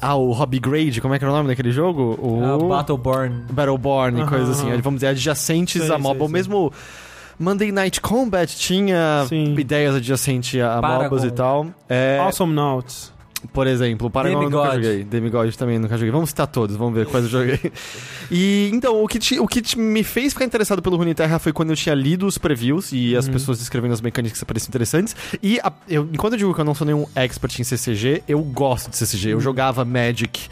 [0.00, 2.18] Ah, o Hobby Grade, como é que era o nome daquele jogo?
[2.20, 2.40] O...
[2.44, 3.44] Ah, Battleborn.
[3.52, 6.42] Battleborn e coisas assim, vamos dizer, adjacentes Sei, à MOBA, sei, ou sei.
[7.42, 9.54] Monday Night Combat tinha Sim.
[9.58, 11.04] ideias adjacentes a Paragon.
[11.04, 11.66] MOBAs e tal.
[11.88, 13.12] É, Awesome Nauts.
[13.52, 14.84] Por exemplo, o Paragon eu nunca Demigod.
[14.86, 15.04] joguei.
[15.04, 16.12] Demigod também nunca joguei.
[16.12, 17.58] Vamos citar todos, vamos ver quais eu joguei.
[18.34, 21.52] E então, o que, te- o que te- me fez ficar interessado pelo Runeterra foi
[21.52, 25.14] quando eu tinha lido os previews e as pessoas descrevendo as mecânicas que pareciam interessantes.
[25.42, 28.40] E a- eu, enquanto eu digo que eu não sou nenhum expert em CCG, eu
[28.40, 29.30] gosto de CCG.
[29.34, 30.48] Eu jogava Magic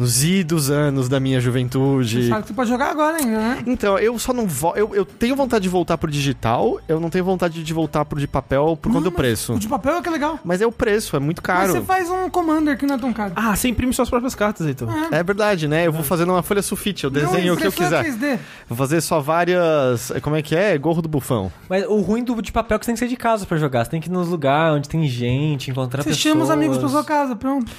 [0.00, 2.22] nos idos anos da minha juventude.
[2.22, 3.62] Você sabe que você pode jogar agora ainda, né?
[3.66, 4.74] Então, eu só não vou.
[4.74, 8.18] Eu, eu tenho vontade de voltar pro digital, eu não tenho vontade de voltar pro
[8.18, 9.52] de papel por conta do mas preço.
[9.52, 10.40] O de papel é que é legal.
[10.42, 11.72] Mas é o preço, é muito Mas caro.
[11.74, 13.32] você faz um Commander que não é tão caro.
[13.36, 14.88] Ah, você imprime suas próprias cartas, Heitor.
[15.12, 15.86] É verdade, né?
[15.86, 18.02] Eu vou fazer numa folha sulfite, eu desenho Não, o que eu quiser.
[18.02, 18.38] 3D.
[18.68, 20.10] Vou fazer só várias.
[20.22, 20.78] Como é que é?
[20.78, 21.52] Gorro do bufão.
[21.68, 23.58] Mas o ruim do de papel é que você tem que sair de casa pra
[23.58, 23.84] jogar.
[23.84, 26.22] Você tem que ir nos lugares onde tem gente, encontrar Você pessoas.
[26.22, 27.70] chama os amigos pra sua casa, pronto.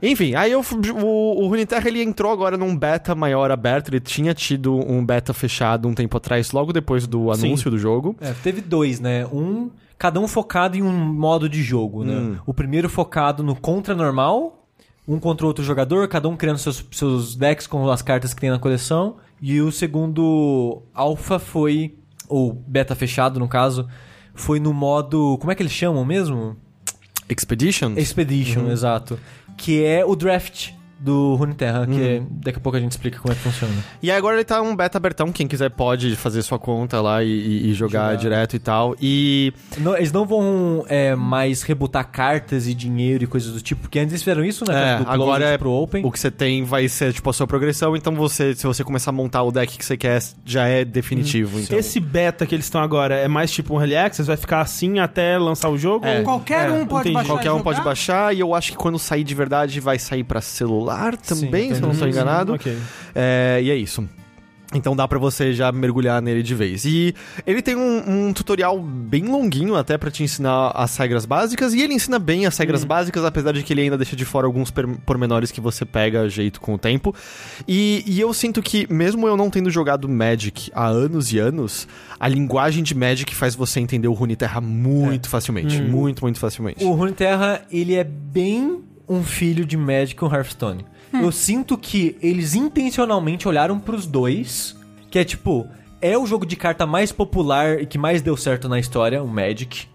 [0.00, 3.88] Enfim, aí eu, o, o Runeterra ele entrou agora num beta maior aberto.
[3.88, 7.46] Ele tinha tido um beta fechado um tempo atrás, logo depois do Sim.
[7.46, 8.16] anúncio do jogo.
[8.20, 9.26] É, teve dois, né?
[9.26, 12.14] Um, cada um focado em um modo de jogo, né?
[12.14, 12.36] Hum.
[12.46, 14.66] O primeiro focado no contra normal,
[15.06, 18.50] um contra outro jogador, cada um criando seus, seus decks com as cartas que tem
[18.50, 19.16] na coleção.
[19.40, 21.96] E o segundo alpha foi,
[22.28, 23.88] ou beta fechado no caso,
[24.34, 26.56] foi no modo, como é que eles chamam mesmo?
[27.28, 27.94] Expedition?
[27.96, 29.18] Expedition, exato.
[29.56, 30.70] Que é o draft
[31.02, 33.74] do Runeterra, que é- daqui a pouco a gente explica como é que funciona.
[34.02, 37.70] E agora ele tá um beta abertão, quem quiser pode fazer sua conta lá e,
[37.70, 38.16] e- jogar, Jogar.
[38.16, 38.94] direto e tal.
[39.00, 43.82] E Não- eles não vão é, mais rebutar cartas e dinheiro e coisas do tipo,
[43.82, 44.94] porque antes eles fizeram isso, né?
[44.94, 46.04] É, do closed agora é pro Open.
[46.04, 49.10] o que você tem vai ser tipo a sua progressão, então você, se você começar
[49.10, 51.58] a montar o deck que você quer, já é definitivo.
[51.58, 51.78] Então.
[51.78, 54.26] Esse beta que eles estão agora é mais tipo um early access?
[54.26, 56.06] Vai ficar assim até lançar o jogo?
[56.06, 56.22] É.
[56.22, 57.14] Qualquer É, um pode entendi.
[57.14, 57.64] baixar Qualquer um jogar.
[57.64, 61.68] pode baixar, e eu acho que quando sair de verdade vai sair pra celular também,
[61.68, 62.52] Sim, se eu não estou Hum, enganado.
[62.54, 62.76] Ok.
[63.14, 64.06] É, e é isso.
[64.74, 66.84] Então dá pra você já mergulhar nele de vez.
[66.86, 67.14] E
[67.46, 71.74] ele tem um, um tutorial bem longuinho até pra te ensinar as regras básicas.
[71.74, 74.46] E ele ensina bem as regras básicas, apesar de que ele ainda deixa de fora
[74.46, 74.72] alguns
[75.04, 77.14] pormenores que você pega jeito com o tempo.
[77.68, 81.86] E, e eu sinto que, mesmo eu não tendo jogado Magic há anos e anos,
[82.18, 85.82] a linguagem de Magic faz você entender o Runeterra muito facilmente.
[85.82, 86.82] Muito, muito facilmente.
[86.82, 88.82] O Runeterra, ele é bem
[89.12, 90.84] um filho de Magic com Hearthstone.
[91.12, 94.74] Eu sinto que eles intencionalmente olharam pros dois,
[95.10, 95.66] que é tipo,
[96.00, 99.28] é o jogo de carta mais popular e que mais deu certo na história, o
[99.28, 99.86] Magic.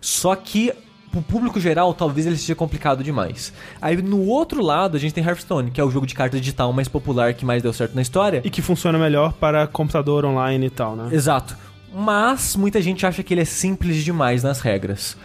[0.00, 0.72] Só que
[1.10, 3.52] pro público geral, talvez ele seja complicado demais.
[3.80, 6.72] Aí no outro lado, a gente tem Hearthstone, que é o jogo de carta digital
[6.72, 8.40] mais popular que mais deu certo na história.
[8.42, 11.08] E que funciona melhor para computador online e tal, né?
[11.12, 11.56] Exato.
[11.94, 15.16] mas muita gente acha que ele é simples demais nas regras.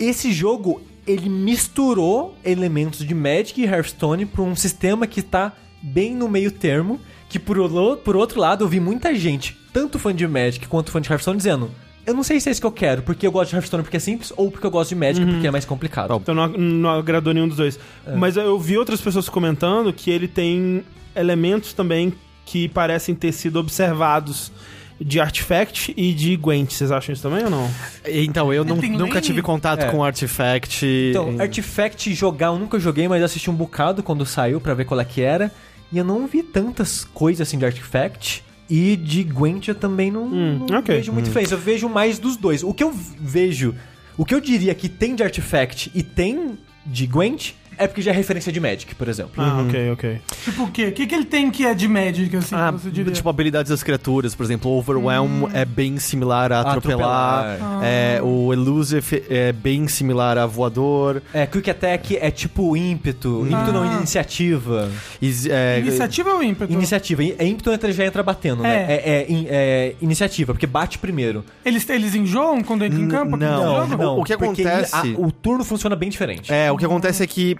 [0.00, 5.52] Esse jogo, ele misturou elementos de Magic e Hearthstone para um sistema que tá
[5.82, 7.58] bem no meio termo, que por,
[7.98, 11.36] por outro lado eu vi muita gente, tanto fã de Magic quanto fã de Hearthstone,
[11.36, 11.70] dizendo
[12.06, 13.96] eu não sei se é isso que eu quero, porque eu gosto de Hearthstone porque
[13.96, 16.14] é simples, ou porque eu gosto de Magic porque é mais complicado.
[16.14, 17.78] Então não, não agradou nenhum dos dois.
[18.16, 20.84] Mas eu vi outras pessoas comentando que ele tem
[21.16, 22.12] elementos também
[22.44, 24.52] que parecem ter sido observados
[25.00, 26.70] de Artifact e de Gwent.
[26.72, 27.70] Vocês acham isso também ou não?
[28.06, 29.90] Então, eu não- nunca tive contato É.
[29.90, 30.86] com Artifact.
[31.10, 35.00] Então, Artifact jogar eu nunca joguei, mas assisti um bocado quando saiu pra ver qual
[35.00, 35.50] é que era.
[35.92, 38.42] E eu não vi tantas coisas assim de Artifact.
[38.70, 40.96] E de Gwent eu também não, Hum, não ok.
[40.96, 41.54] vejo muito diferença.
[41.54, 42.62] Eu vejo mais dos dois.
[42.62, 42.90] O que eu
[43.20, 43.74] vejo,
[44.16, 48.10] o que eu diria que tem de Artifact e tem de Gwent é porque já
[48.10, 49.32] é referência de Magic, por exemplo.
[49.36, 50.20] Ah, ok, ok.
[50.44, 50.86] Tipo o quê?
[50.86, 53.12] O que, que ele tem que é de Magic, assim, Ah, você diria?
[53.12, 57.84] tipo, habilidades das criaturas, por exemplo, o Overwhelm é bem similar a atropelar, Atropelar.
[57.84, 63.46] é, o Elusive é bem similar a voador, É, Quick Attack é tipo ímpeto.
[63.46, 64.90] Ímpeto não, iniciativa.
[65.20, 66.72] is- é, Iniciativa ou ímpeto?
[66.72, 67.22] Iniciativa.
[67.38, 68.86] É ímpeto entra já entra batendo, né?
[68.88, 68.94] É.
[68.94, 71.44] É, é in- é iniciativa, porque bate primeiro.
[71.64, 73.36] Eles, eles enjoam quando entram em campo?
[73.36, 74.02] não, Jogo?
[74.02, 74.18] não.
[74.20, 76.52] O que porque acontece- a- o turno funciona bem diferente.
[76.52, 77.56] É, o que acontece é que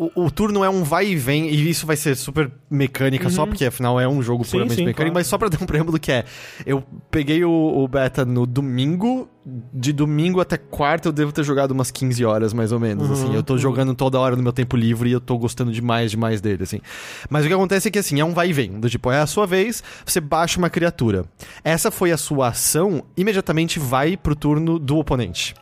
[0.00, 3.44] o, o turno é um vai e vem, e isso vai ser super mecânica só,
[3.44, 5.12] porque afinal é um jogo Sim, puramente sim, mecânico, claro.
[5.12, 6.24] mas só pra dar um preâmbulo que é,
[6.64, 9.28] eu peguei o, o beta no domingo,
[9.74, 13.34] de domingo até quarta eu devo ter jogado umas 15 horas, mais ou menos, assim,
[13.34, 16.40] eu tô jogando toda hora no meu tempo livre e eu tô gostando demais, demais
[16.40, 16.80] dele, assim.
[17.28, 19.20] Mas o que acontece é que, assim, é um vai e vem, do tipo, é
[19.20, 21.26] a sua vez, você baixa uma criatura.
[21.62, 25.54] Essa foi a sua ação, imediatamente vai pro turno do oponente.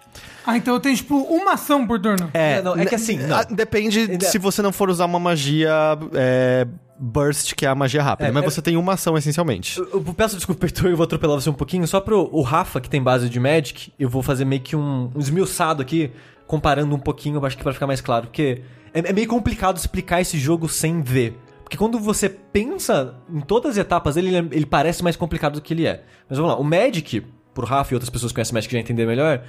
[0.48, 2.30] Ah, então eu tenho, tipo, uma ação por turno.
[2.32, 3.36] É, não, é que assim, não.
[3.36, 5.70] ah, Depende se você não for usar uma magia
[6.14, 6.66] é,
[6.98, 8.30] burst, que é a magia rápida.
[8.30, 9.78] É, mas é- você tem uma ação, essencialmente.
[9.78, 11.86] Eu, eu peço desculpa, Heitor, eu vou atropelar você um pouquinho.
[11.86, 15.10] Só pro o Rafa, que tem base de Magic, eu vou fazer meio que um,
[15.14, 16.10] um esmiuçado aqui,
[16.46, 18.28] comparando um pouquinho, eu acho que pra ficar mais claro.
[18.28, 18.62] Porque
[18.94, 21.38] é, é meio complicado explicar esse jogo sem ver.
[21.62, 25.60] Porque quando você pensa em todas as etapas dele, ele, ele parece mais complicado do
[25.60, 26.02] que ele é.
[26.26, 27.22] Mas vamos lá, o Magic,
[27.52, 29.42] por Rafa e outras pessoas que conhecem Magic já entender melhor,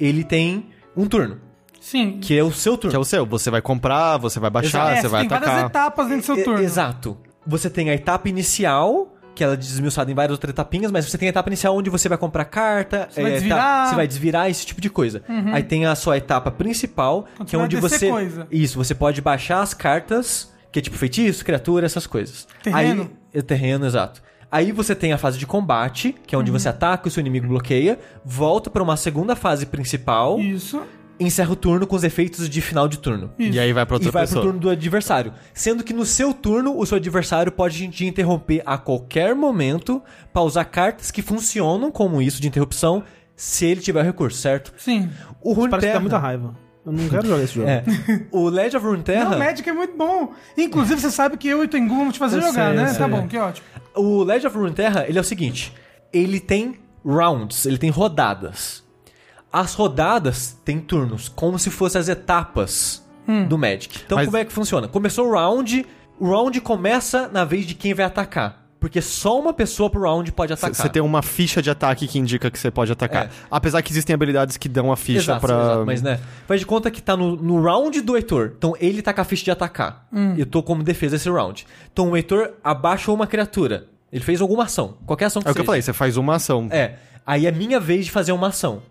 [0.00, 0.66] ele tem
[0.96, 1.38] um turno,
[1.80, 2.18] Sim.
[2.20, 2.90] que é o seu turno.
[2.90, 3.24] Que é o seu.
[3.26, 5.66] Você vai comprar, você vai baixar, É, você vai tem várias atacar.
[5.70, 6.62] etapas dentro do seu turno.
[6.62, 7.16] Exato.
[7.46, 11.18] Você tem a etapa inicial, que ela é desmiuçada em várias outras etapinhas, mas você
[11.18, 13.58] tem a etapa inicial onde você vai comprar carta, Você vai é, desvirar.
[13.58, 15.22] tá- você vai desvirar, esse tipo de coisa.
[15.52, 18.08] Aí tem a sua etapa principal, Quando que é vai onde você.
[18.08, 18.46] coisa.
[18.50, 22.46] Isso, você pode baixar as cartas, que é tipo feitiço, criatura, essas coisas.
[22.62, 23.02] Terreno.
[23.34, 24.22] Aí, é terreno, exato.
[24.54, 26.56] Aí você tem a fase de combate, que é onde Uhum.
[26.60, 30.80] você ataca, o seu inimigo bloqueia, volta pra uma segunda fase principal, Isso.
[31.18, 33.32] encerra o turno com os efeitos de final de turno.
[33.36, 34.42] E aí vai pra outra e vai pessoa.
[34.42, 35.32] pro turno do adversário.
[35.52, 40.00] Sendo que no seu turno, o seu adversário pode te interromper a qualquer momento
[40.32, 43.02] pra usar cartas que funcionam como isso de interrupção,
[43.34, 44.72] se ele tiver recurso, certo?
[44.76, 45.10] Sim.
[45.42, 45.70] O Runeterra...
[45.70, 46.54] Parece que dá muita raiva.
[46.86, 47.66] Eu não quero jogar esse jogo.
[47.66, 47.82] É.
[48.30, 49.30] O Legend of Runeterra...
[49.30, 50.32] Não, o Magic é muito bom.
[50.56, 52.92] Inclusive, você sabe que eu e o Tengu vamos te fazer Eu jogar, sei, né?
[52.92, 53.66] Tá bom, que ótimo.
[53.94, 55.72] O Legend of Runeterra, ele é o seguinte,
[56.12, 58.82] ele tem rounds, ele tem rodadas.
[59.52, 63.02] As rodadas têm turnos, como se fossem as etapas
[63.48, 64.00] do Magic.
[64.04, 64.88] Então Mas- como é que funciona?
[64.88, 65.86] Começou o round,
[66.18, 68.63] o round começa na vez de quem vai atacar.
[68.84, 70.74] Porque só uma pessoa pro round pode atacar.
[70.74, 73.24] Você tem uma ficha de ataque que indica que você pode atacar.
[73.24, 73.30] É.
[73.50, 75.54] Apesar que existem habilidades que dão a ficha Exato, pra.
[75.58, 78.52] exato, mas né, faz de conta que tá no, no round do Heitor.
[78.58, 80.06] Então ele tá com a ficha de atacar.
[80.36, 81.66] Eu tô como defesa esse round.
[81.90, 83.86] Então o Heitor abaixou uma criatura.
[84.12, 84.98] Ele fez alguma ação.
[85.06, 85.66] Qualquer ação que É o que eu seja.
[85.66, 86.68] falei, você faz uma ação.
[86.70, 86.96] É.
[87.26, 88.82] Aí é minha vez de fazer uma ação.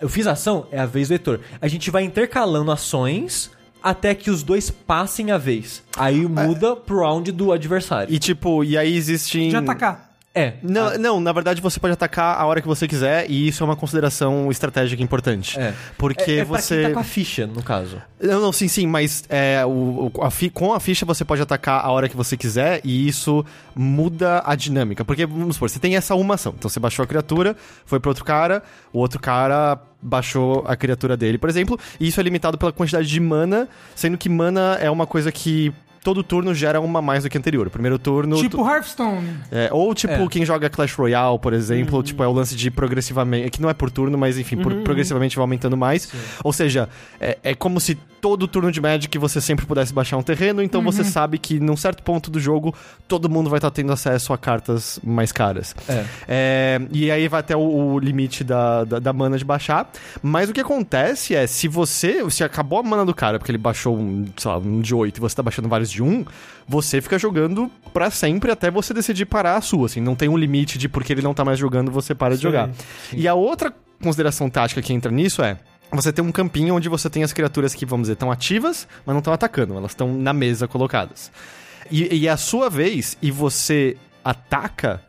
[0.00, 1.40] Eu fiz a ação, é a vez do Heitor.
[1.60, 3.50] A gente vai intercalando ações
[3.82, 5.82] até que os dois passem a vez.
[5.96, 8.12] Aí muda pro round do adversário.
[8.14, 9.48] E tipo, e aí existem.
[9.48, 10.10] De atacar.
[10.34, 10.54] É.
[10.62, 13.66] Não, não, na verdade você pode atacar a hora que você quiser e isso é
[13.66, 15.60] uma consideração estratégica importante.
[15.60, 15.74] É.
[15.98, 16.76] Porque é, é pra você.
[16.76, 18.00] quem tá com a ficha, no caso.
[18.18, 21.42] Não, não, sim, sim, mas é, o, o- a fi- com a ficha você pode
[21.42, 23.44] atacar a hora que você quiser e isso
[23.76, 25.04] muda a dinâmica.
[25.04, 26.54] Porque, vamos supor, você tem essa uma ação.
[26.56, 27.54] Então você baixou a criatura,
[27.84, 32.18] foi pro outro cara, o outro cara baixou a criatura dele, por exemplo, e isso
[32.20, 35.72] é limitado pela quantidade de mana, sendo que mana é uma coisa que
[36.02, 37.70] todo turno gera uma mais do que anterior.
[37.70, 38.36] Primeiro turno.
[38.36, 39.24] Tipo Hearthstone.
[39.52, 40.26] É, ou tipo, É.
[40.28, 43.50] quem joga Clash Royale, por exemplo, tipo, é o lance de progressivamente.
[43.50, 46.12] Que não é por turno, mas enfim, por- progressivamente vai aumentando mais.
[46.42, 46.88] Ou seja,
[47.20, 50.80] é, é como se todo turno de Magic você sempre pudesse baixar um terreno, então
[50.80, 52.72] você sabe que num certo ponto do jogo
[53.08, 55.74] todo mundo vai estar tendo acesso a cartas mais caras.
[55.88, 56.04] É.
[56.28, 59.90] É, e aí vai até o, o limite da, da, da mana de baixar.
[60.22, 62.22] Mas o que acontece é, se você.
[62.30, 65.16] Se acabou a mana do cara, porque ele baixou um, sei lá, um de 8
[65.16, 66.24] e você tá baixando vários de 1,
[66.68, 69.86] você fica jogando pra sempre até você decidir parar a sua.
[69.86, 72.36] Assim, não tem um limite de porque ele não tá mais jogando, você para de
[72.36, 72.42] Sim.
[72.42, 72.70] jogar.
[73.12, 75.58] E a outra consideração tática que entra nisso é.
[75.92, 79.12] Você tem um campinho onde você tem as criaturas que, vamos dizer, estão ativas, mas
[79.12, 81.30] não estão atacando, elas estão na mesa colocadas.
[81.90, 85.02] E, e é a sua vez, e você ataca.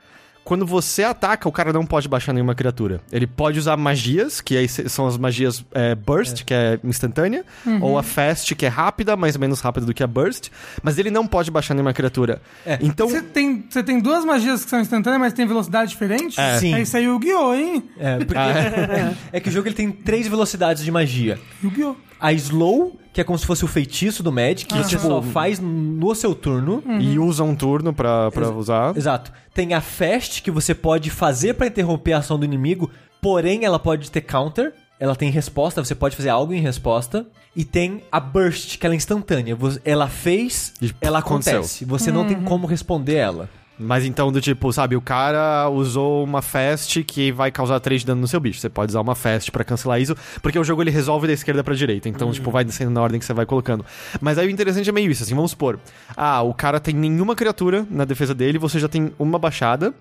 [0.43, 3.01] Quando você ataca, o cara não pode baixar nenhuma criatura.
[3.11, 7.45] Ele pode usar magias, que aí são as magias é, Burst, que é instantânea,
[7.81, 10.49] ou a Fast, que é rápida, mais ou menos rápida do que a Burst,
[10.81, 12.41] mas ele não pode baixar nenhuma criatura.
[12.65, 12.77] É.
[12.81, 16.39] Então, Você tem, você tem duas magias que são instantâneas, mas tem velocidade diferente?
[16.39, 16.57] É.
[16.59, 16.73] Sim.
[16.75, 17.83] É isso aí, Yu-Gi-Oh, hein?
[17.97, 18.39] É, porque
[19.31, 21.39] é que o jogo ele tem três velocidades de magia.
[21.63, 21.95] Yu-Gi-Oh!
[22.23, 25.59] A slow, que é como se fosse o feitiço do Magic, que você só faz
[25.59, 26.81] no seu turno.
[26.99, 28.95] e usa um turno pra, pra usar.
[28.97, 29.31] Exato.
[29.53, 32.89] Tem a fast, que você pode fazer pra interromper a ação do inimigo,
[33.21, 34.73] porém ela pode ter counter.
[34.99, 37.25] Ela tem resposta, você pode fazer algo em resposta.
[37.55, 39.55] E tem a burst, que ela é instantânea.
[39.55, 41.57] Você- Ela fez, E ela aconteceu.
[41.59, 41.85] acontece.
[41.85, 43.49] Você não tem como responder ela.
[43.77, 48.07] Mas então, do tipo, sabe, o cara usou uma fast que vai causar 3 de
[48.07, 48.59] dano no seu bicho.
[48.59, 51.63] Você pode usar uma fast pra cancelar isso, porque o jogo ele resolve da esquerda
[51.63, 52.07] pra direita.
[52.07, 53.83] Então, tipo, vai descendo na ordem que você vai colocando.
[54.21, 55.79] Mas aí o interessante é meio isso, assim, vamos supor.
[56.15, 59.93] Ah, o cara tem nenhuma criatura na defesa dele, você já tem uma baixada,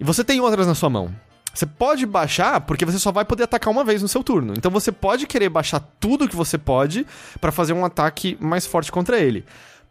[0.00, 1.14] e você tem outras na sua mão.
[1.54, 4.52] Você pode baixar porque você só vai poder atacar uma vez no seu turno.
[4.54, 7.06] Então você pode querer baixar tudo que você pode
[7.40, 9.42] pra fazer um ataque mais forte contra ele.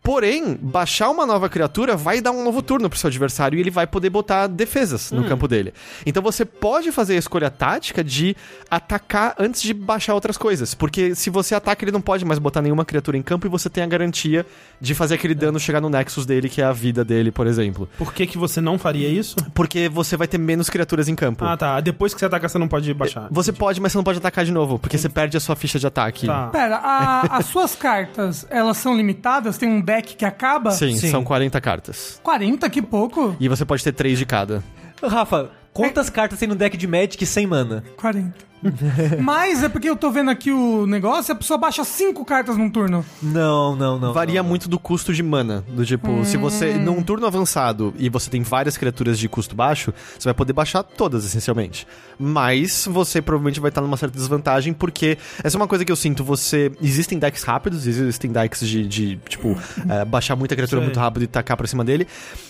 [0.06, 3.72] Porém, baixar uma nova criatura vai dar um novo turno pro seu adversário e ele
[3.72, 5.74] vai poder botar defesas no campo dele.
[6.06, 8.36] Então você pode fazer a escolha tática de
[8.70, 10.76] atacar antes de baixar outras coisas.
[10.76, 13.68] Porque se você ataca, ele não pode mais botar nenhuma criatura em campo e você
[13.68, 14.46] tem a garantia
[14.80, 17.90] de fazer aquele dano chegar no Nexus dele, que é a vida dele, por exemplo.
[17.98, 19.36] Por que, que você não faria isso?
[19.56, 21.44] Porque você vai ter menos criaturas em campo.
[21.46, 21.80] Ah, tá.
[21.82, 23.28] Depois que você ataca, você não pode baixar.
[23.32, 25.80] Você pode, mas você não pode atacar de novo, porque você perde a sua ficha
[25.80, 26.28] de ataque.
[26.28, 26.48] Tá.
[26.50, 29.58] Pera, a- as suas cartas, elas são limitadas?
[29.58, 30.72] Tem um deck que acaba?
[30.72, 31.10] Sim, Sim.
[31.10, 32.20] são 40 cartas.
[32.24, 33.36] 40, que pouco.
[33.40, 34.64] E você pode ter 3 de cada.
[35.04, 37.84] Rafa, quantas cartas tem no deck de Magic sem mana?
[37.98, 38.34] 40.
[39.22, 42.70] Mas é porque eu tô vendo aqui o negócio, a pessoa baixa 5 cartas num
[42.70, 43.06] turno.
[43.22, 44.14] Não, não, não.
[44.14, 44.50] Varia não.
[44.50, 45.64] muito do custo de mana.
[45.68, 46.74] Do tipo, se você.
[46.74, 50.84] Num turno avançado e você tem várias criaturas de custo baixo, você vai poder baixar
[50.84, 51.88] todas, essencialmente.
[52.18, 55.96] Mas você provavelmente vai estar numa certa desvantagem, porque essa é uma coisa que eu
[55.96, 56.24] sinto.
[56.24, 56.72] Você.
[56.82, 59.58] Existem decks rápidos, existem decks de, de tipo,
[59.90, 60.86] eh, baixar muita criatura Sei.
[60.86, 62.08] muito rápido e tacar pra cima dele.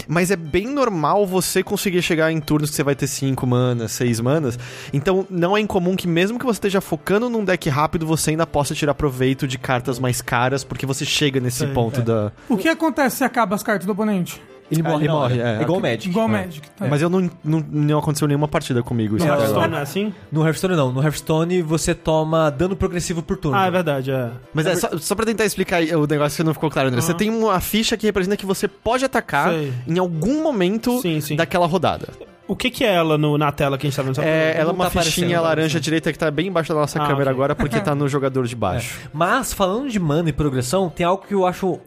[0.08, 3.92] Mas é bem normal você conseguir chegar em turnos que você vai ter 5 manas,
[3.94, 4.60] 6 manas.
[4.94, 8.46] Então não é incomum que, mesmo que você esteja focando num deck rápido, você ainda
[8.48, 12.04] possa tirar proveito de cartas mais caras, porque você chega nesse Sei, ponto é.
[12.04, 12.32] da.
[12.50, 14.42] O que acontece se acaba as cartas do oponente?
[14.72, 15.36] Ele morre, ele na hora.
[15.36, 15.62] morre, é.
[15.62, 16.10] igual o Magic.
[16.10, 16.32] Igual É.
[16.32, 16.70] Magic.
[16.72, 16.88] Tá.
[16.88, 19.16] Mas eu não, não, não aconteceu nenhuma partida comigo.
[19.16, 19.48] isso No agora.
[19.48, 20.14] Hearthstone não é assim?
[20.32, 20.92] No Hearthstone não.
[20.92, 23.56] No Hearthstone você toma dano progressivo por turno.
[23.56, 24.32] Ah, é verdade, é.
[24.56, 27.00] Mas é, só, só pra tentar explicar o negócio que não ficou claro, André.
[27.00, 29.72] Você tem uma ficha que representa que você pode atacar Sei.
[29.88, 31.36] em algum momento Sim, sim.
[31.36, 32.08] daquela rodada.
[32.48, 34.22] O que que é ela no- na tela que a gente tá vendo?
[34.22, 37.08] É, ela é uma tá fichinha laranja direita que tá bem embaixo da nossa Ah,
[37.08, 37.34] câmera ok.
[37.34, 39.00] agora, porque tá no jogador de baixo.
[39.12, 41.80] Mas, falando de mana e progressão, tem algo que eu acho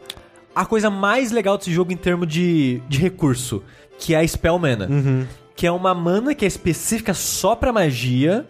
[0.55, 3.63] a coisa mais legal desse jogo em termos de, de recurso,
[3.99, 4.89] que é a Spell Mana.
[5.55, 8.45] Que é uma mana que é específica só pra magia,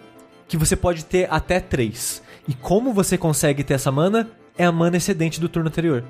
[0.46, 2.22] que você pode ter até três.
[2.46, 4.30] E como você consegue ter essa mana?
[4.56, 6.02] É a mana excedente do turno anterior.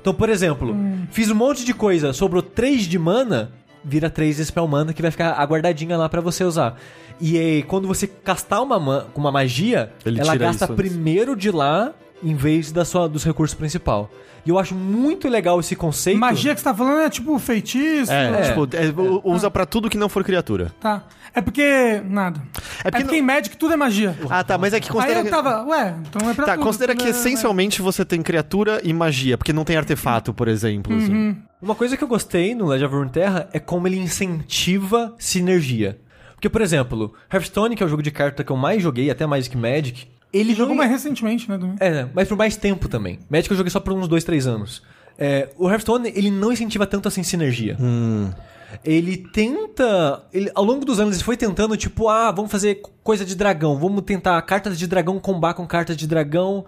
[0.00, 0.76] Então, por exemplo,
[1.10, 3.50] fiz um monte de coisa, sobrou 3 de mana,
[3.84, 6.76] vira 3 de spell mana que vai ficar aguardadinha lá pra você usar.
[7.20, 11.92] E aí, quando você castar uma, uma magia, Ele ela gasta primeiro de lá
[12.24, 14.10] em vez da sua, dos recursos principal.
[14.46, 16.18] E eu acho muito legal esse conceito.
[16.18, 18.12] Magia que você tá falando é tipo feitiço.
[18.12, 18.48] É, É.
[18.48, 20.70] tipo, é, u- usa pra tudo que não for criatura.
[20.80, 21.02] Tá.
[21.34, 22.02] É porque.
[22.08, 22.40] Nada.
[22.84, 24.14] É É porque porque, em Magic tudo é magia.
[24.28, 25.20] Ah, tá, mas é que Aí considera...
[25.20, 25.64] eu tava.
[25.64, 26.62] Ué, então é pra Tá, tudo.
[26.64, 30.94] considera que É, essencialmente você tem criatura e magia, porque não tem artefato, por exemplo.
[30.94, 31.36] assim.
[31.62, 35.98] Uma coisa que eu gostei no Legend of Runeterra é como ele incentiva sinergia.
[36.34, 39.24] Porque, por exemplo, Hearthstone, que é o jogo de carta que eu mais joguei, até
[39.26, 41.56] mais que Magic, ele jogou não mais recentemente, né?
[41.56, 41.76] também.
[41.80, 43.20] É, mas por mais tempo também.
[43.30, 44.82] Magic eu joguei só por uns dois, três anos.
[45.16, 47.76] É, o Hearthstone, ele não incentiva tanto assim sinergia.
[48.84, 50.24] Ele tenta.
[50.32, 53.78] Ele, ao longo dos anos, ele foi tentando, tipo, ah, vamos fazer coisa de dragão.
[53.78, 56.64] Vamos tentar cartas de dragão combar com cartas de dragão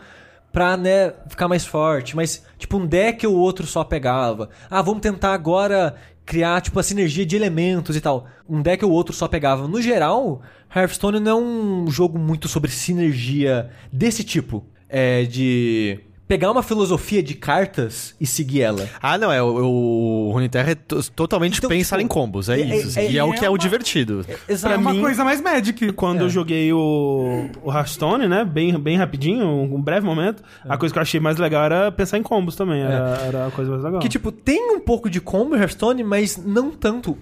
[0.52, 2.14] pra, né, ficar mais forte.
[2.14, 4.48] Mas, tipo, um deck ou outro só pegava.
[4.70, 5.96] Ah, vamos tentar agora
[6.26, 8.26] criar, tipo, a sinergia de elementos e tal.
[8.48, 9.68] Um deck ou outro só pegava.
[9.68, 10.42] No geral,
[10.74, 14.66] Hearthstone não é um jogo muito sobre sinergia desse tipo.
[14.88, 18.88] É, de pegar uma filosofia de cartas e seguir ela.
[19.00, 22.60] Ah, não, é o, o Runeterra é to- totalmente Então, pensar tipo, em combos, é,
[22.60, 22.98] é- isso.
[22.98, 24.24] é- e é, o é que é o divertido.
[24.48, 24.74] Exato.
[24.74, 25.92] É uma mim- coisa mais Magic.
[25.92, 26.22] Quando É.
[26.24, 28.44] eu joguei o, o Hearthstone, né?
[28.44, 30.72] Bem, bem rapidinho, um, um breve momento, É.
[30.72, 32.82] a coisa que eu achei mais legal era pensar em combos também.
[32.82, 34.00] Era, era a coisa mais legal.
[34.00, 37.16] Que, tipo, tem um pouco de combo em Hearthstone, mas não tanto.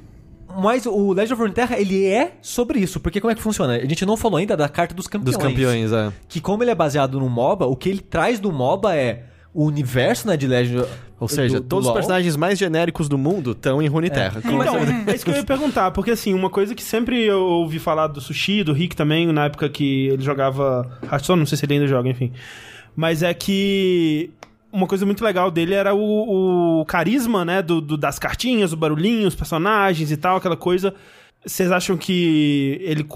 [0.57, 3.01] Mas o Legend of Runeterra, ele é sobre isso.
[3.01, 3.75] Porque como é que funciona?
[3.77, 5.37] A gente não falou ainda da carta dos campeões.
[5.37, 6.13] Dos campeões, é.
[6.29, 9.65] Que como ele é baseado no MOBA, o que ele traz do MOBA é o
[9.65, 10.85] universo, né, de Legend...
[11.21, 14.41] Ou seja, do- do todos os personagens mais genéricos do mundo estão em Runeterra.
[14.45, 14.61] Então,
[15.07, 18.09] é isso que eu ia perguntar, porque assim, uma coisa que sempre eu ouvi falar
[18.09, 21.75] do Sushi, do Rick também, na época que ele jogava Hearthstone, não sei se ele
[21.75, 22.33] ainda joga, enfim.
[22.97, 24.31] Mas é que
[24.75, 28.77] uma coisa muito legal dele era o, o carisma, né, do, do- das cartinhas, o
[28.77, 30.95] barulhinho, os personagens e tal, aquela coisa.
[31.47, 33.07] Vocês acham que ele,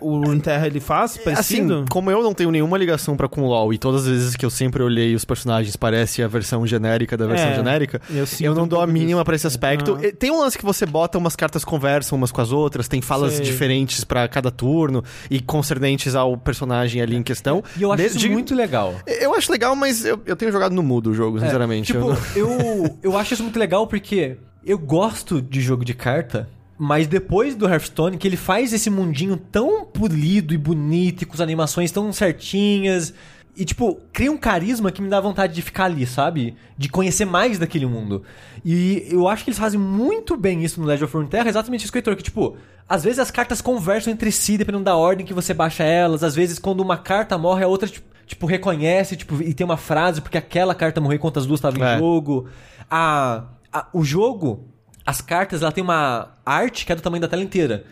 [0.00, 1.74] o, o Runeterra ele faz parecido?
[1.78, 4.36] Assim, como eu não tenho nenhuma ligação pra com o LoL e todas as vezes
[4.36, 8.24] que eu sempre olhei os personagens parece a versão genérica da versão É, genérica, eu
[8.40, 9.98] eu, não um dou a mínima pra esse aspecto.
[10.00, 10.12] Ah.
[10.16, 13.34] Tem um lance que você bota umas cartas conversam umas com as outras, tem falas
[13.34, 13.44] Sei.
[13.44, 17.64] diferentes pra cada turno e concernentes ao personagem ali em questão.
[17.76, 18.94] E eu acho De- isso de- muito legal.
[19.06, 21.92] Eu acho legal, mas eu, eu tenho jogado no mudo o jogo, sinceramente.
[21.92, 21.98] Tipo,
[22.36, 26.48] Eu não- eu, eu acho isso muito legal porque eu gosto de jogo de carta,
[26.78, 31.34] mas depois do Hearthstone, que ele faz esse mundinho tão polido e bonito, e com
[31.34, 33.14] as animações tão certinhas.
[33.58, 36.54] E, tipo, cria um carisma que me dá vontade de ficar ali, sabe?
[36.76, 38.22] De conhecer mais daquele mundo.
[38.62, 41.90] E eu acho que eles fazem muito bem isso no Legend of Runeterra, exatamente isso
[41.90, 45.24] que eu Heitor, que, tipo, às vezes as cartas conversam entre si, dependendo da ordem
[45.24, 46.22] que você baixa elas.
[46.22, 49.76] Às vezes, quando uma carta morre, a outra, tipo, tipo, reconhece, tipo, e tem uma
[49.78, 51.94] frase, porque aquela carta morreu enquanto as duas estavam É.
[51.94, 52.48] em jogo.
[52.90, 54.64] A, a- o jogo,
[55.06, 57.84] as cartas, ela tem uma arte que é do tamanho da tela inteira.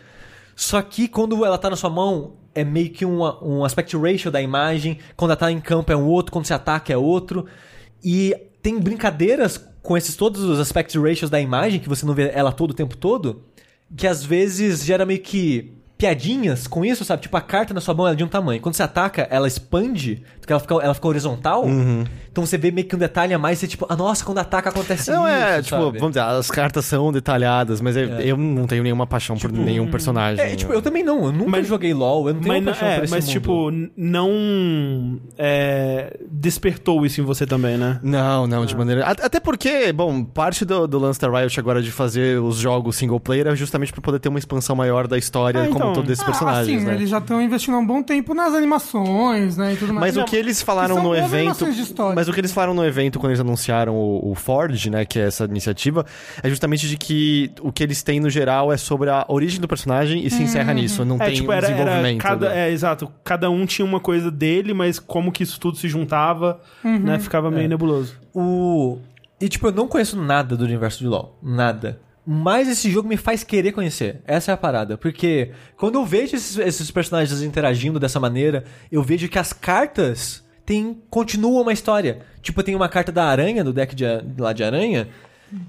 [0.55, 4.29] Só que quando ela tá na sua mão, é meio que um, um aspect ratio
[4.29, 4.99] da imagem.
[5.15, 7.45] Quando ela tá em campo é um outro, quando você ataca é outro.
[8.03, 12.31] E tem brincadeiras com esses todos os aspect ratios da imagem, que você não vê
[12.33, 13.43] ela todo o tempo todo,
[13.95, 17.21] que às vezes gera meio que piadinhas com isso, sabe?
[17.21, 18.59] Tipo, a carta na sua mão é de um tamanho.
[18.61, 21.65] Quando você ataca, ela expande, porque ela fica, ela fica horizontal.
[22.31, 24.69] Então você vê meio que um detalhe a mais, você tipo, ah, nossa, quando ataca
[24.69, 25.97] acontece Não, isso, é, tipo, sabe?
[25.99, 29.89] vamos dizer, as cartas são detalhadas, mas eu, eu não tenho nenhuma paixão por nenhum
[29.89, 30.43] personagem.
[30.43, 31.25] É, tipo, eu também não.
[31.27, 33.31] Eu nunca Mas- joguei LoL, eu não tenho Mas, paixão é, por esse mas mundo.
[33.33, 37.99] tipo, não é, despertou isso em você também, né?
[38.03, 38.65] Não, não, Ah.
[38.65, 39.05] de maneira.
[39.05, 42.95] At- Até porque, bom, parte do, do lance da Riot agora de fazer os jogos
[42.97, 45.91] single player é justamente pra poder ter uma expansão maior da história Ah, como então.
[45.91, 46.93] um todo desses Ah, personagens, assim, né?
[46.95, 50.15] eles já estão investindo há um bom tempo nas animações, né, e tudo mais.
[50.15, 51.33] Mas o que eles falaram são no evento.
[51.35, 52.15] animações de história.
[52.15, 55.05] Mas o que eles falaram no evento quando eles anunciaram o, o Forge, né?
[55.05, 56.05] Que é essa iniciativa,
[56.43, 59.67] é justamente de que o que eles têm no geral é sobre a origem do
[59.67, 61.03] personagem e se encerra nisso.
[61.05, 62.21] Não É, tem tipo, era, era desenvolvimento.
[62.21, 62.67] cada, né?
[62.69, 63.11] é, exato.
[63.23, 66.99] Cada um tinha uma coisa dele, mas como que isso tudo se juntava, Uhum.
[66.99, 67.19] né?
[67.19, 68.15] Ficava meio nebuloso.
[68.33, 68.97] O...
[69.39, 71.37] E, tipo, eu não conheço nada do universo de LoL.
[71.43, 71.99] Nada.
[72.27, 74.21] Mas esse jogo me faz querer conhecer.
[74.25, 74.97] Essa é a parada.
[74.97, 80.43] Porque quando eu vejo esses, esses personagens interagindo dessa maneira, eu vejo que as cartas
[80.65, 82.21] tem, continuam uma história.
[82.41, 85.07] Tipo, tem uma carta da aranha, do deck de, a- lá de aranha,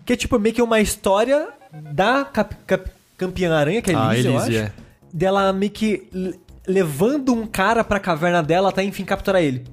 [0.07, 1.49] que é tipo meio que uma história
[1.93, 4.67] da cap, cap- campeã aranha, que é Ah, Elise, eu Elise, acho.
[4.67, 4.73] é.
[5.13, 9.65] Dela meio que le- levando um cara pra caverna dela até enfim capturar ele.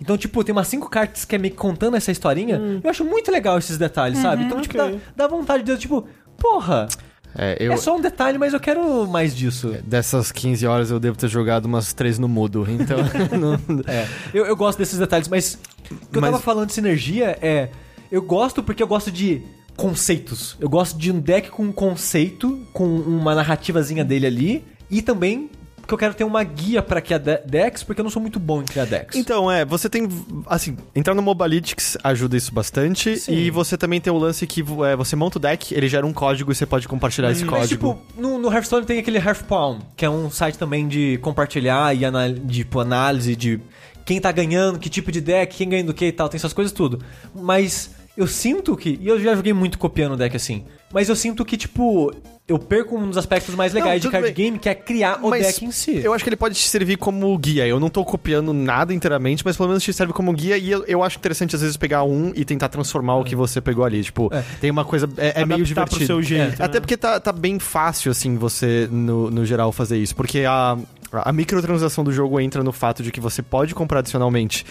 [0.00, 2.60] Então, tipo, tem umas cinco cartas que é meio que contando essa historinha.
[2.82, 4.42] Eu acho muito legal esses detalhes, sabe?
[4.44, 5.00] Então, tipo, ok.
[5.16, 6.06] dá, dá vontade de, tipo,
[6.38, 6.88] porra,
[7.36, 9.74] É, eu, é só um detalhe, mas eu quero mais disso.
[9.84, 12.64] Dessas 15 horas eu devo ter jogado umas 3 no mudo.
[12.68, 12.98] Então.
[13.38, 15.58] não- É, eu, eu gosto desses detalhes, mas
[15.90, 17.70] o que eu Mas- tava falando de sinergia é.
[18.12, 19.42] Eu gosto porque eu gosto de
[19.76, 20.56] conceitos.
[20.60, 25.50] Eu gosto de um deck com um conceito, com uma narrativazinha dele ali, e também
[25.84, 28.40] porque eu quero ter uma guia pra criar de- decks, porque eu não sou muito
[28.40, 29.16] bom em criar decks.
[29.18, 30.08] Então, é, você tem.
[30.46, 33.16] Assim, entrar no Mobalytics ajuda isso bastante.
[33.18, 33.32] Sim.
[33.34, 36.12] E você também tem o lance que é, você monta o deck, ele gera um
[36.12, 38.00] código e você pode compartilhar esse Mas, código.
[38.00, 42.04] tipo, no, no Hearthstone tem aquele Hearthpawn, que é um site também de compartilhar e
[42.04, 43.60] anal tipo, análise de
[44.04, 46.52] quem tá ganhando, que tipo de deck, quem ganha do que e tal, tem essas
[46.52, 47.00] coisas tudo.
[47.34, 51.16] Mas eu sinto que, e eu já joguei muito copiando o deck assim, mas eu
[51.16, 52.12] sinto que, tipo,
[52.46, 54.34] eu perco um dos aspectos mais legais de tudo card bem.
[54.34, 55.96] game, que é criar o Mas deck em si.
[55.96, 57.66] Eu acho que ele pode te servir como guia.
[57.66, 60.56] Eu não tô copiando nada inteiramente, mas pelo menos te serve como guia.
[60.58, 63.60] E eu, eu acho interessante, às vezes, pegar um e tentar transformar o que você
[63.60, 64.02] pegou ali.
[64.04, 64.44] Tipo, É.
[64.60, 65.08] tem uma coisa.
[65.16, 66.06] É, é meio Adaptar pro divertido.
[66.06, 66.64] seu jeito, É.
[66.66, 66.80] Até né?
[66.80, 70.14] porque tá, tá bem fácil, assim, você, no, no geral, fazer isso.
[70.14, 70.76] Porque a.
[71.24, 74.64] A microtransação do jogo entra no fato de que você pode comprar adicionalmente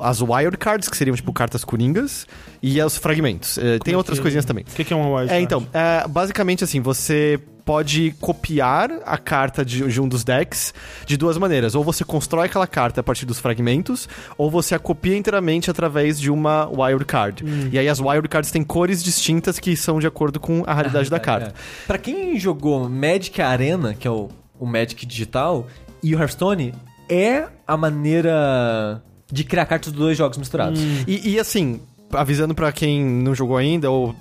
[0.00, 2.26] as wildcards, que seriam tipo cartas coringas,
[2.62, 3.58] e os fragmentos.
[3.58, 4.64] Eh, tem é outras coisinhas também.
[4.70, 7.40] O que, que é uma wild É, então, é, basicamente assim, você
[7.70, 10.74] pode copiar a carta de, de um dos decks
[11.06, 11.76] de duas maneiras.
[11.76, 16.18] Ou você constrói aquela carta a partir dos fragmentos, ou você a copia inteiramente através
[16.18, 17.44] de uma wildcard.
[17.72, 21.20] E aí as wildcards têm cores distintas que são de acordo com a raridade da
[21.20, 21.50] carta.
[21.50, 21.86] É.
[21.86, 24.28] Pra quem jogou Magic Arena, que é o,
[24.58, 25.66] o Magic digital,
[26.02, 26.74] e o Hearthstone,
[27.08, 30.80] é a maneira de criar cartas dos dois jogos misturados.
[31.06, 31.80] E, e, assim,
[32.12, 34.14] avisando pra quem não jogou ainda, ou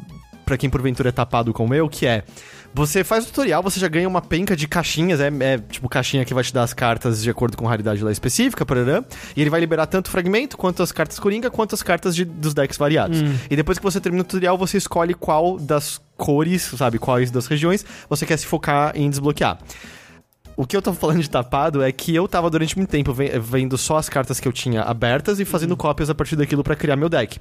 [0.45, 2.23] pra quem porventura é tapado como eu, que é.
[2.72, 6.23] Você faz o tutorial, você já ganha uma penca de caixinhas, é, é tipo caixinha
[6.23, 9.03] que vai te dar as cartas de acordo com a raridade lá específica, parará,
[9.35, 12.26] e ele vai liberar tanto o fragmento, quanto as cartas coringa, quanto as cartas de-
[12.26, 13.22] dos decks variados.
[13.49, 17.47] E depois que você termina o tutorial, você escolhe qual das cores, sabe, quais das
[17.47, 19.57] regiões você quer se focar em desbloquear.
[20.61, 23.40] O que eu tô falando de tapado é que eu tava durante muito tempo ve-
[23.40, 26.76] vendo só as cartas que eu tinha abertas e fazendo cópias a partir daquilo pra
[26.76, 27.40] criar meu deck.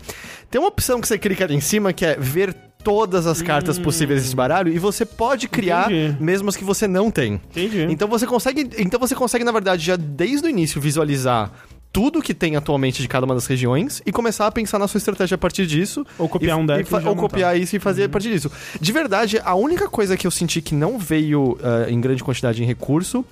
[0.49, 2.55] Tem uma opção que você clica ali em cima que é ver
[2.85, 6.23] todas as cartas possíveis desse baralho e você pode criar Entendi.
[6.23, 7.40] mesmo as que você não tem.
[7.51, 7.89] Entendi.
[7.90, 11.51] Então você consegue, então você consegue na verdade já desde o início visualizar
[11.99, 14.99] tudo que tem atualmente de cada uma das regiões e começar a pensar na sua
[14.99, 16.07] estratégia a partir disso.
[16.16, 17.20] Ou copiar E- um deck e ou montar.
[17.20, 18.49] copiar isso e fazer a partir disso.
[18.81, 22.62] De verdade, a única coisa que eu senti que não veio eh, em grande quantidade
[22.62, 23.25] em recurso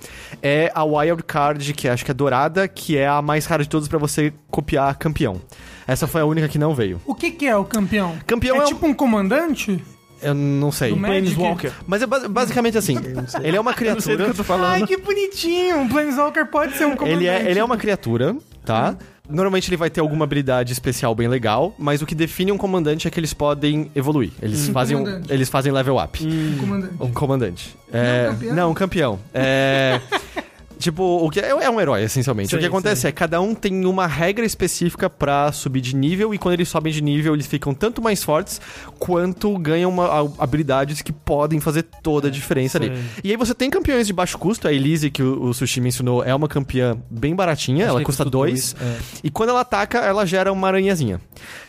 [0.43, 3.69] é a Wild Card, que acho que é dourada, que é a mais rara de
[3.69, 5.41] todas pra você copiar campeão.
[5.87, 6.99] Essa foi a única que não veio.
[7.05, 8.17] O que, que é o campeão?
[8.27, 9.81] Campeão é, é um- tipo um comandante?
[10.19, 10.89] Eu não sei.
[10.89, 11.35] Do Magic?
[11.35, 11.71] Planeswalker.
[11.85, 12.95] Mas é ba- basicamente assim,
[13.43, 14.23] ele é uma Eu não sei do criatura...
[14.25, 14.71] que eu tô falando.
[14.71, 15.77] Ai, que bonitinho!
[15.77, 17.23] Um Planeswalker pode ser um comandante.
[17.23, 18.35] Ele é, ele é uma criatura,
[18.67, 18.97] tá?
[19.29, 23.07] Normalmente ele vai ter alguma habilidade especial bem legal, mas o que define um comandante
[23.07, 24.31] é que eles podem evoluir.
[24.41, 26.25] Eles, fazem, um- eles fazem level up.
[26.25, 26.93] Um comandante.
[26.99, 27.75] Um comandante.
[27.91, 28.55] É, um campeão?
[28.55, 29.19] não, um campeão.
[29.33, 29.99] É.
[30.77, 32.49] Tipo, o que é, é um herói, essencialmente.
[32.49, 36.33] Sei, o que acontece é cada um tem uma regra específica pra subir de nível,
[36.33, 38.61] e quando eles sobem de nível, eles ficam tanto mais fortes
[38.99, 42.91] quanto ganham uma- habilidades que podem fazer toda a diferença ali.
[43.23, 46.23] E aí você tem campeões de baixo custo, a Elise, que o, o Sushi mencionou,
[46.23, 48.75] é uma campeã bem baratinha, Acho ela custa dois.
[48.79, 48.97] é.
[49.23, 51.19] E quando ela ataca, ela gera uma aranhazinha.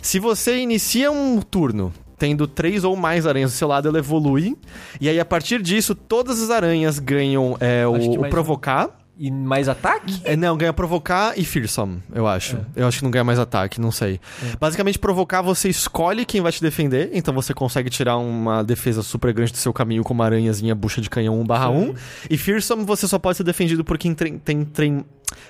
[0.02, 4.56] Se você inicia um turno tendo três ou mais aranhas do seu lado, ela evolui.
[5.00, 8.97] E aí, a partir disso, todas as aranhas ganham é, o, o provocar.
[9.20, 10.20] E mais ataque?
[10.22, 12.56] É, não, ganha provocar e fearsome, eu acho.
[12.76, 14.20] Eu acho que não ganha mais ataque, não sei.
[14.60, 19.32] Basicamente, provocar, você escolhe quem vai te defender, então você consegue tirar uma defesa super
[19.32, 21.94] grande do seu caminho com uma aranhazinha bucha de canhão 1 barra 1.
[22.30, 25.04] E fearsome, você só pode ser defendido por quem tem, tem, tem-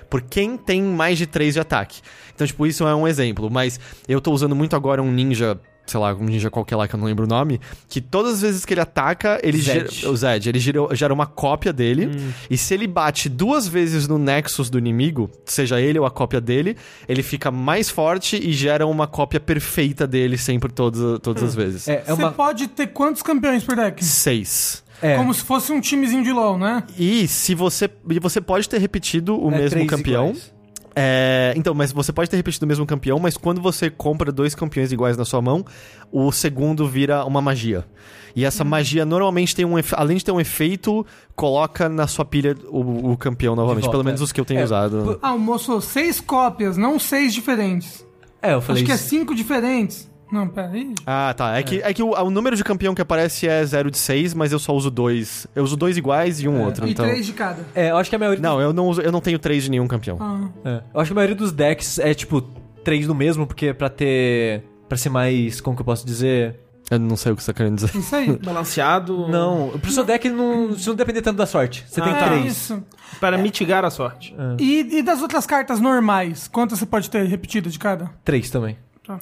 [0.08, 2.00] por quem tem mais de 3 de ataque.
[2.34, 3.50] Então, tipo, isso é um exemplo.
[3.50, 3.78] Mas
[4.08, 6.98] eu tô usando muito agora um ninja sei lá, um ninja qualquer lá que eu
[6.98, 9.94] não lembro o nome, que todas as vezes que ele ataca, ele Zed.
[9.94, 12.10] gera, o Zed, ele gera, gera uma cópia dele,
[12.50, 16.40] e se ele bate duas vezes no Nexus do inimigo, seja ele ou a cópia
[16.40, 16.76] dele,
[17.08, 21.88] ele fica mais forte e gera uma cópia perfeita dele sempre todas, todas as vezes.
[21.88, 22.32] É, é Você uma.
[22.32, 24.04] pode ter quantos campeões por deck?
[24.04, 24.82] Seis.
[25.00, 26.82] É, Como se fosse um timezinho de LoL, né?
[26.98, 27.88] E se você.
[28.10, 30.30] E você pode ter repetido o é mesmo campeão.
[30.30, 30.52] iguais.
[31.00, 34.52] É, então, mas você pode ter repetido o mesmo campeão, mas quando você compra dois
[34.52, 35.64] campeões iguais na sua mão,
[36.10, 37.86] o segundo vira uma magia.
[38.34, 41.06] E essa magia normalmente tem um além de ter um efeito,
[41.36, 43.84] coloca na sua pilha o, o campeão novamente.
[43.84, 44.24] volta, Pelo menos é.
[44.24, 45.20] os que eu tenho É, usado.
[45.22, 48.04] Ah, moço, seis cópias, não seis diferentes.
[48.42, 50.10] É, eu falei Acho que é cinco diferentes.
[50.30, 50.94] Não, peraí.
[51.06, 51.56] Ah, tá.
[51.58, 54.34] É, que, é que o, o número de campeão que aparece é 0 de 6,
[54.34, 55.46] mas eu só uso dois.
[55.54, 56.86] Eu uso dois iguais e um outro.
[56.86, 57.06] E Então.
[57.06, 57.64] três de cada.
[57.74, 58.42] É, eu acho que a maioria.
[58.42, 60.18] Não, eu não, uso, eu não tenho três de nenhum campeão.
[60.20, 60.48] Ah.
[60.64, 62.42] É, eu acho que a maioria dos decks é tipo
[62.84, 64.62] três no mesmo, porque pra ter.
[64.88, 65.60] Pra ser mais.
[65.60, 66.60] Como que eu posso dizer?
[66.90, 67.94] Eu não sei o que você tá querendo dizer.
[67.94, 68.34] Isso aí.
[68.42, 69.28] Balanceado.
[69.28, 71.84] Não, pro seu deck não, se não depender tanto da sorte.
[71.86, 72.46] Você tem Ah, É três.
[72.46, 72.82] isso.
[73.20, 74.34] Para mitigar a sorte.
[74.58, 78.10] E, e das outras cartas normais, quantas você pode ter repetido de cada?
[78.24, 78.76] Três também.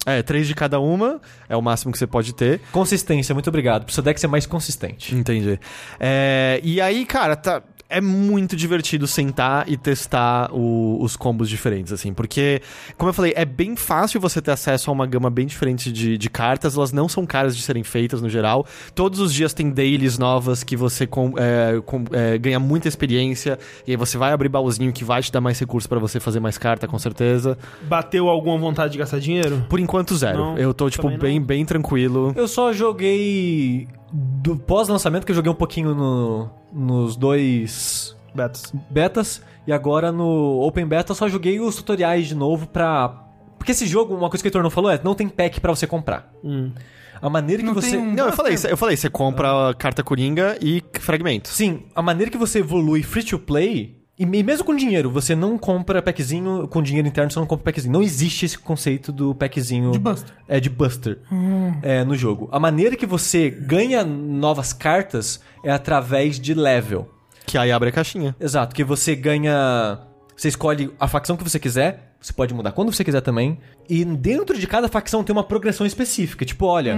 [0.04, 2.60] É, três de cada uma é o máximo que você pode ter.
[2.72, 3.84] Consistência, muito obrigado.
[3.84, 5.14] Pro seu deck ser mais consistente.
[5.14, 5.58] Entendi.
[6.00, 11.92] É, e aí, cara, tá, é muito divertido sentar e testar o- os combos diferentes,
[11.92, 12.60] assim, porque,
[12.98, 16.18] como eu falei, é bem fácil você ter acesso a uma gama bem diferente de,
[16.18, 18.66] de cartas, elas não são caras de serem feitas no geral.
[18.94, 23.58] Todos os dias tem dailies novas que você com- é, com- é, ganha muita experiência,
[23.86, 26.40] e aí você vai abrir baúzinho que vai te dar mais recursos pra você fazer
[26.40, 27.56] mais carta, com certeza.
[27.82, 29.64] Bateu alguma vontade de gastar dinheiro?
[29.68, 30.38] Por enquanto, zero.
[30.38, 32.32] Não, eu tô, tipo, bem, bem tranquilo.
[32.36, 33.86] Eu só joguei.
[34.12, 38.72] Do pós-lançamento, que eu joguei um pouquinho no, nos dois Betas.
[38.90, 39.42] betas.
[39.66, 43.24] E agora no Open Beta eu só joguei os tutoriais de novo pra.
[43.58, 45.74] Porque esse jogo, uma coisa que o Heitor não falou é: não tem pack pra
[45.74, 46.30] você comprar.
[46.44, 46.70] Hum.
[47.20, 47.96] A maneira que Não você.
[47.96, 51.48] um- Não, eu falei, eu falei, você compra carta coringa e fragmento.
[51.48, 55.34] Sim, a maneira que você evolui free to play E me- mesmo com dinheiro, você
[55.34, 57.92] não compra packzinho, com dinheiro interno você não compra packzinho.
[57.92, 59.90] Não existe esse conceito do packzinho...
[59.90, 60.32] De Buster.
[60.48, 61.18] É, de Buster
[61.82, 62.48] é, no jogo.
[62.50, 67.10] A maneira que você ganha novas cartas é através de level.
[67.44, 68.34] Que aí abre a caixinha.
[68.40, 70.00] Exato, que você ganha.
[70.36, 73.58] Você escolhe a facção que você quiser, você pode mudar quando você quiser também.
[73.88, 76.44] E dentro de cada facção tem uma progressão específica.
[76.44, 76.94] Tipo, olha,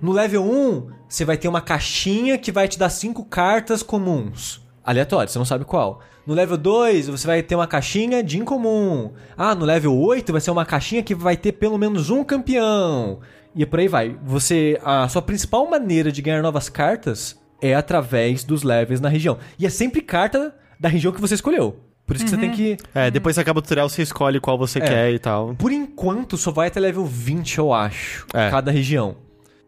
[0.00, 4.60] no level 1, você vai ter uma caixinha que vai te dar cinco cartas comuns.
[4.84, 6.00] Aleatório, você não sabe qual.
[6.26, 9.12] No level 2, você vai ter uma caixinha de incomum.
[9.36, 13.20] Ah, no level 8 vai ser uma caixinha que vai ter pelo menos um campeão.
[13.54, 14.16] E por aí vai.
[14.24, 14.78] Você.
[14.84, 19.36] A sua principal maneira de ganhar novas cartas é através dos levels na região.
[19.58, 21.76] E é sempre carta da região que você escolheu.
[22.06, 22.76] Por isso que você tem que.
[22.94, 24.82] É, depois você acaba o tutorial, você escolhe qual você É.
[24.82, 25.54] quer e tal.
[25.54, 28.26] Por enquanto, só vai até level 20, eu acho.
[28.34, 28.50] É.
[28.50, 29.16] Cada região.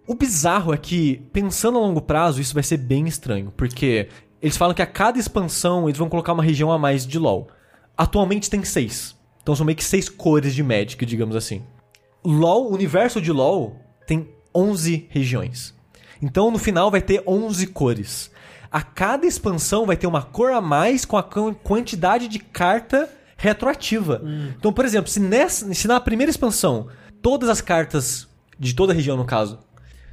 [0.06, 3.52] O bizarro é que, pensando a longo prazo, isso vai ser bem estranho.
[3.56, 4.08] Porque
[4.44, 7.48] eles falam que a cada expansão eles vão colocar uma região a mais de LoL.
[7.96, 9.16] Atualmente tem seis.
[9.42, 11.62] Então são meio que seis cores de Magic, digamos assim.
[12.24, 13.76] LoL, o universo de LoL,
[14.06, 15.74] tem 11 regiões.
[16.22, 18.30] Então no final vai ter 11 cores.
[18.70, 23.08] A cada expansão vai ter uma cor a mais com a quan- quantidade de carta
[23.36, 24.22] retroativa.
[24.58, 26.88] Então, por exemplo, se, nessa, se na primeira expansão
[27.22, 28.26] todas as cartas
[28.58, 29.58] de toda a região, no caso,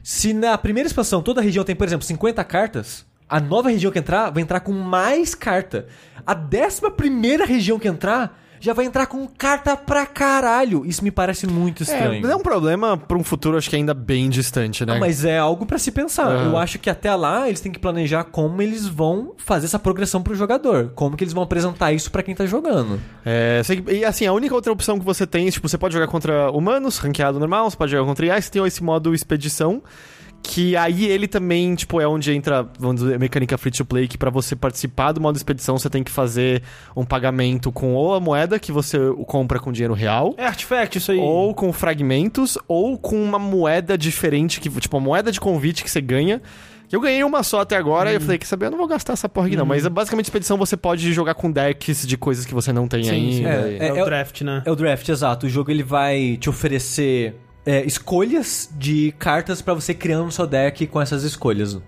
[0.04, 3.92] se na primeira expansão toda a região tem, por exemplo, 50 cartas, a nova região
[3.92, 5.88] que entrar vai entrar com mais carta.
[6.28, 10.86] A décima primeira região que entrar já vai entrar com carta pra caralho.
[10.86, 12.22] Isso me parece muito É, estranho.
[12.22, 14.98] mas é um problema pra um futuro, acho que ainda bem distante, né?
[14.98, 16.28] Ah, mas é algo pra se pensar.
[16.28, 16.52] Aham.
[16.52, 20.22] Eu acho que até lá eles têm que planejar como eles vão fazer essa progressão
[20.22, 20.92] pro jogador.
[20.94, 23.02] Como que eles vão apresentar isso pra quem tá jogando.
[23.26, 26.52] É, e assim, a única outra opção que você tem, tipo, você pode jogar contra
[26.52, 29.82] humanos, ranqueado normal, você pode jogar contra IA, você tem esse modo expedição,
[30.44, 34.08] que aí ele também, tipo, é onde entra, vamos dizer, a mecânica free to play,
[34.08, 36.62] que pra você participar do modo expedição, você tem que fazer
[36.96, 38.98] um pagamento com ou a moeda que você
[39.28, 41.18] compra com dinheiro real, É artifact isso aí.
[41.20, 45.90] ou com fragmentos, ou com uma moeda diferente, que, tipo, uma moeda de convite que
[45.92, 46.42] você ganha.
[46.92, 49.14] Eu ganhei uma só até agora e eu falei, quer saber, eu não vou gastar
[49.14, 49.66] essa porra aqui não.
[49.66, 53.10] Mas basicamente, expedição você pode jogar com decks de coisas que você não tem Sim,
[53.10, 53.46] sim.
[53.46, 53.50] ainda.
[53.50, 54.62] É, e- É, é o o- draft, né?
[54.66, 55.46] É o draft, exato.
[55.46, 57.36] O jogo ele vai te oferecer
[57.66, 61.80] é, escolhas de cartas pra você criar no seu deck com essas escolhas.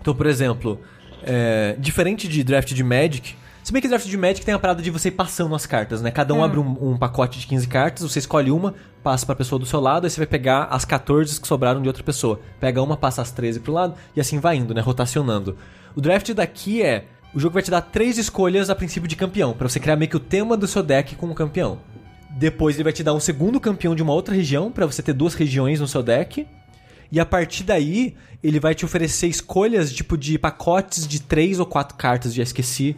[0.00, 0.80] Então, por exemplo,
[1.22, 3.34] é, diferente de draft de Magic,
[3.64, 6.02] se bem que draft de Magic tem a parada de você ir passando as cartas,
[6.02, 6.10] né?
[6.10, 9.58] Cada um abre um, um pacote de 15 cartas, você escolhe uma, passa pra pessoa
[9.58, 12.40] do seu lado, aí você vai pegar as 14 que sobraram de outra pessoa.
[12.60, 14.82] Pega uma, passa as 13 pro lado, e assim vai indo, né?
[14.82, 15.56] Rotacionando.
[15.96, 17.06] O draft daqui é.
[17.32, 20.10] O jogo vai te dar três escolhas a princípio de campeão, pra você criar meio
[20.10, 21.78] que o tema do seu deck com o campeão.
[22.36, 25.12] Depois ele vai te dar um segundo campeão de uma outra região, pra você ter
[25.12, 26.46] duas regiões no seu deck.
[27.12, 31.66] E a partir daí, ele vai te oferecer escolhas tipo de pacotes de três ou
[31.66, 32.96] quatro cartas, já esqueci,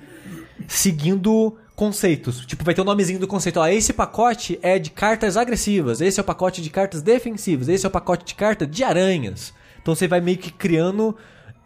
[0.67, 2.47] seguindo conceitos.
[2.47, 3.61] Tipo, vai ter o nomezinho do conceito.
[3.61, 7.85] Ó, esse pacote é de cartas agressivas, esse é o pacote de cartas defensivas, esse
[7.85, 9.53] é o pacote de carta de aranhas.
[9.83, 11.15] Então você vai meio que criando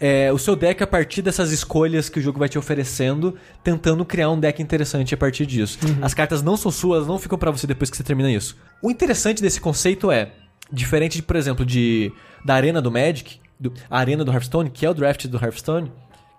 [0.00, 4.04] é, o seu deck a partir dessas escolhas que o jogo vai te oferecendo, tentando
[4.04, 5.78] criar um deck interessante a partir disso.
[6.00, 8.56] As cartas não são suas, não ficam pra você depois que você termina isso.
[8.82, 10.32] O interessante desse conceito é,
[10.72, 12.10] diferente, de, por exemplo, de
[12.44, 15.92] da arena do Magic, do- a arena do Hearthstone, que é o draft do Hearthstone,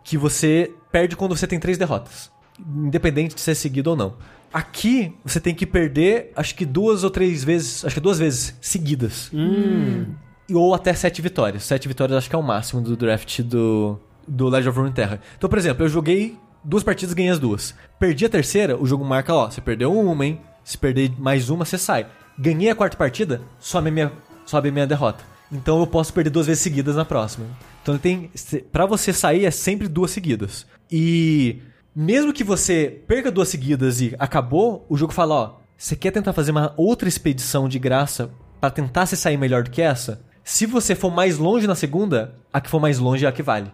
[0.04, 4.16] que você perde quando você tem três derrotas, independente de ser seguido ou não.
[4.52, 8.56] Aqui você tem que perder, acho que duas ou três vezes, acho que duas vezes
[8.60, 9.30] seguidas.
[9.32, 10.06] E-
[10.53, 11.64] Ou até sete vitórias.
[11.64, 15.22] Sete vitórias acho que é o máximo do draft do, do Legend of Runeterra.
[15.38, 17.73] Então, por exemplo, eu joguei duas partidas e ganhei as duas.
[17.99, 20.41] Perdi a terceira, o jogo marca, ó, você perdeu uma, hein?
[20.64, 22.07] Se perder mais uma, você sai.
[22.38, 24.11] Ganhei a quarta partida, sobe a minha,
[24.45, 25.23] sobe a minha derrota.
[25.52, 27.45] Então eu posso perder duas vezes seguidas na próxima.
[27.82, 28.32] Então tem.
[28.72, 30.65] Pra você sair é sempre duas seguidas.
[30.90, 31.61] E
[31.95, 36.32] mesmo que você perca duas seguidas e acabou, o jogo fala, ó, você quer tentar
[36.32, 38.30] fazer uma outra expedição de graça
[38.61, 40.23] pra tentar se sair melhor do que essa?
[40.44, 43.44] Se você for mais longe na segunda, a que for mais longe é a que
[43.44, 43.72] vale.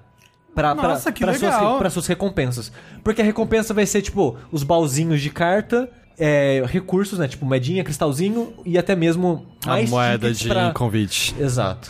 [0.54, 1.60] Pra, pra- Nossa, que pra legal.
[1.60, 2.72] Suas, pra suas recompensas.
[3.04, 7.28] Porque a recompensa vai ser, tipo, os baúzinhos de carta, é, recursos, né?
[7.28, 10.72] Tipo, moedinha, cristalzinho e até mesmo A moeda de pra...
[10.74, 11.36] convite.
[11.40, 11.90] Exato.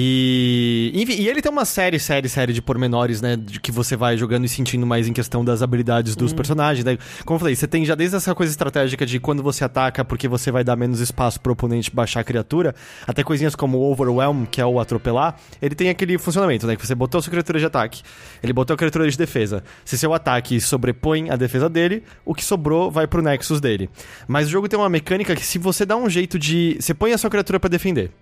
[0.00, 3.34] E, enfim, e ele tem uma série, série, série de pormenores, né?
[3.34, 6.96] De que você vai jogando e sentindo mais em questão das habilidades dos personagens, né?
[7.24, 10.28] Como eu falei, você tem já desde essa coisa estratégica de quando você ataca, porque
[10.28, 12.76] você vai dar menos espaço pro oponente baixar a criatura,
[13.08, 16.76] até coisinhas como o Overwhelm, que é o atropelar, ele tem aquele funcionamento, né?
[16.76, 18.02] Que você botou a sua criatura de ataque,
[18.40, 19.64] ele botou a criatura de defesa.
[19.84, 23.90] Se seu ataque sobrepõe a defesa dele, o que sobrou vai pro Nexus dele.
[24.28, 26.76] Mas o jogo tem uma mecânica que se você dá um jeito de.
[26.78, 28.12] Você põe a sua criatura pra defender.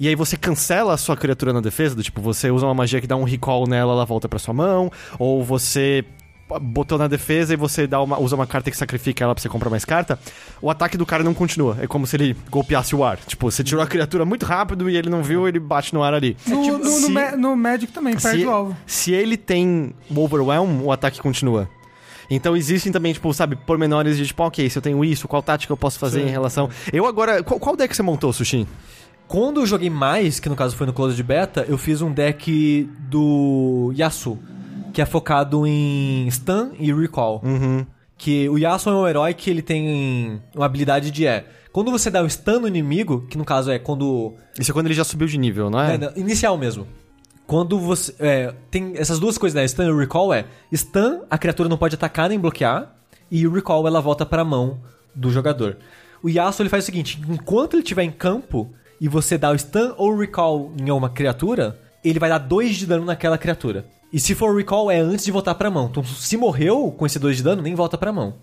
[0.00, 3.00] E aí você cancela a sua criatura na defesa, do tipo, você usa uma magia
[3.02, 6.02] que dá um recall nela, ela volta pra sua mão, ou você
[6.62, 9.48] botou na defesa e você dá uma, usa uma carta que sacrifica ela pra você
[9.48, 10.18] comprar mais carta,
[10.60, 11.76] o ataque do cara não continua.
[11.80, 13.18] É como se ele golpeasse o ar.
[13.18, 16.14] Tipo, você tirou a criatura muito rápido e ele não viu, ele bate no ar
[16.14, 16.36] ali.
[16.46, 18.76] No, tipo, no, no, Ma- no Magic também, perde se, o alvo.
[18.86, 21.68] se ele tem o Overwhelm, o ataque continua.
[22.28, 25.72] Então existem também, tipo, sabe, pormenores de tipo, ok, se eu tenho isso, qual tática
[25.72, 26.26] eu posso fazer Sim.
[26.28, 26.70] em relação.
[26.92, 27.42] Eu agora.
[27.42, 28.66] Qual, qual deck você montou, Sushi?
[29.30, 32.90] Quando eu joguei mais, que no caso foi no Closed Beta, eu fiz um deck
[33.08, 34.40] do Yasuo,
[34.92, 37.40] que é focado em stun e recall.
[37.44, 37.86] Uhum.
[38.18, 41.46] Que o Yasuo é um herói que ele tem uma habilidade de é.
[41.70, 44.34] Quando você dá um stun no inimigo, que no caso é quando.
[44.58, 45.94] Isso é quando ele já subiu de nível, não é?
[45.94, 46.84] É, não, inicial mesmo.
[47.46, 48.12] Quando você.
[48.18, 49.68] é, tem essas duas coisas, né?
[49.68, 50.46] Stun e recall é.
[50.74, 52.96] Stun, a criatura não pode atacar nem bloquear.
[53.30, 54.80] E o recall, ela volta pra mão
[55.14, 55.76] do jogador.
[56.20, 59.58] O Yasuo ele faz o seguinte: enquanto ele estiver em campo e você dá o
[59.58, 63.86] stun ou recall em uma criatura, ele vai dar 2 de dano naquela criatura.
[64.12, 65.86] E se for recall, é antes de voltar pra mão.
[65.90, 68.34] Então, se morreu com esse 2 de dano, nem volta pra mão.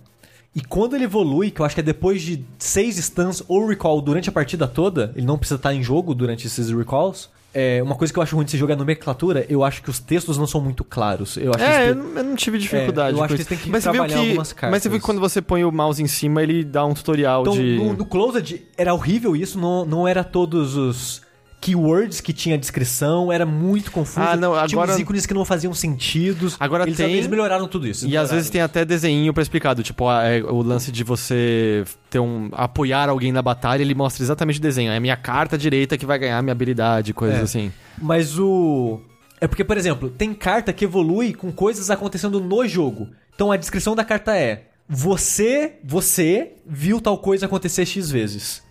[0.55, 4.01] E quando ele evolui, que eu acho que é depois de 6 stuns ou recall
[4.01, 7.29] durante a partida toda, ele não precisa estar em jogo durante esses recalls.
[7.59, 9.99] É, uma coisa que eu acho ruim de se jogar nomenclatura, eu acho que os
[9.99, 11.38] textos não são muito claros.
[11.38, 13.15] Eu acho É, que eu não eu não tive dificuldade.
[13.17, 14.71] É, eu acho que tem que mas trabalhar que, algumas cartas.
[14.71, 17.41] Mas você viu que quando você põe o mouse em cima, ele dá um tutorial
[17.41, 17.77] Então, de.
[17.77, 21.21] no, no Closed era horrível isso, não, não era todos os
[21.59, 24.19] keywords que tinha descrição, era muito confuso.
[24.25, 26.53] Ah, não, Tinha agora- uns ícones que não faziam sentido.
[26.59, 28.07] Agora eles, tem- Eles melhoraram tudo isso.
[28.07, 31.03] E às vezes tem até desenho pra explicar, do tipo, ah, é, o lance de
[31.03, 32.49] você ter um.
[32.53, 34.91] apoiar alguém na batalha, ele mostra exatamente o desenho.
[34.91, 37.43] É a minha carta direita que vai ganhar minha habilidade, coisas É.
[37.43, 37.71] assim.
[38.01, 39.01] Mas o.
[39.41, 43.07] É porque, por exemplo, tem carta que evolui com coisas acontecendo no jogo.
[43.35, 48.63] Então a descrição da carta é: Você, você viu tal coisa acontecer X vezes.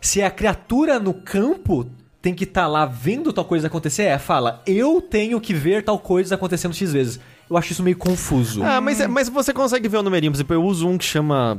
[0.00, 1.86] Se a criatura no campo
[2.24, 5.98] tem que estar lá vendo tal coisa acontecer, é, fala, eu tenho que ver tal
[5.98, 7.20] coisa acontecendo X vezes.
[7.50, 8.62] Eu acho isso meio confuso.
[8.62, 10.32] Ah, mas, é- mas você consegue ver o numerinho.
[10.32, 11.58] Por exemplo, eu uso um que chama.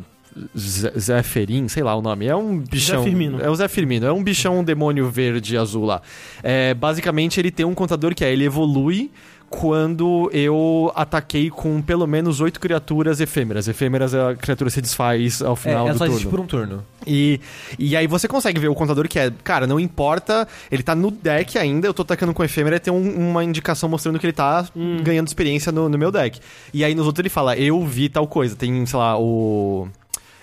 [0.57, 2.25] Zé Zé Ferim, sei lá o nome.
[2.25, 3.03] É um bichão.
[3.03, 3.39] Firmino.
[3.39, 4.05] É o Zé Firmino.
[4.07, 6.01] É um bichão, um demônio verde e azul lá.
[6.43, 9.11] É, basicamente, ele tem um contador que é: ele evolui
[9.49, 13.67] quando eu ataquei com pelo menos oito criaturas efêmeras.
[13.67, 16.29] Efêmeras, a criatura se desfaz ao É, final ela do só turno.
[16.29, 16.83] por um turno.
[17.07, 17.39] E,
[17.79, 21.11] e aí você consegue ver o contador que é, cara, não importa, ele tá no
[21.11, 24.67] deck ainda, eu tô atacando com efêmera, tem um- uma indicação mostrando que ele tá
[25.03, 26.39] ganhando experiência no, no meu deck.
[26.73, 28.55] E aí nos outros ele fala, eu vi tal coisa.
[28.55, 29.87] Tem, sei lá, o.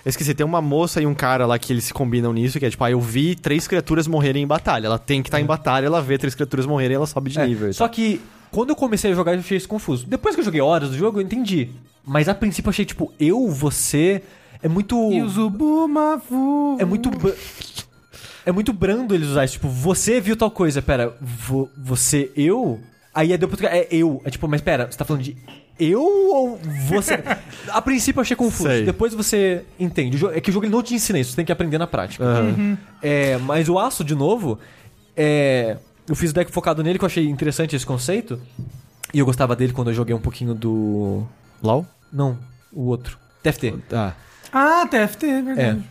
[0.05, 2.65] Eu esqueci, tem uma moça e um cara lá que eles se combinam nisso, que
[2.65, 4.87] é tipo, ah, eu vi três criaturas morrerem em batalha.
[4.87, 7.47] Ela tem que estar em batalha, ela vê três criaturas morrerem, ela sobe de É,
[7.47, 7.69] nível.
[7.69, 8.19] e Só que
[8.53, 10.05] quando eu comecei a jogar, eu achei isso confuso.
[10.07, 11.69] Depois que eu joguei horas do jogo, eu entendi.
[12.05, 14.21] Mas a princípio eu achei, tipo, eu, você.
[14.61, 14.95] É muito.
[15.11, 16.77] E o Zubumafu.
[16.79, 17.09] É muito.
[18.45, 19.49] É muito brando eles usarem.
[19.49, 20.81] Tipo, você viu tal coisa.
[20.81, 22.79] Pera, vo- você, eu?
[23.13, 23.65] Aí é depois que.
[23.67, 24.21] É eu.
[24.25, 25.35] É tipo, mas pera, você tá falando de.
[25.79, 27.15] Eu ou você?
[27.69, 28.69] a princípio eu achei confuso.
[28.69, 28.83] Sei.
[28.85, 30.23] Depois você entende.
[30.27, 32.23] É que o jogo ele não te ensina isso, você tem que aprender na prática.
[32.23, 32.77] Aham.
[33.01, 34.59] É, mas o aço, de novo,
[35.17, 35.77] é,
[36.07, 38.39] eu fiz o deck focado nele que eu achei interessante esse conceito.
[39.13, 41.23] E eu gostava dele quando eu joguei um pouquinho do.
[41.61, 41.85] LOL?
[42.11, 42.37] Não,
[42.71, 43.17] o outro.
[43.43, 43.75] TFT.
[43.91, 44.13] Ah.
[44.51, 45.41] Ah, TFT, é É.
[45.41, 45.83] verdade.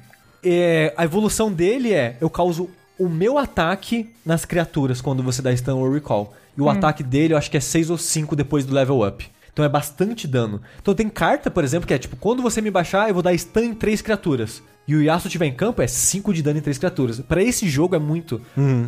[0.44, 2.68] É, A evolução dele é: eu causo
[2.98, 6.34] o meu ataque nas criaturas quando você dá stun ou recall.
[6.56, 9.26] E o ataque dele eu acho que é 6 ou 5 depois do level up.
[9.52, 10.60] Então é bastante dano.
[10.80, 13.36] Então tem carta, por exemplo, que é tipo: quando você me baixar, eu vou dar
[13.38, 14.62] stun em 3 criaturas.
[14.86, 17.20] E o Yasuo estiver em campo, é 5 de dano em 3 criaturas.
[17.20, 18.40] Pra esse jogo é muito.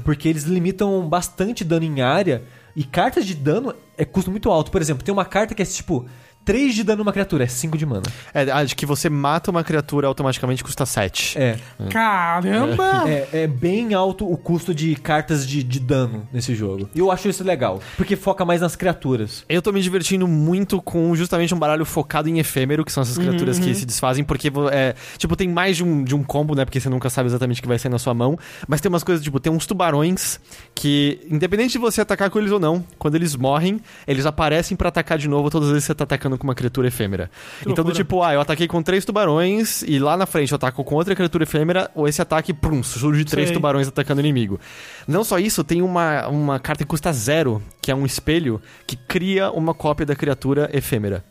[0.02, 2.42] Porque eles limitam bastante dano em área.
[2.74, 4.70] E cartas de dano é custo muito alto.
[4.70, 6.06] Por exemplo, tem uma carta que é tipo
[6.44, 8.02] 3 de dano numa criatura, é 5 de mana.
[8.32, 11.38] É, a de que você mata uma criatura automaticamente custa 7.
[11.38, 11.56] É.
[11.90, 13.04] Caramba!
[13.08, 16.88] É, é bem alto o custo de cartas de, de dano nesse jogo.
[16.94, 19.44] E eu acho isso legal, porque foca mais nas criaturas.
[19.48, 23.16] Eu tô me divertindo muito com justamente um baralho focado em efêmero, que são essas
[23.16, 26.64] criaturas que se desfazem, porque é, tipo, tem mais de um, de um combo, né?
[26.64, 28.38] Porque você nunca sabe exatamente o que vai sair na sua mão.
[28.68, 30.40] Mas tem umas coisas, tipo, tem uns tubarões
[30.74, 34.88] que, independente de você atacar com eles ou não, quando eles morrem, eles aparecem pra
[34.88, 37.30] atacar de novo todas as vezes que você tá atacando com uma criatura efêmera.
[37.66, 40.82] então, do tipo, ah, eu ataquei com três tubarões e lá na frente eu ataco
[40.84, 43.54] com outra criatura efêmera, ou esse ataque, prum, surge três Sei.
[43.54, 44.58] tubarões atacando o inimigo.
[45.06, 48.96] Não só isso, tem uma, uma carta que custa zero, que é um espelho, que
[48.96, 51.24] cria uma cópia da criatura efêmera.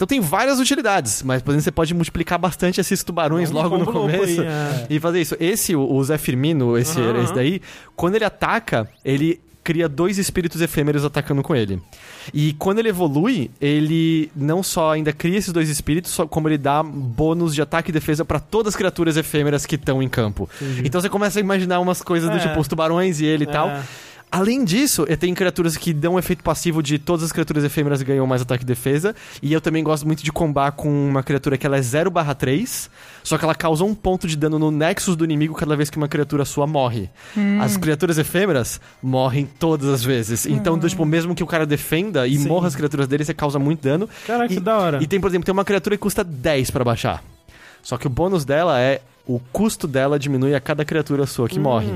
[0.00, 3.84] Então tem várias utilidades, mas por exemplo, você pode multiplicar bastante esses tubarões logo no
[3.84, 4.86] começo aí, é.
[4.88, 5.36] e fazer isso.
[5.38, 7.60] Esse, o Zé Firmino, esse, Aham, esse daí,
[7.94, 11.80] quando ele ataca, ele cria dois espíritos efêmeros atacando com ele.
[12.32, 16.58] E quando ele evolui, ele não só ainda cria esses dois espíritos, só como ele
[16.58, 20.48] dá bônus de ataque e defesa pra todas as criaturas efêmeras que estão em campo.
[20.84, 22.40] Então você começa a imaginar umas coisas do É.
[22.40, 23.50] tipo os tubarões e ele e É.
[23.52, 23.70] tal.
[24.32, 28.00] Além disso, eu tenho criaturas que dão um efeito passivo de todas as criaturas efêmeras
[28.00, 29.14] ganham mais ataque e defesa.
[29.42, 32.88] E eu também gosto muito de combar com uma criatura que ela é 0 3,
[33.24, 35.96] só que ela causa um ponto de dano no nexus do inimigo cada vez que
[35.96, 37.10] uma criatura sua morre.
[37.60, 40.46] As criaturas efêmeras morrem todas as vezes.
[40.46, 42.46] Então, tipo, mesmo que o cara defenda e Sim.
[42.48, 44.08] morra as criaturas dele, você causa muito dano.
[44.26, 45.02] Caraca, que E- da hora.
[45.02, 47.20] E tem, por exemplo, tem uma criatura que custa 10 pra baixar.
[47.82, 49.00] Só que o bônus dela é
[49.34, 51.88] o custo dela diminui a cada criatura sua que morre.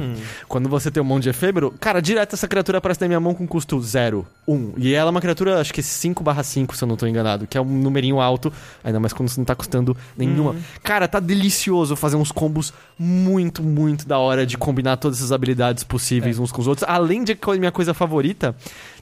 [0.47, 3.35] Quando você tem um monte de efêmero, cara, direto essa criatura aparece na minha mão
[3.35, 4.75] com custo 0, 1.
[4.77, 7.61] E ela é uma criatura, acho que 5/5, se eu não tô enganado, que é
[7.61, 8.53] um numerinho alto,
[8.85, 10.55] ainda mais quando você não tá custando nenhuma.
[10.83, 15.83] Cara, tá delicioso fazer uns combos muito, muito da hora de combinar todas essas habilidades
[15.83, 16.89] possíveis uns com os outros.
[16.89, 18.55] Além de que a minha coisa favorita,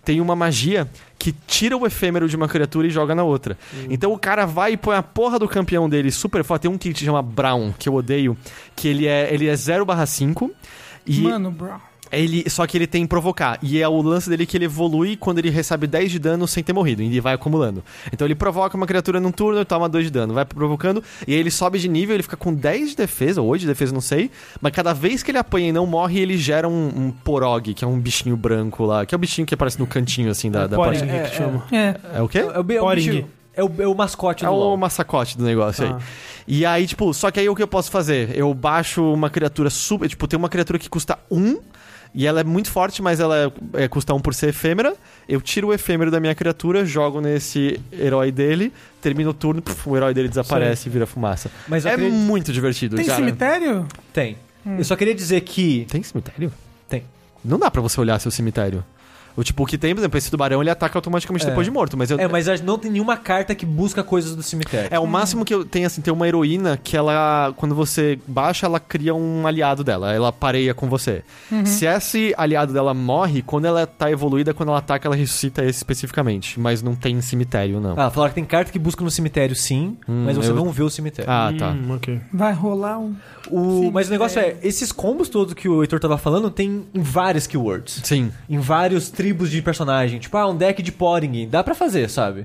[0.04, 0.88] tem uma magia
[1.18, 3.56] que tira o efêmero de uma criatura e joga na outra.
[3.88, 6.62] Então o cara vai e põe a porra do campeão dele super forte.
[6.62, 8.36] Tem um que se chama Brown, que eu odeio,
[8.74, 10.50] que ele é, ele é 0/5.
[11.06, 11.80] E Mano, bro.
[12.12, 13.58] Ele, só que ele tem provocar.
[13.62, 16.62] E é o lance dele que ele evolui quando ele recebe 10 de dano sem
[16.62, 17.02] ter morrido.
[17.02, 17.82] E ele vai acumulando.
[18.12, 20.34] Então ele provoca uma criatura num turno e toma 2 de dano.
[20.34, 21.02] Vai provocando.
[21.26, 23.66] E aí ele sobe de nível, ele fica com 10 de defesa, ou 8 de
[23.66, 24.30] defesa, não sei.
[24.60, 27.84] Mas cada vez que ele apanha e não morre, ele gera um, um porog, que
[27.84, 29.06] é um bichinho branco lá.
[29.06, 31.10] Que é o bichinho que aparece no cantinho, assim, da, da Poring, parte.
[31.10, 31.64] que é, chama.
[31.72, 31.96] É.
[32.14, 32.38] É o quê?
[32.38, 33.24] É o, é o Poring.
[33.54, 34.76] é o, é o mascote É do o LoL.
[34.76, 35.96] massacote do negócio Ah.
[35.96, 36.02] aí.
[36.48, 38.36] E aí, tipo, só que aí o que eu posso fazer?
[38.36, 40.08] Eu baixo uma criatura super.
[40.08, 41.56] Tipo, tem uma criatura que custa 1.
[42.14, 44.94] E ela é muito forte, mas ela é, custa 1 por ser efêmera.
[45.28, 48.70] Eu tiro o efêmero da minha criatura, jogo nesse herói dele,
[49.00, 51.50] termino o turno, puf, o herói dele desaparece e vira fumaça.
[51.66, 53.18] Mas é acredito- muito divertido, Tem cara.
[53.18, 53.86] cemitério?
[54.12, 54.36] Tem.
[54.78, 55.86] Eu só queria dizer que...
[55.90, 56.52] Tem cemitério?
[56.88, 57.02] Tem.
[57.44, 58.84] Não dá pra você olhar seu cemitério.
[59.36, 61.48] O tipo, o que tem, por exemplo, esse tubarão, ele ataca automaticamente É.
[61.48, 62.18] depois de morto, mas eu...
[62.18, 64.88] É, mas não tem nenhuma carta que busca coisas do cemitério.
[64.90, 68.66] É, o máximo que eu tenho, assim, tem uma heroína que ela, quando você baixa,
[68.66, 71.22] ela cria um aliado dela, ela pareia com você.
[71.64, 75.78] Se esse aliado dela morre, quando ela tá evoluída, quando ela ataca, ela ressuscita esse
[75.78, 76.58] especificamente.
[76.58, 77.98] Mas não tem cemitério, não.
[77.98, 80.82] Ah, falaram que tem carta que busca no cemitério sim, mas você eu- não vê
[80.82, 81.30] o cemitério.
[81.30, 81.70] Ah, tá.
[81.70, 82.20] Hum, ok.
[82.32, 83.14] Vai rolar um.
[83.50, 87.00] O- mas o negócio é, esses combos todos que o Heitor tava falando tem em
[87.02, 88.00] várias keywords.
[88.04, 88.30] Sim.
[88.48, 90.18] Em vários tribos de personagem.
[90.18, 91.48] Tipo, ah, um deck de Poring.
[91.48, 92.44] Dá pra fazer, sabe?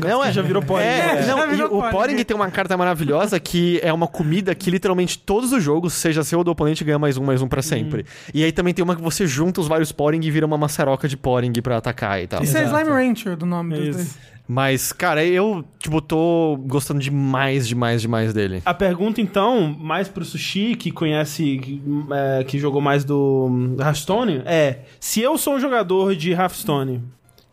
[0.00, 0.82] Não, é, já virou Poring.
[0.82, 2.24] É, É, não, já virou o Poring.
[2.24, 6.38] Tem uma carta maravilhosa que é uma comida que literalmente todos os jogos, seja seu
[6.38, 8.04] ou do oponente, ganha mais um, mais um pra sempre.
[8.32, 11.06] E aí também tem uma que você junta os vários Poring e vira uma maçaroca
[11.06, 12.42] de Poring pra atacar e tal.
[12.42, 12.80] Isso é Exato.
[12.80, 14.18] Slime Rancher do nome É do isso.
[14.46, 18.60] Mas, cara, eu, tipo, tô gostando demais, demais, demais dele.
[18.66, 23.76] A pergunta, então, mais pro Sushi, que conhece, que, é, que jogou mais do hum,
[23.80, 27.02] Hearthstone, é: se eu sou um jogador de Hearthstone,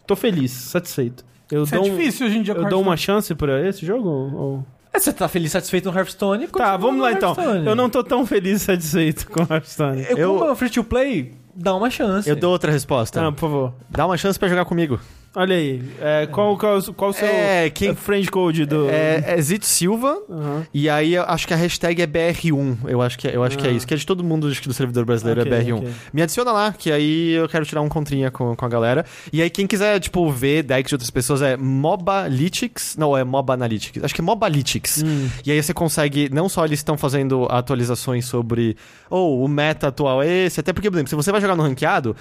[0.06, 1.24] tô feliz, satisfeito.
[1.50, 2.54] Eu Isso é dou, um- difícil hoje em dia.
[2.54, 4.10] eu dou uma chance pra esse jogo?
[4.10, 6.48] Ou- É, você tá feliz, satisfeito no Hearthstone?
[6.50, 7.34] Tá, vamos lá então.
[7.66, 10.06] Eu não tô tão feliz e satisfeito com Hearthstone.
[10.10, 12.30] Eu, Eu- como é um free to play, dá uma chance.
[12.30, 13.26] Eu dou outra resposta.
[13.26, 13.74] Ah, por favor.
[13.90, 15.00] Dá uma chance pra jogar comigo.
[15.34, 15.82] Olha aí.
[16.02, 18.90] é, qual, qual, qual o seu É, quem- é, friend code do.
[18.90, 20.66] É, é Zito Silva, Aham.
[20.74, 22.78] e aí acho que a hashtag é BR1.
[22.86, 23.74] Eu acho que é, eu acho que é Ah.
[23.74, 23.88] isso.
[23.88, 25.78] Que é de todo mundo acho que do servidor brasileiro Ok, é BR1.
[25.78, 25.90] ok.
[26.12, 29.06] Me adiciona lá, que aí eu quero tirar um contrinha com, com a galera.
[29.32, 32.96] E aí quem quiser, tipo, ver decks de outras pessoas é Mobalytics.
[32.98, 34.04] Não, é Mobanalytics.
[34.04, 35.02] Acho que é Mobalytics.
[35.06, 35.30] Hum.
[35.46, 38.76] E aí você consegue, não só eles estão fazendo atualizações sobre,
[39.10, 41.64] ou o meta atual é esse, até porque, por exemplo, se você vai jogar no
[41.64, 42.16] ranqueado,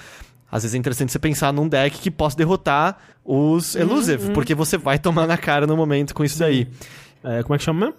[0.51, 4.77] às vezes é interessante você pensar num deck que possa derrotar os Elusive, porque você
[4.77, 6.67] vai tomar na cara no momento com isso daí.
[7.23, 7.95] É, como é que chama mesmo?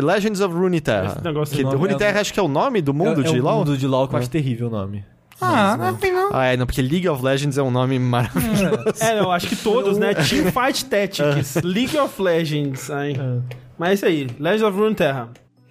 [0.00, 1.14] Legends of Runeterra.
[1.16, 3.58] Esse negócio Que, Runeterra acho que é o nome do mundo é, de é LoL?
[3.58, 5.04] mundo de LoL que eu acho terrível o nome.
[5.40, 6.30] Ah, não tem não.
[6.32, 8.94] Ah, é, não, porque League of Legends é um nome maravilhoso.
[9.00, 10.14] É, eu acho que todos, né?
[10.24, 12.90] Teamfight Tactics, League of Legends.
[12.90, 13.14] Ai.
[13.78, 15.28] Mas é isso aí, Legends of Runeterra.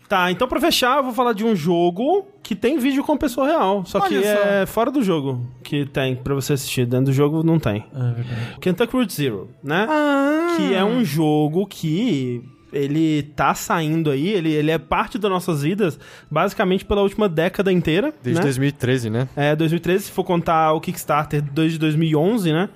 [0.07, 3.47] Tá, então pra fechar, eu vou falar de um jogo que tem vídeo com pessoa
[3.47, 3.83] real.
[3.85, 4.41] Só que Olha só.
[4.43, 6.85] é fora do jogo que tem pra você assistir.
[6.85, 7.85] Dentro do jogo não tem.
[7.93, 8.57] É verdade.
[8.61, 9.87] Kentucky Route Zero, né?
[9.89, 10.55] Ah.
[10.55, 15.61] Que é um jogo que ele tá saindo aí, ele, ele é parte das nossas
[15.63, 15.97] vidas
[16.29, 18.13] basicamente pela última década inteira.
[18.21, 18.43] Desde né?
[18.43, 19.29] 2013, né?
[19.35, 22.69] É, 2013, se for contar o Kickstarter desde 2011, né?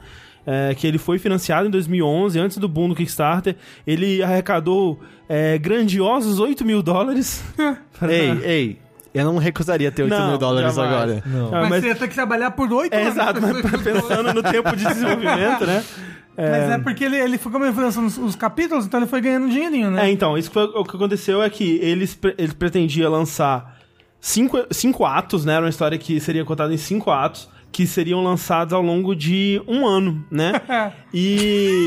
[0.51, 3.55] É, que ele foi financiado em 2011, antes do boom do Kickstarter.
[3.85, 7.43] Ele arrecadou é, grandiosos 8 mil dólares.
[8.01, 8.79] Ei, ei,
[9.13, 10.93] eu não recusaria ter 8 Não, mil dólares jamais.
[10.95, 11.23] agora.
[11.25, 11.51] Não.
[11.51, 13.13] Mas, mas- você ia ter que trabalhar por oito É, anos.
[13.13, 15.83] exato, mas pensando no tempo de desenvolvimento, né?
[16.41, 19.49] Mas é porque ele, ele foi, lançando os, os capítulos, então ele foi ganhando um
[19.49, 20.07] dinheirinho, né?
[20.07, 23.77] É, então, isso que foi, o que aconteceu é que eles, pre- ele pretendia lançar
[24.21, 25.51] cinco, cinco atos, né?
[25.55, 29.61] Era uma história que seria contada em cinco atos, que seriam lançados ao longo de
[29.67, 30.53] um ano, né?
[31.13, 31.85] E.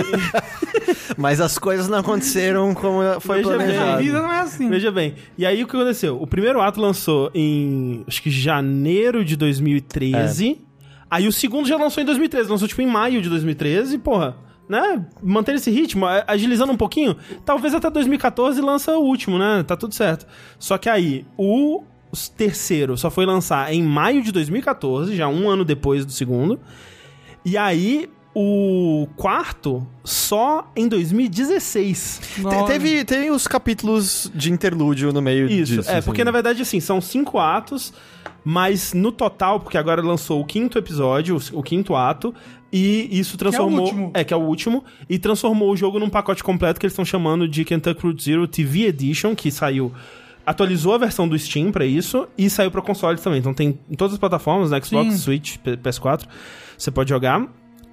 [1.16, 3.54] Mas as coisas não aconteceram como foi Veja bem.
[3.54, 4.02] A planejado.
[4.02, 4.68] vida não é assim.
[4.68, 6.20] Veja bem, e aí o que aconteceu?
[6.20, 10.60] O primeiro ato lançou em, acho que janeiro de 2013.
[11.08, 14.34] Aí o segundo já lançou em 2013, lançou tipo em maio de 2013, porra,
[14.68, 15.04] né?
[15.22, 19.62] Manter esse ritmo, agilizando um pouquinho, talvez até 2014 lança o último, né?
[19.62, 20.26] Tá tudo certo.
[20.58, 21.84] Só que aí, o
[22.36, 26.60] terceiro só foi lançar em maio de 2014, já um ano depois do segundo.
[27.44, 32.20] E aí, o quarto só em 2016.
[32.36, 35.90] Te- teve, teve os capítulos de interlúdio no meio Isso, disso.
[35.90, 36.06] é, assim.
[36.06, 37.92] porque na verdade, assim, são cinco atos,
[38.44, 42.34] mas no total, porque agora lançou o quinto episódio, o, o quinto ato,
[42.72, 43.80] e isso transformou.
[43.84, 44.10] último.
[44.14, 47.04] É, que é o último, e transformou o jogo num pacote completo que eles estão
[47.04, 49.92] chamando de Kentucky Route Zero TV Edition, que saiu.
[50.44, 53.38] Atualizou a versão do Steam pra isso e saiu pra consoles também.
[53.38, 54.80] Então tem em todas as plataformas, né?
[54.82, 55.18] Xbox, Sim.
[55.18, 56.26] Switch, P- PS4,
[56.76, 57.46] você pode jogar.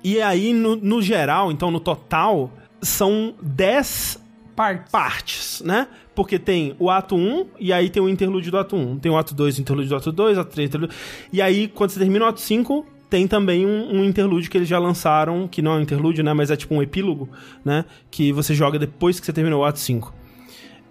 [0.03, 2.51] E aí, no, no geral, então no total,
[2.81, 4.19] são 10
[4.55, 4.91] Partes.
[4.91, 5.87] partes, né?
[6.15, 8.99] Porque tem o ato 1, e aí tem o interlúdio do ato 1.
[8.99, 10.95] Tem o ato 2, o interlúdio do ato 2, ato 3, interlúdio...
[11.31, 14.67] E aí, quando você termina o ato 5, tem também um, um interlúdio que eles
[14.67, 16.33] já lançaram, que não é um interlúdio, né?
[16.33, 17.29] Mas é tipo um epílogo,
[17.63, 17.85] né?
[18.11, 20.13] Que você joga depois que você terminou o ato 5.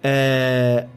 [0.01, 0.87] É...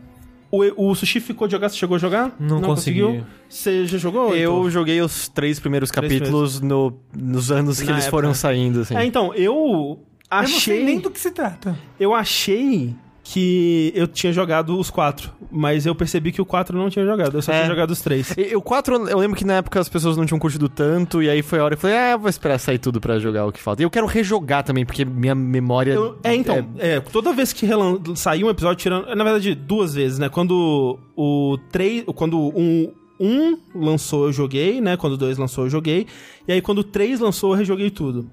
[0.54, 1.70] O, o Sushi ficou de jogar?
[1.70, 2.36] Você chegou a jogar?
[2.38, 3.00] Não consegui.
[3.00, 3.26] conseguiu?
[3.48, 4.36] Você já jogou?
[4.36, 4.70] Eu Heitor?
[4.70, 8.10] joguei os três primeiros Três capítulos no, nos anos que Na eles época.
[8.18, 8.94] foram saindo, assim.
[8.94, 9.98] É, então, eu
[10.30, 10.84] Eu não sei achei...
[10.84, 11.74] nem do que se trata.
[11.98, 16.90] Eu achei que eu tinha jogado os quatro, mas eu percebi que o quatro não
[16.90, 17.56] tinha jogado, eu só É.
[17.56, 18.34] tinha jogado os três.
[18.36, 21.30] E- O 4, eu lembro que na época as pessoas não tinham curtido tanto, e
[21.30, 23.52] aí foi a hora que eu falei, ah, vou esperar sair tudo pra jogar o
[23.52, 23.80] que falta.
[23.80, 25.92] E eu quero rejogar também, porque minha memória.
[25.92, 29.06] Eu- é, então, é, toda vez que relan- saiu um episódio, tirando.
[29.14, 30.28] Na verdade, duas vezes, né?
[30.28, 32.04] Quando o 3.
[32.16, 34.96] Quando um, um lançou, eu joguei, né?
[34.96, 36.06] Quando o 2 lançou, eu joguei.
[36.48, 38.28] E aí, quando o 3 lançou, eu rejoguei tudo.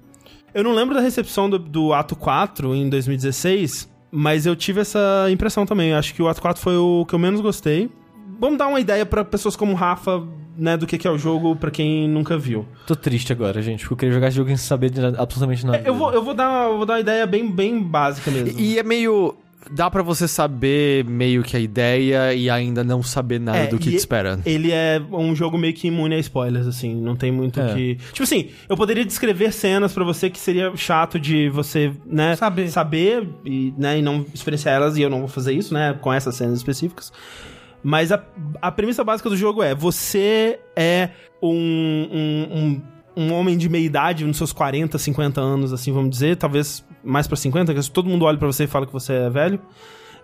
[0.52, 5.26] Eu não lembro da recepção do, do ato 4 em 2016, mas eu tive essa
[5.30, 5.92] impressão também.
[5.94, 7.90] Acho que o ato 4 foi o que eu menos gostei.
[8.38, 10.22] Vamos dar uma ideia pra pessoas como o Rafa,
[10.56, 12.66] né, do que que é o jogo, pra quem nunca viu.
[12.86, 15.64] Tô triste agora, gente, porque eu queria jogar esse jogo sem saber de nada- absolutamente
[15.66, 15.82] nada.
[15.84, 18.58] Eu vou, eu vou, dar, eu vou dar uma ideia bem, bem básica mesmo.
[18.58, 19.34] E é meio.
[19.70, 23.78] Dá pra você saber meio que a ideia e ainda não saber nada É, do
[23.78, 24.40] que te espera.
[24.46, 27.74] Ele é um jogo meio que imune a spoilers, assim, não tem muito o É.
[27.74, 27.94] que.
[28.12, 32.70] Tipo assim, eu poderia descrever cenas pra você que seria chato de você, né, Saber.
[32.70, 36.10] saber e, né, e não experienciar elas, e eu não vou fazer isso, né, com
[36.12, 37.12] essas cenas específicas.
[37.82, 38.22] Mas a,
[38.60, 41.10] a premissa básica do jogo é: você é
[41.42, 42.58] um, um,
[43.16, 46.84] um, um homem de meia idade, nos seus 40, 50 anos, assim, vamos dizer, talvez
[47.04, 49.60] mais pra 50, que todo mundo olha pra você e fala que você é velho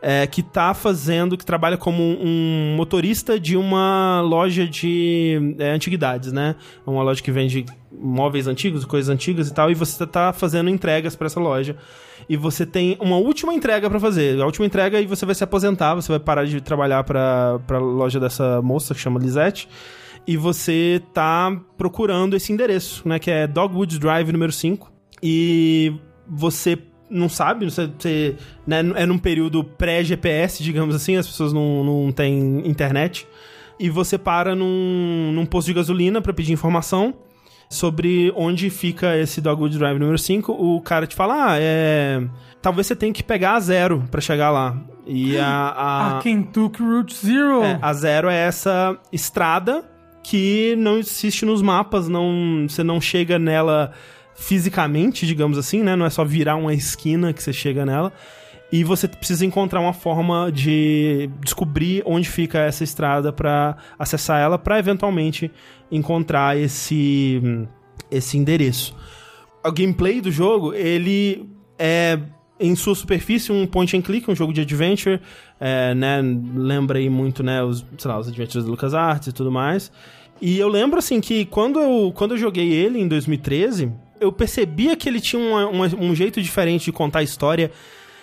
[0.02, 6.32] é, que tá fazendo, que trabalha como um motorista de uma loja de é, antiguidades,
[6.32, 6.54] né?
[6.86, 11.16] Uma loja que vende móveis antigos, coisas antigas e tal, e você tá fazendo entregas
[11.16, 11.76] pra essa loja.
[12.28, 14.40] E você tem uma última entrega pra fazer.
[14.40, 17.78] A última entrega e você vai se aposentar, você vai parar de trabalhar pra, pra
[17.78, 19.68] loja dessa moça que chama Lisette.
[20.26, 23.18] E você tá procurando esse endereço, né?
[23.18, 24.92] Que é Dogwoods Drive número 5.
[25.22, 25.94] E
[26.28, 26.78] você
[27.08, 28.36] não sabe, você, você
[28.66, 33.26] né, é num período pré-GPS, digamos assim, as pessoas não, não têm internet.
[33.78, 37.14] E você para num, num posto de gasolina pra pedir informação
[37.68, 40.52] sobre onde fica esse Dogwood Drive número 5.
[40.52, 42.22] O cara te fala, ah, é...
[42.62, 44.76] Talvez você tenha que pegar a zero pra chegar lá.
[45.06, 45.46] E a...
[45.46, 46.18] a...
[46.18, 47.62] A Kentucky Route Zero.
[47.62, 49.84] É, a zero é essa estrada
[50.22, 53.92] que não existe nos mapas, não, você não chega nela
[54.36, 55.96] fisicamente, digamos assim, né?
[55.96, 58.12] Não é só virar uma esquina que você chega nela.
[58.70, 64.58] E você precisa encontrar uma forma de descobrir onde fica essa estrada pra acessar ela,
[64.58, 65.50] pra eventualmente
[65.90, 67.40] encontrar esse
[68.10, 68.94] esse endereço.
[69.64, 71.48] O gameplay do jogo, ele
[71.78, 72.18] é
[72.58, 75.20] em sua superfície um point and click, um jogo de adventure,
[75.60, 76.20] é, né,
[76.54, 79.92] lembra aí muito, né, os, sei lá, os adventures do LucasArts e tudo mais.
[80.40, 84.96] E eu lembro, assim, que quando eu, quando eu joguei ele em 2013, eu percebia
[84.96, 87.70] que ele tinha um jeito diferente de contar a história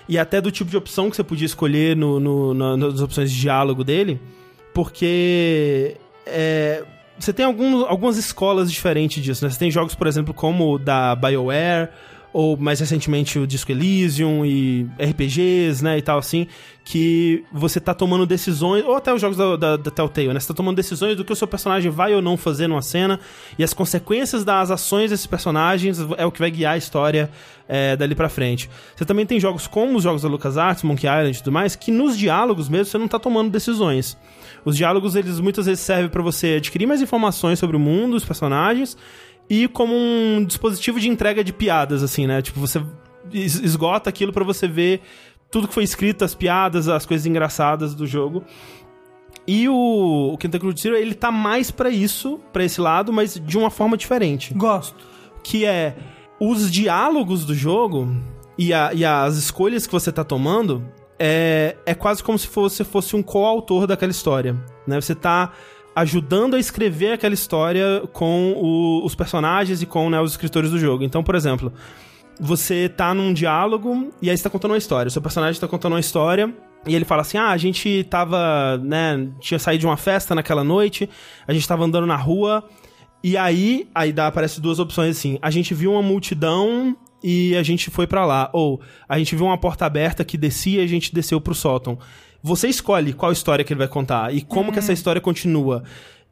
[0.08, 3.32] e até do tipo de opção que você podia escolher no, no- na- nas opções
[3.32, 4.20] de diálogo dele,
[4.74, 5.96] porque
[6.26, 6.84] é,
[7.18, 9.52] você tem alguns, algumas escolas diferentes disso, né?
[9.52, 11.90] Você tem jogos, por exemplo, como o da BioWare,
[12.34, 16.48] ou mais recentemente o Disco Elysium e RPGs, né, e tal assim,
[16.84, 20.48] que você tá tomando decisões, ou até os jogos da, da, da Telltale, né, você
[20.48, 23.20] tá tomando decisões do que o seu personagem vai ou não fazer numa cena,
[23.58, 27.30] e as consequências das ações desses personagens é o que vai guiar a história
[27.68, 28.70] é, dali pra frente.
[28.96, 31.92] Você também tem jogos como os jogos da LucasArts, Monkey Island e tudo mais, que
[31.92, 34.18] nos diálogos mesmo você não tá tomando decisões.
[34.66, 38.26] Os diálogos, eles muitas vezes servem pra você adquirir mais informações sobre o mundo, os
[38.26, 38.98] personagens,
[39.56, 42.42] e como um dispositivo de entrega de piadas, assim, né?
[42.42, 42.82] Tipo, você
[43.32, 45.02] es- esgota aquilo pra você ver
[45.52, 48.44] tudo que foi escrito, as piadas, as coisas engraçadas do jogo.
[49.46, 53.36] E o, o Kentucky Route Zero, ele tá mais pra isso, pra esse lado, mas
[53.40, 54.54] de uma forma diferente.
[54.54, 54.96] Gosto.
[55.44, 55.96] Que é
[56.40, 58.08] os diálogos do jogo
[58.58, 60.84] e, a- e as escolhas que você tá tomando
[61.20, 64.56] é, é quase como se você fosse um coautor daquela história.
[64.88, 65.00] Né?
[65.00, 65.52] Você tá
[65.96, 70.80] ajudando a escrever aquela história com o- os personagens e com né, os escritores do
[70.80, 71.04] jogo.
[71.04, 71.72] Então, por exemplo,
[72.40, 75.08] você tá num diálogo e aí você tá contando uma história.
[75.08, 76.54] O seu personagem tá contando uma história
[76.88, 80.64] e ele fala assim: Ah, a gente tava, né, tinha saído de uma festa naquela
[80.64, 81.10] noite,
[81.48, 82.64] a gente tava andando na rua,
[83.24, 87.64] e aí, aí dá, aparece duas opções assim: a gente viu uma multidão e a
[87.64, 88.50] gente foi pra lá.
[88.52, 91.98] Ou a gente viu uma porta aberta que descia e a gente desceu pro sótão.
[92.44, 95.84] Você escolhe qual história que ele vai contar e como que essa história continua.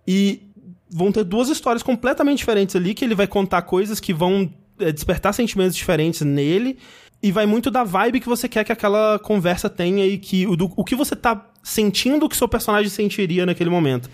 [0.07, 0.41] E
[0.89, 4.91] vão ter duas histórias completamente diferentes ali, que ele vai contar coisas que vão é,
[4.91, 6.77] despertar sentimentos diferentes nele.
[7.23, 10.55] E vai muito da vibe que você quer que aquela conversa tenha e que o,
[10.57, 14.09] do- o que você tá sentindo que seu personagem sentiria naquele momento.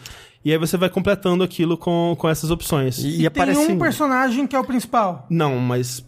[0.45, 2.99] E aí você vai completando aquilo com, com essas opções.
[2.99, 3.59] E, e Tem aparece.
[3.59, 5.25] um personagem que é o principal.
[5.29, 6.05] Não, mas.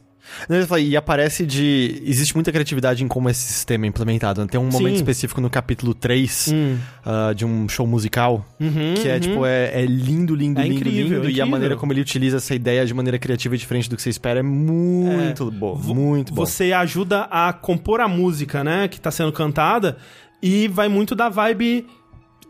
[0.80, 2.02] E aparece de.
[2.06, 4.42] Existe muita criatividade em como esse sistema é implementado.
[4.42, 4.48] né?
[4.50, 4.96] Tem um momento Sim.
[4.96, 6.78] específico no capítulo 3 Hum.
[7.06, 8.46] ah, de um show musical.
[8.60, 9.20] Uhum, Que é, uhum.
[9.20, 11.14] tipo, é, é lindo, lindo, É lindo, incrível, lindo.
[11.16, 11.48] E a incrível.
[11.48, 14.40] maneira como ele utiliza essa ideia de maneira criativa e diferente do que você espera
[14.40, 15.76] é muito bom.
[15.76, 16.46] Vo- Muito bom.
[16.46, 18.88] Você ajuda a compor a música, né?
[18.88, 19.98] Que tá sendo cantada.
[20.42, 21.86] E vai muito da vibe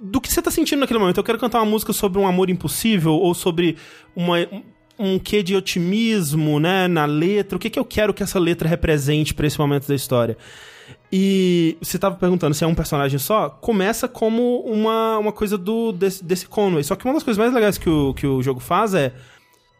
[0.02, 1.18] do que você tá sentindo naquele momento.
[1.18, 3.76] Eu quero cantar uma música sobre um amor impossível ou sobre
[4.16, 4.38] uma,
[5.00, 6.88] um quê de otimismo, né?
[6.88, 7.56] Na letra.
[7.56, 10.38] O que, que eu quero que essa letra represente pra esse momento da história?
[11.12, 13.50] E você tava perguntando se é um personagem só.
[13.50, 16.84] Começa como uma, uma coisa do desse, desse Conway.
[16.84, 19.14] Só que uma das coisas mais legais que o, que o jogo faz é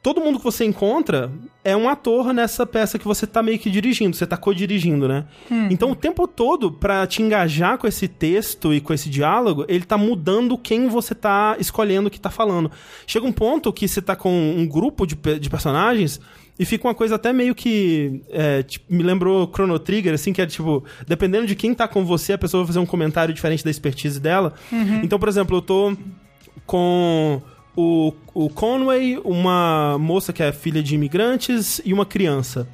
[0.02, 1.32] todo mundo que você encontra
[1.64, 5.26] é um ator nessa peça que você tá meio que dirigindo, você tá co-dirigindo, né?
[5.70, 9.84] Então o tempo todo, pra te engajar com esse texto e com esse diálogo, ele
[9.84, 12.72] tá mudando quem você tá escolhendo que tá falando.
[13.06, 16.20] Chega um ponto que você tá com um grupo de, de personagens
[16.58, 18.22] e fica uma coisa até meio que.
[18.30, 22.04] é, tipo, me lembrou Chrono Trigger, assim, que é tipo, dependendo de quem tá com
[22.04, 24.54] você, a pessoa vai fazer um comentário diferente da expertise dela.
[25.04, 25.96] Então, por exemplo, eu tô
[26.66, 27.42] com
[27.80, 32.68] o, o Conway, uma moça que é filha de imigrantes e uma criança.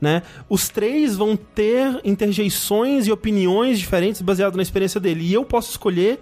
[0.00, 0.22] Né?
[0.48, 5.24] Os três vão ter interjeições e opiniões diferentes baseado na experiência dele.
[5.24, 6.20] E eu posso escolher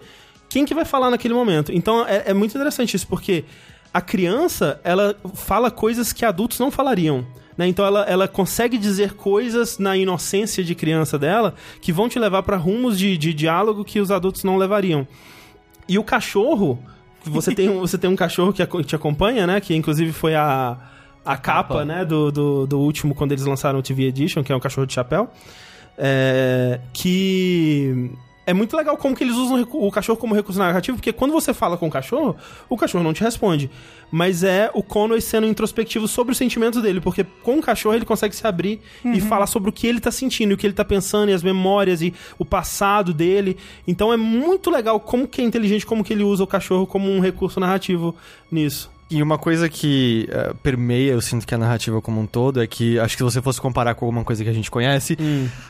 [0.49, 1.71] quem que vai falar naquele momento.
[1.71, 3.45] Então é, é muito interessante isso, porque
[3.93, 7.27] a criança, ela fala coisas que adultos não falariam.
[7.59, 7.69] Né?
[7.69, 12.43] Então ela, ela consegue dizer coisas na inocência de criança dela que vão te levar
[12.43, 15.07] para rumos de, de diálogo que os adultos não levariam.
[15.87, 16.79] E o cachorro,
[17.25, 19.61] você tem, um- você tem um cachorro que te acompanha, né?
[19.61, 20.77] Que inclusive foi a,
[21.25, 21.85] a, capa, capa.
[21.85, 22.05] né?
[22.05, 24.95] Do, do, do último, quando eles lançaram o TV Edition, que é um cachorro de
[24.95, 25.29] chapéu.
[25.99, 28.11] É, que
[28.51, 31.55] é muito legal como que eles usam o cachorro como recurso narrativo, porque quando você
[31.55, 32.37] fala com o cachorro,
[32.69, 33.71] o cachorro não te responde.
[34.11, 38.05] Mas é o Conway sendo introspectivo sobre os sentimentos dele, porque com o cachorro ele
[38.05, 40.85] consegue se abrir e falar sobre o que ele tá sentindo, o que ele tá
[40.85, 43.57] pensando, e as memórias e o passado dele.
[43.87, 47.09] Então é muito legal como que é inteligente, como que ele usa o cachorro como
[47.09, 48.17] um recurso narrativo
[48.51, 48.91] nisso.
[49.11, 52.67] E uma coisa que eh, permeia, eu sinto que a narrativa como um todo, é
[52.67, 55.19] que acho que se você fosse comparar com alguma coisa que a gente conhece,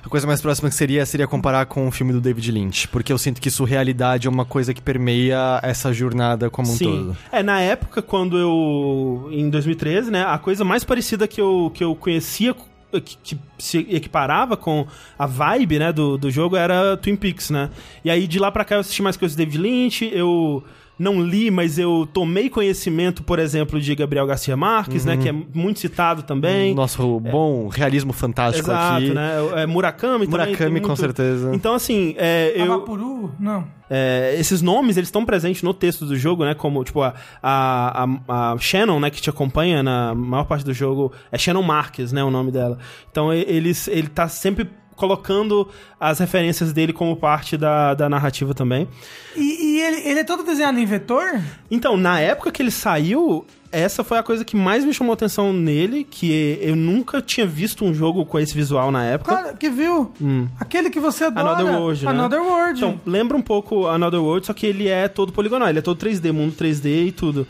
[0.05, 2.89] a coisa mais próxima que seria seria comparar com o filme do David Lynch.
[2.89, 6.85] Porque eu sinto que surrealidade é uma coisa que permeia essa jornada como um Sim.
[6.85, 7.17] todo.
[7.33, 9.31] É, na época, quando eu.
[9.33, 10.23] Em 2013, né?
[10.23, 12.55] A coisa mais parecida que eu, que eu conhecia.
[12.93, 14.85] Que, que se equiparava com
[15.17, 17.71] a vibe, né, do, do jogo era Twin Peaks, né?
[18.05, 20.65] E aí de lá pra cá eu assisti mais coisas do David Lynch, eu
[21.01, 25.33] não li, mas eu tomei conhecimento, por exemplo, de Gabriel Garcia Marques, né, que é
[25.33, 26.75] muito citado também.
[26.75, 29.11] Nosso bom realismo fantástico Exato, aqui.
[29.15, 29.33] né?
[29.57, 30.29] É Murakami também.
[30.29, 31.51] tem Murakami, com muito- certeza.
[31.55, 33.33] Então, assim, é, eu, Avapuru?
[33.41, 33.67] Não.
[33.89, 36.55] é, esses nomes, eles estão presentes no texto do jogo, né?
[36.55, 39.09] Como, tipo, a, a, a, a Shannon, né?
[39.11, 41.13] Que te acompanha na maior parte do jogo.
[41.33, 42.23] É Shannon Marques, né?
[42.23, 42.79] O nome dela.
[43.11, 44.69] Então, e- eles, ele tá sempre
[45.01, 45.67] colocando
[45.99, 48.87] as referências dele como parte da, da narrativa também.
[49.35, 51.41] E, e ele, ele é todo desenhado em vetor?
[51.71, 55.53] Então, na época que ele saiu, essa foi a coisa que mais me chamou atenção
[55.53, 59.35] nele, que eu nunca tinha visto um jogo com esse visual na época.
[59.35, 60.13] Cara, que viu?
[60.59, 61.51] Aquele que você adora.
[61.51, 62.11] Another World, né?
[62.11, 62.79] Another World.
[62.79, 66.05] Então, lembra um pouco Another World, só que ele é todo poligonal, ele é todo
[66.05, 67.47] 3D, mundo 3D e tudo.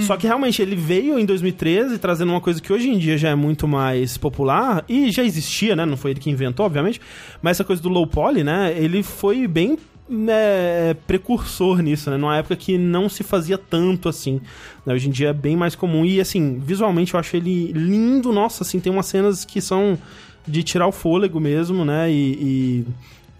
[0.00, 3.30] Só que realmente ele veio em 2013 trazendo uma coisa que hoje em dia já
[3.30, 5.84] é muito mais popular e já existia, né?
[5.84, 7.00] Não foi ele que inventou, obviamente,
[7.42, 8.74] mas essa coisa do low poly, né?
[8.76, 9.76] Ele foi bem
[10.08, 12.16] né, precursor nisso, né?
[12.16, 14.40] Numa época que não se fazia tanto assim.
[14.84, 14.94] né?
[14.94, 16.04] Hoje em dia é bem mais comum.
[16.04, 19.98] E assim, visualmente eu acho ele lindo, nossa, assim, tem umas cenas que são
[20.46, 22.10] de tirar o fôlego mesmo, né?
[22.10, 22.32] E.
[22.32, 22.84] e-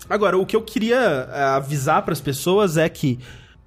[0.08, 0.96] Agora, o que eu queria
[1.32, 3.18] eh, avisar para as pessoas é que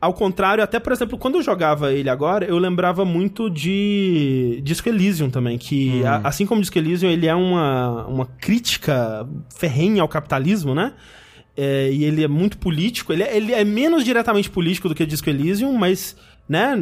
[0.02, 4.88] Ao contrário, até por exemplo, quando eu jogava ele agora, eu lembrava muito de Disco
[4.88, 9.28] Elysium também, que a- assim como Disco Elysium, ele é uma, uma crítica
[9.58, 10.94] ferrenha ao capitalismo, né?
[11.62, 15.06] É, e ele é muito político, ele é, ele é menos diretamente político do que
[15.06, 16.16] Disco Elysium, mas,
[16.48, 16.74] né,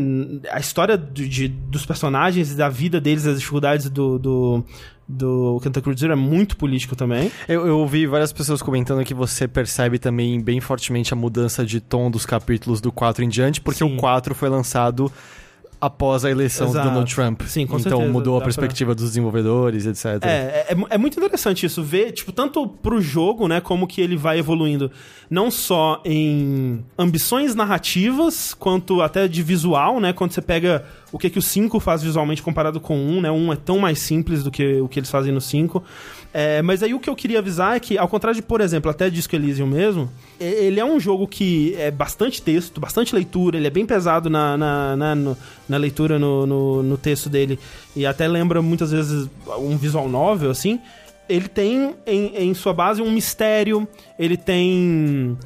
[0.52, 4.64] a história de, de- dos personagens, da vida deles, as dificuldades do, do,
[5.08, 7.32] do Kentucky Route Zero é muito político também.
[7.48, 11.80] Eu, eu ouvi várias pessoas comentando que você percebe também bem fortemente a mudança de
[11.82, 13.96] tom dos capítulos do 4 em diante, porque Sim.
[13.96, 15.12] o 4 foi lançado
[15.80, 16.86] após a eleição Exato.
[16.88, 17.42] do Donald Trump.
[17.44, 20.24] Sim, com então certeza, mudou a dá pra- perspectiva dos desenvolvedores, etc.
[20.24, 24.02] É, é, é é muito interessante isso, ver, tipo, tanto pro jogo, né, como que
[24.02, 24.92] ele vai evoluindo,
[25.30, 31.30] não só em ambições narrativas, quanto até de visual, né, quando você pega o que
[31.30, 34.00] que o 5 faz visualmente comparado com o 1, né, o 1 é tão mais
[34.00, 35.84] simples do que o que eles fazem no 5.
[36.34, 38.92] É, mas aí o que eu queria avisar é que, ao contrário de, por exemplo,
[38.92, 43.66] até Disco Elysium mesmo, ele é um jogo que é bastante texto, bastante leitura, ele
[43.66, 45.38] é bem pesado na, na, na, no-
[45.68, 47.58] na leitura, no, no, no texto dele,
[47.96, 49.28] e até lembra muitas vezes
[49.58, 50.80] um visual novel, assim.
[51.28, 53.88] Ele tem em, em sua base um mistério,
[54.20, 55.38] ele tem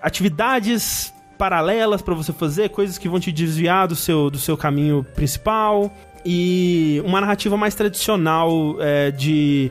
[0.00, 5.04] atividades paralelas pra você fazer, coisas que vão te desviar do seu, do seu caminho
[5.14, 5.92] principal
[6.24, 9.70] e uma narrativa mais tradicional é, de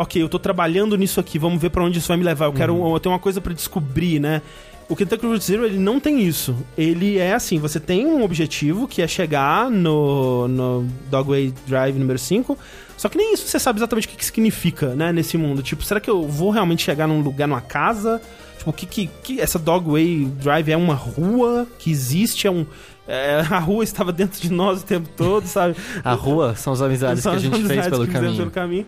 [0.00, 2.46] ok, eu tô trabalhando nisso aqui, vamos ver pra onde isso vai me levar.
[2.46, 4.40] Eu quero, eu tenho uma coisa pra descobrir, né?
[4.88, 6.56] O Kentucky Route Zero, ele não tem isso.
[6.76, 12.18] Ele é assim, você tem um objetivo, que é chegar no, no Dogway Drive número
[12.18, 12.58] 5,
[12.96, 15.62] só que nem isso você sabe exatamente o que, que significa, né, nesse mundo.
[15.62, 18.20] Tipo, será que eu vou realmente chegar num lugar, numa casa?
[18.58, 22.46] Tipo, o que que, que essa Dogway Drive é uma rua que existe?
[22.46, 22.66] É um...
[23.06, 25.76] é, a rua estava dentro de nós o tempo todo, sabe?
[26.02, 28.36] A rua são as amizades São que a gente fez pelo caminho.
[28.36, 28.86] pelo caminho.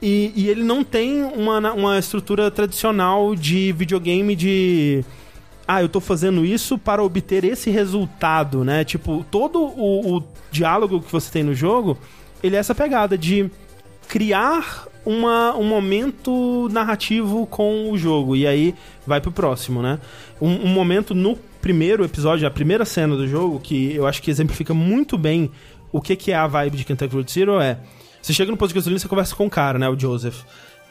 [0.00, 5.04] E, e ele não tem uma, uma estrutura tradicional de videogame de.
[5.66, 8.84] Ah, eu tô fazendo isso para obter esse resultado, né?
[8.84, 11.98] Tipo, todo o, o diálogo que você tem no jogo,
[12.42, 13.50] ele é essa pegada de
[14.06, 18.36] criar uma, um momento narrativo com o jogo.
[18.36, 18.74] E aí
[19.06, 19.98] vai pro próximo, né?
[20.40, 24.30] Um, um momento no primeiro episódio, a primeira cena do jogo, que eu acho que
[24.30, 25.50] exemplifica muito bem
[25.90, 27.78] o que, que é a vibe de Kentucky Route Zero é...
[28.26, 29.88] Você chega no posto de gasolina e você conversa com o cara, né?
[29.88, 30.42] O Joseph.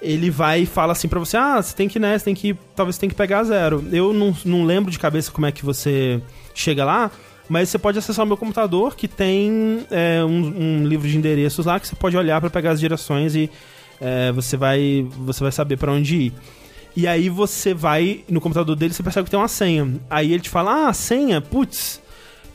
[0.02, 2.56] Ele vai e fala assim pra você: Ah, você tem que ir nessa, tem que.
[2.74, 3.84] Talvez você tem que pegar zero.
[3.91, 6.22] Eu não, não lembro de cabeça como é que você
[6.53, 7.12] chega lá,
[7.49, 11.66] mas você pode acessar o meu computador que tem é, um, um livro de endereços
[11.66, 13.52] lá que você pode olhar pra pegar as direções e
[13.99, 16.34] é, você, vai, você vai saber pra onde ir.
[16.95, 19.94] E aí você vai no computador dele você percebe que tem uma senha.
[20.10, 22.02] Aí ele te fala: Ah, senha, putz.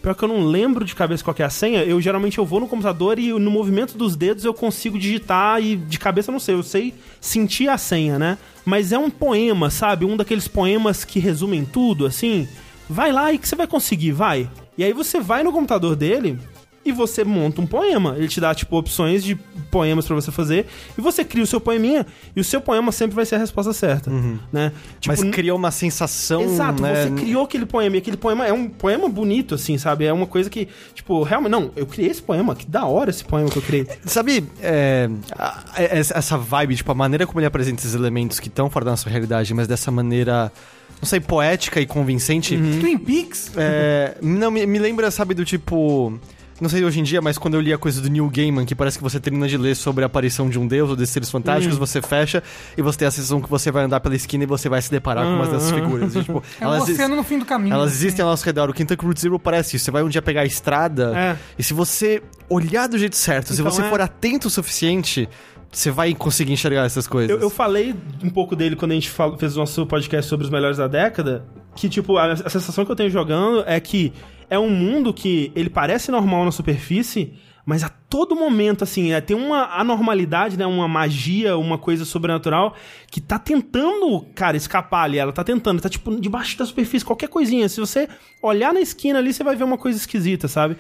[0.02, 2.58] Pior que eu não lembro de cabeça qual é a senha, eu geralmente eu vou
[2.58, 6.40] no computador e no movimento dos dedos eu consigo digitar e de cabeça eu não
[6.40, 8.38] sei, eu sei sentir a senha, né?
[8.64, 10.06] Mas é um poema, sabe?
[10.06, 12.48] Um daqueles poemas que resumem tudo, assim.
[12.88, 14.48] Vai lá e que você vai conseguir, vai.
[14.76, 16.38] E aí você vai no computador dele
[16.82, 18.14] e você monta um poema.
[18.16, 19.34] Ele te dá, tipo, opções de
[19.70, 20.66] poemas pra você fazer
[20.96, 23.72] e você cria o seu poeminha e o seu poema sempre vai ser a resposta
[23.74, 24.10] certa,
[24.52, 24.72] né?
[24.98, 26.42] Tipo, Mas cria uma sensação.
[26.42, 27.04] Exato, né?
[27.04, 30.06] você criou aquele poema, e aquele poema é um poema bonito, assim, sabe?
[30.06, 33.24] É uma coisa que, tipo, realmente, não, eu criei esse poema, que da hora esse
[33.24, 33.86] poema que eu criei.
[34.06, 38.48] Sabe, é, a- a- essa vibe, tipo, a maneira como ele apresenta esses elementos que
[38.48, 40.50] estão fora da nossa realidade, mas dessa maneira,
[41.00, 43.52] não sei, poética e convincente, Twin Peaks?
[43.56, 46.18] é, não, me, me lembra, sabe, do tipo...
[46.60, 48.74] Não sei hoje em dia, mas quando eu li a coisa do Neil Gaiman, que
[48.74, 51.30] parece que você termina de ler sobre a aparição de um deus ou desses seres
[51.30, 52.42] fantásticos, você fecha
[52.76, 54.90] e você tem a sensação que você vai andar pela esquina e você vai se
[54.90, 56.14] deparar com umas dessas figuras.
[56.14, 57.72] E, tipo, É um elas, oceano no fim do caminho.
[57.74, 58.68] elas existem ao nosso redor.
[58.68, 59.86] O Kentucky Route Zero parece isso.
[59.86, 61.36] Você vai um dia pegar a estrada É.
[61.58, 63.88] e se você olhar do jeito certo, se Então, você é.
[63.88, 65.28] for atento o suficiente,
[65.72, 67.30] você vai conseguir enxergar essas coisas.
[67.30, 70.50] Eu, eu falei um pouco dele quando a gente fez o nosso podcast sobre os
[70.50, 74.12] melhores da década, que, tipo, a, a sensação que eu tenho jogando é que
[74.50, 77.32] é um mundo que ele parece normal na superfície,
[77.64, 80.66] mas a todo momento, assim, é, tem uma anormalidade, né?
[80.66, 82.74] Uma magia, uma coisa sobrenatural
[83.08, 85.18] que tá tentando, cara, escapar ali.
[85.18, 87.68] Ela tá tentando, tá, tipo, debaixo da superfície, qualquer coisinha.
[87.68, 88.08] Se você
[88.42, 90.76] olhar na esquina ali, você vai ver uma coisa esquisita, sabe?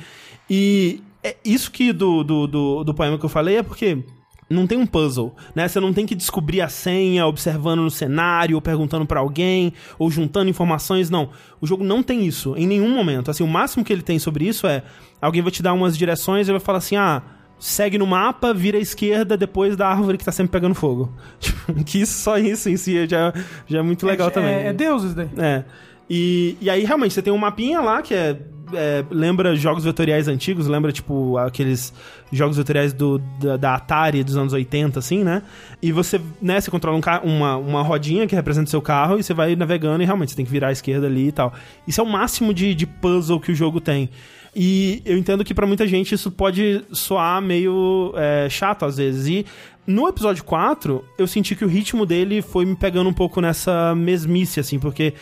[0.48, 4.02] E é isso que do, do, do, do poema que eu falei é porque
[4.50, 5.68] não tem um puzzle, né?
[5.68, 10.10] Você não tem que descobrir a senha observando no cenário, ou perguntando pra alguém, ou
[10.10, 11.30] juntando informações, não.
[11.60, 13.30] O jogo não tem isso em nenhum momento.
[13.30, 14.82] Assim, o máximo que ele tem sobre isso é
[15.22, 17.22] alguém vai te dar umas direções e vai falar assim: "Ah,
[17.60, 21.14] segue no mapa, vira à esquerda depois da árvore que tá sempre pegando fogo".
[21.38, 23.32] Tipo, que isso, só isso em si já,
[23.68, 24.54] já é muito legal é, também.
[24.54, 25.30] É, é Deus isso daí.
[25.38, 25.64] É.
[26.10, 28.36] E, e aí, realmente, você tem um mapinha lá que é
[28.74, 31.92] é, lembra jogos vetoriais antigos, lembra, tipo, aqueles
[32.32, 35.42] jogos vetoriais do, da, da Atari dos anos 80, assim, né?
[35.82, 39.34] E você, né, você controla um uma, uma rodinha que representa seu carro e você
[39.34, 41.52] vai navegando e realmente você tem que virar à esquerda ali e tal.
[41.86, 44.10] Isso é o máximo de, de puzzle que o jogo tem.
[44.54, 49.26] E eu entendo que pra muita gente isso pode soar meio é, chato às vezes.
[49.26, 49.46] E
[49.86, 53.94] no episódio 4, eu senti que o ritmo dele foi me pegando um pouco nessa
[53.94, 55.14] mesmice, assim, porque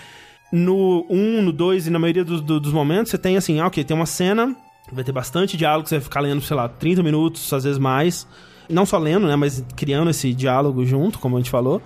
[0.53, 3.67] no 1, no 2 e na maioria dos, do- dos momentos você tem assim, ah,
[3.67, 4.55] ok, tem uma cena,
[4.93, 8.27] vai ter bastante diálogo, você vai ficar lendo, sei lá, 30 minutos, às vezes mais.
[8.69, 11.81] Não só lendo, né, mas criando esse diálogo junto, como a gente falou.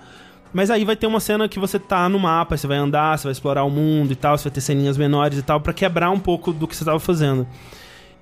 [0.53, 3.23] Mas aí vai ter uma cena que você tá no mapa, você vai andar, você
[3.23, 6.11] vai explorar o mundo e tal, você vai ter ceninhas menores e tal, pra quebrar
[6.11, 7.47] um pouco do que você tava fazendo.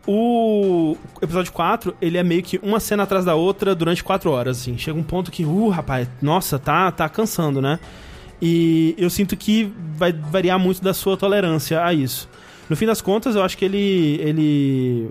[0.08, 4.60] O episódio 4, ele é meio que uma cena atrás da outra durante 4 horas,
[4.62, 4.78] assim.
[4.78, 7.80] Chega um ponto que, uh, rapaz, nossa, tá, tá cansando, né?
[8.42, 12.28] E eu sinto que vai variar muito da sua tolerância a isso.
[12.70, 14.18] No fim das contas, eu acho que ele.
[14.22, 15.10] ele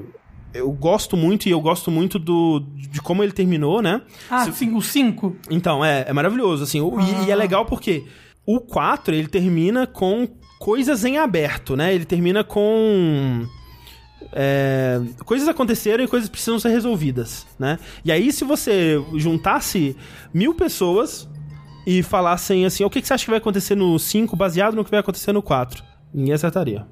[0.52, 4.02] eu gosto muito e eu gosto muito do de como ele terminou, né?
[4.28, 5.36] Ah, Se- sim, o 5.
[5.48, 6.80] Então, é, é maravilhoso, assim.
[6.80, 8.04] o- e- E, é legal porque
[8.44, 10.26] o 4, ele termina com
[10.58, 11.94] coisas em aberto, né?
[11.94, 13.46] Ele termina com...
[14.32, 17.78] é, coisas aconteceram e coisas precisam ser resolvidas, né?
[18.04, 19.96] E aí, se você juntasse
[20.34, 21.28] mil pessoas
[21.86, 24.84] e falassem assim, o que, que você acha que vai acontecer no 5 baseado no
[24.84, 25.82] que vai acontecer no 4?
[26.12, 26.86] Ninguém acertaria.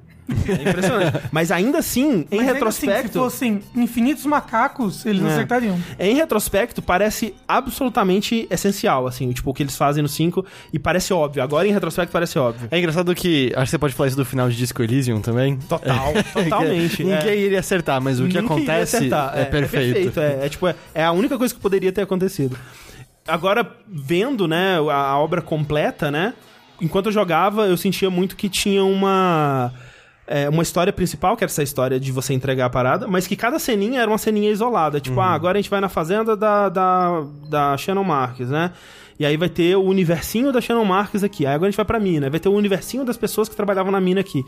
[0.47, 1.21] É impressionante.
[1.31, 2.99] Mas ainda assim, em Mas ainda retrospecto...
[2.99, 5.27] Assim, se fossem infinitos macacos, eles É.
[5.27, 5.79] acertariam.
[5.97, 11.13] Em retrospecto, parece absolutamente essencial, assim, tipo, o que eles fazem no 5, e parece
[11.13, 11.41] óbvio.
[11.41, 12.67] Agora, em retrospecto, parece óbvio.
[12.69, 13.51] É engraçado que.
[13.55, 15.57] Acho que você pode falar isso do final de Disco Elysium também.
[15.67, 17.03] Total, totalmente.
[17.03, 17.35] Ninguém é.
[17.35, 19.35] iria acertar, mas o que iria acontece acertar.
[19.35, 20.19] é, perfeito.
[20.19, 22.55] É, é, tipo, é, é a única coisa que poderia ter acontecido.
[23.29, 26.33] Agora, vendo, né, a, a obra completa, né,
[26.81, 29.71] enquanto eu jogava, eu sentia muito que tinha uma...
[30.27, 33.35] é, uma história principal, que era essa história de você entregar a parada, mas que
[33.35, 34.99] cada ceninha era uma ceninha isolada.
[34.99, 38.71] Tipo, ah, agora a gente vai na fazenda da, da, da Shannon Marques, né?
[39.19, 41.45] E aí vai ter o universinho da Shannon Marques aqui.
[41.45, 42.29] Aí agora a gente vai pra mina.
[42.29, 44.45] Vai ter o universinho das pessoas que trabalhavam na mina aqui.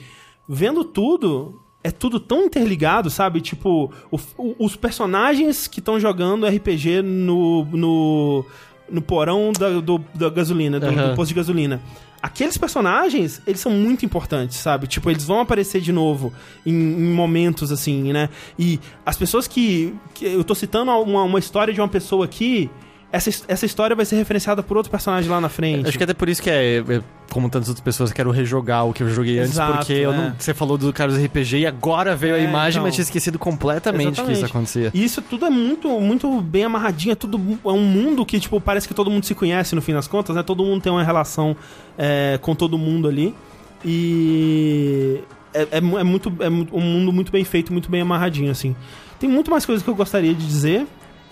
[0.47, 3.41] Vendo tudo, é tudo tão interligado, sabe?
[3.41, 8.45] Tipo, o- o- os personagens que estão jogando RPG no, no,
[8.91, 11.09] no porão da, do, da gasolina, do, Aham.
[11.11, 11.81] do posto de gasolina.
[12.21, 14.85] Aqueles personagens, eles são muito importantes, sabe?
[14.85, 16.31] Tipo, eles vão aparecer de novo
[16.65, 18.29] em, em momentos assim, né?
[18.59, 22.69] E as pessoas que, que- Eu tô citando uma, uma história de uma pessoa aqui.
[23.11, 25.87] Essa, essa história vai ser referenciada por outro personagem lá na frente.
[25.89, 28.85] Acho que até por isso que é, é, como tantas outras pessoas, eu quero rejogar
[28.87, 30.17] o que eu joguei antes, Exato, porque eu é.
[30.17, 32.83] não, você falou do Carlos RPG e agora veio a É, imagem, então.
[32.83, 34.45] mas tinha esquecido completamente que isso Exatamente.
[34.51, 34.91] acontecia.
[34.93, 38.61] E isso tudo é muito, muito bem amarradinho, é tudo é um mundo que, tipo,
[38.61, 40.41] parece que todo mundo se conhece no fim das contas, né?
[40.41, 41.53] Todo mundo tem uma relação
[41.97, 43.35] é, com todo mundo ali.
[43.83, 45.19] E
[45.53, 48.75] é, é é muito é um mundo muito bem feito, muito bem amarradinho, assim.
[49.19, 50.87] Tem muito mais coisas que eu gostaria de dizer,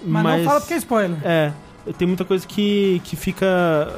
[0.06, 0.38] Mas, mas...
[0.40, 1.18] não fala porque é spoiler.
[1.24, 1.52] É,
[1.98, 3.46] tem muita coisa que, que fica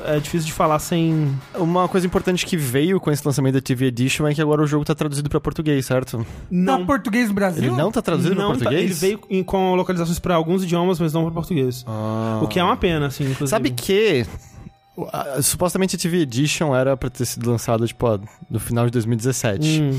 [0.06, 1.34] é, difícil de falar sem...
[1.56, 4.68] Uma coisa importante que veio com esse lançamento da TV Edition é que agora o
[4.68, 6.26] jogo tá traduzido pra português, certo?
[6.50, 6.86] Não.
[6.86, 7.64] português do Brasil?
[7.66, 8.84] Ele não tá traduzido não pra tá- português?
[8.86, 11.84] ele veio em- com localizações para alguns idiomas, mas não para português.
[11.88, 12.40] Ah.
[12.42, 13.48] O que é uma pena, assim, inclusive.
[13.50, 14.26] Sabe que
[15.42, 18.20] supostamente a TV Edition era pra ter sido lançada, tipo, ó,
[18.50, 19.82] no final de 2017.
[19.82, 19.98] Hum,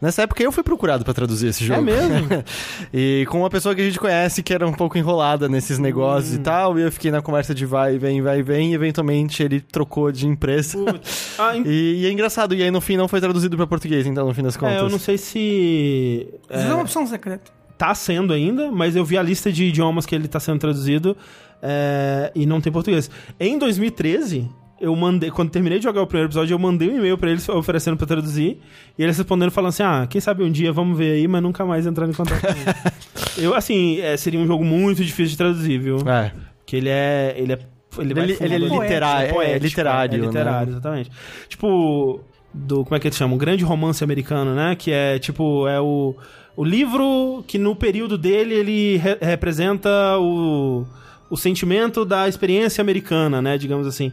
[0.00, 1.80] Nessa época eu fui procurado pra traduzir esse jogo.
[1.80, 2.28] é mesmo?
[2.92, 6.32] E com uma pessoa que a gente conhece que era um pouco enrolada nesses negócios
[6.32, 6.36] Hum.
[6.36, 8.74] e tal, e eu fiquei na conversa de vai e vem, vai e vem, e
[8.74, 10.78] eventualmente ele trocou de empresa.
[11.38, 14.06] Ah, em- E, e é engraçado, e aí no fim não foi traduzido pra português,
[14.06, 14.76] então no fim das contas.
[14.76, 17.50] É, eu não sei se Isso é uma opção secreta.
[17.78, 21.16] tá sendo ainda, mas eu vi a lista de idiomas que ele tá sendo traduzido
[21.62, 23.10] é, e não tem português.
[23.38, 24.48] Em 2013,
[24.80, 27.48] eu mandei, quando terminei de jogar o primeiro episódio, eu mandei um e-mail pra eles
[27.48, 28.58] oferecendo pra traduzir,
[28.98, 31.64] e eles respondendo falando assim: "Ah, quem sabe um dia vamos ver aí, mas nunca
[31.64, 32.70] mais entrando em contato comigo".
[33.38, 35.98] eu assim, é, seria um jogo muito difícil de traduzir, viu?
[36.08, 36.32] É.
[36.64, 37.34] Que ele é.
[37.36, 37.58] Ele é.
[37.98, 40.26] Ele, vai Ele- ele é literário, é, poético, literário, É né?
[40.26, 41.10] literário, exatamente.
[41.48, 42.20] Tipo,
[42.54, 42.84] do.
[42.84, 43.34] Como é que eles chamam?
[43.34, 44.76] Um grande romance americano, né?
[44.76, 45.66] Que é tipo.
[45.66, 46.14] É o.
[46.56, 49.88] O livro que no período dele ele re- representa
[50.18, 50.84] o,
[51.30, 53.56] o sentimento da experiência americana, né?
[53.58, 54.12] Digamos assim.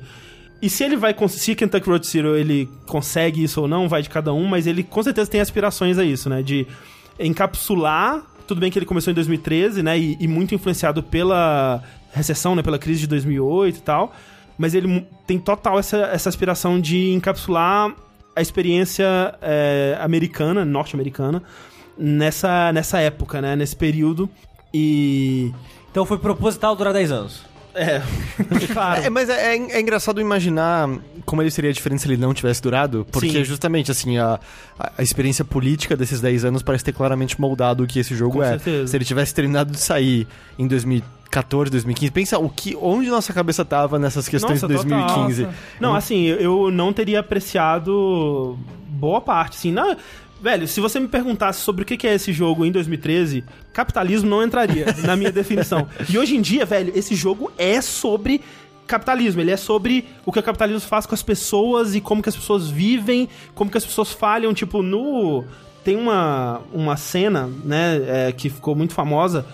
[0.61, 4.09] E se ele vai se Kentucky Road Zero ele consegue isso ou não, vai de
[4.09, 6.41] cada um, mas ele com certeza tem aspirações a isso, né?
[6.41, 6.65] De
[7.19, 8.23] encapsular.
[8.47, 9.97] Tudo bem que ele começou em 2013, né?
[9.99, 12.63] E, e muito influenciado pela recessão, né?
[12.63, 14.13] Pela crise de 2008 e tal.
[14.57, 17.93] Mas ele tem total essa, essa aspiração de encapsular
[18.35, 21.43] a experiência é, americana, norte-americana,
[21.97, 23.55] nessa, nessa época, né?
[23.55, 24.29] Nesse período.
[24.73, 25.51] E.
[25.91, 27.46] Então foi proposital durar 10 anos.
[27.77, 28.01] É,
[28.73, 29.03] claro.
[29.03, 30.89] É, mas é, é- é engraçado imaginar
[31.25, 33.43] como ele seria diferente se ele não tivesse durado, porque Sim.
[33.43, 34.39] justamente, assim, a,
[34.97, 38.43] a experiência política desses 10 anos parece ter claramente moldado o que esse jogo Com
[38.43, 38.49] é.
[38.51, 38.87] certeza.
[38.87, 40.27] Se ele tivesse terminado de sair
[40.57, 45.43] em 2014, 2015, pensa o que, onde nossa cabeça tava nessas questões Nossa, de 2015.
[45.43, 45.57] total.
[45.79, 48.57] Não, assim, eu- eu não teria apreciado
[48.89, 49.71] boa parte, assim.
[49.71, 49.95] Não,
[50.41, 53.43] velho, se você me perguntasse sobre o que é esse jogo em 2013,
[53.73, 55.87] capitalismo não entraria na minha definição.
[56.09, 58.41] E hoje em dia, velho, esse jogo é sobre
[58.85, 62.29] capitalismo, ele é sobre o que o capitalismo faz com as pessoas e como que
[62.29, 65.43] as pessoas vivem, como que as pessoas falham, tipo, no...
[65.83, 69.45] Tem uma, uma cena, né, é, que ficou muito famosa,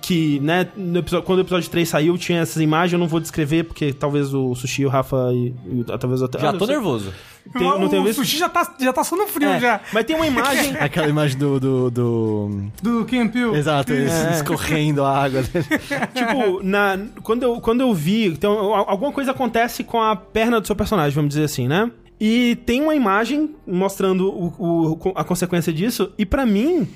[0.00, 3.20] que, né, no episódio- quando o episódio 3 saiu, tinha essas imagens, eu não vou
[3.20, 6.38] descrever, porque talvez o Sushi, o Rafa e, e o- talvez até...
[6.38, 7.12] Já ah, tô nervoso.
[7.52, 8.20] Tem- não o tenho o visto?
[8.20, 9.80] sushi já tá, já tá sendo frio É, já.
[9.92, 10.74] Mas tem uma imagem...
[10.80, 11.60] Aquela imagem do.
[11.60, 13.56] do, do- Do Kim Peele.
[13.56, 14.32] Exato, É.
[14.34, 15.42] escorrendo a água.
[16.14, 20.60] tipo, na, quando, eu, quando eu vi, então, al- alguma coisa acontece com a perna
[20.60, 21.90] do seu personagem, vamos dizer assim, né?
[22.20, 26.88] E tem uma imagem mostrando o, o- a consequência disso, e pra mim,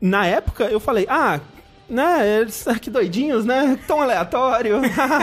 [0.00, 1.40] na época, eu falei, ah,
[1.88, 3.78] né, eles, que doidinhos, né?
[3.86, 4.80] Tão aleatório.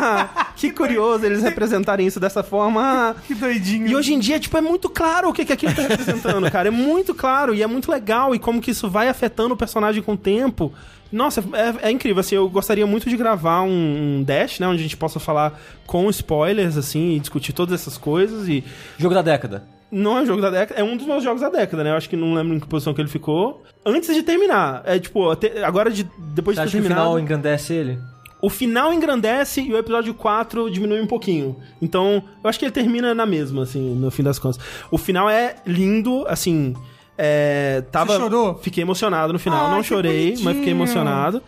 [0.56, 3.16] que curioso eles representarem isso dessa forma.
[3.28, 3.88] Que doidinho.
[3.88, 6.68] E hoje em dia, tipo, é muito claro o que, que aquilo tá representando, cara.
[6.68, 8.36] É muito claro e é muito legal.
[8.36, 10.72] E como que isso vai afetando o personagem com o tempo.
[11.12, 14.80] Nossa, é, é incrível, assim, eu gostaria muito de gravar um, um Dash, né, onde
[14.80, 18.64] a gente possa falar com spoilers, assim, e discutir todas essas coisas, e
[18.98, 19.66] Jogo da década.
[19.92, 21.96] Não é um jogo da década, é um dos meus jogos da década, né, eu
[21.96, 25.30] acho que não lembro em que posição que ele ficou, antes de terminar, é tipo,
[25.30, 28.00] até- agora de, depois Você de acha ter que o final engrandece ele?
[28.42, 31.58] O final engrandece e o episódio 4 diminui um pouquinho.
[31.80, 34.60] Então, eu acho que ele termina na mesma, assim, no fim das contas.
[34.90, 36.74] O final é lindo, assim.
[37.16, 38.56] É, tava, Você chorou?
[38.56, 39.68] Fiquei emocionado no final.
[39.68, 41.40] Ai, Não chorei, mas fiquei emocionado.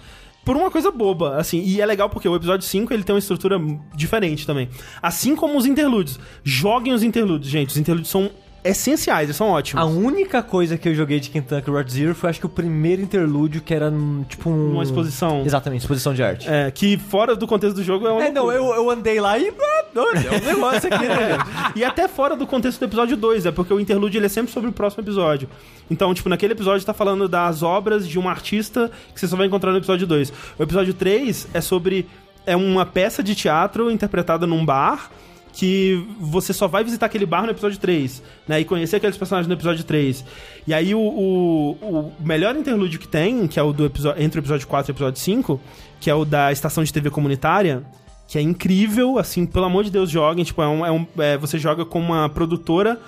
[0.45, 1.61] Por uma coisa boba, assim.
[1.61, 3.59] E é legal porque o episódio 5 ele tem uma estrutura
[3.95, 4.69] diferente também.
[5.01, 6.19] Assim como os interlúdios.
[6.43, 7.69] Joguem os interlúdios, gente.
[7.69, 8.29] Os interlúdios são
[8.63, 9.83] essenciais, eles são ótimos.
[9.83, 13.01] A única coisa que eu joguei de Kentucky Road Zero foi acho que o primeiro
[13.01, 14.73] interlúdio, que era hum, tipo um...
[14.73, 15.43] Uma exposição.
[15.45, 16.47] Exatamente, exposição de arte.
[16.49, 19.37] É, que fora do contexto do jogo é uma É, não, eu, eu andei lá
[19.37, 19.49] e.
[19.49, 19.83] ah,
[20.25, 21.37] É um negócio aqui, né?
[21.75, 24.51] E até fora do contexto do episódio 2, é porque o interlúdio ele é sempre
[24.51, 25.49] sobre o próximo episódio.
[25.89, 29.47] Então, tipo, naquele episódio tá falando das obras de um artista que você só vai
[29.47, 30.33] encontrar no episódio 2.
[30.57, 32.07] O episódio 3 é sobre.
[32.45, 35.09] É uma peça de teatro interpretada num bar.
[35.55, 38.59] Que você só vai visitar aquele bar no episódio 3, né?
[38.59, 40.25] E conhecer aqueles personagens no episódio 3.
[40.65, 44.39] E aí o, o, o melhor interlúdio que tem, que é o do episódio, entre
[44.39, 45.61] o episódio 4 e o episódio 5,
[45.99, 47.83] que é o da estação de TV comunitária,
[48.27, 50.43] que é incrível, assim, pelo amor de Deus, joguem.
[50.43, 52.99] Tipo, é um, é um- é, você joga com uma produtora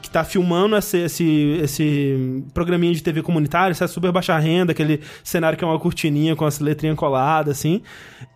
[0.00, 4.72] que tá filmando esse, esse, esse programinha de TV comunitário, isso é super baixa renda,
[4.72, 7.82] aquele cenário que é uma cortininha com as letrinhas coladas, assim.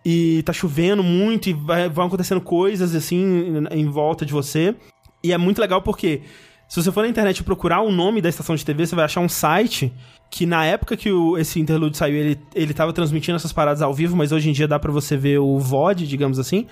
[0.05, 4.75] E tá chovendo muito e vai, vão acontecendo coisas, assim, em, volta de você.
[5.23, 6.21] E é muito legal porque,
[6.67, 9.21] se você for na internet procurar o nome da estação de TV, você vai achar
[9.21, 9.91] um site
[10.29, 13.93] que na época que o- esse interlúdio saiu, ele, ele tava transmitindo essas paradas ao
[13.93, 16.67] vivo, mas hoje em dia dá pra você ver o VOD, digamos assim.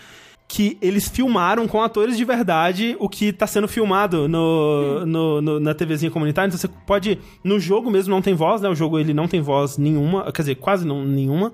[0.47, 5.59] Que eles filmaram com atores de verdade o que tá sendo filmado no, no- no-
[5.59, 6.47] na TVzinha comunitária.
[6.47, 7.17] Então você pode.
[7.43, 8.69] No jogo mesmo não tem voz, né?
[8.69, 11.51] O jogo ele não tem voz nenhuma, quer dizer, quase não, nenhuma.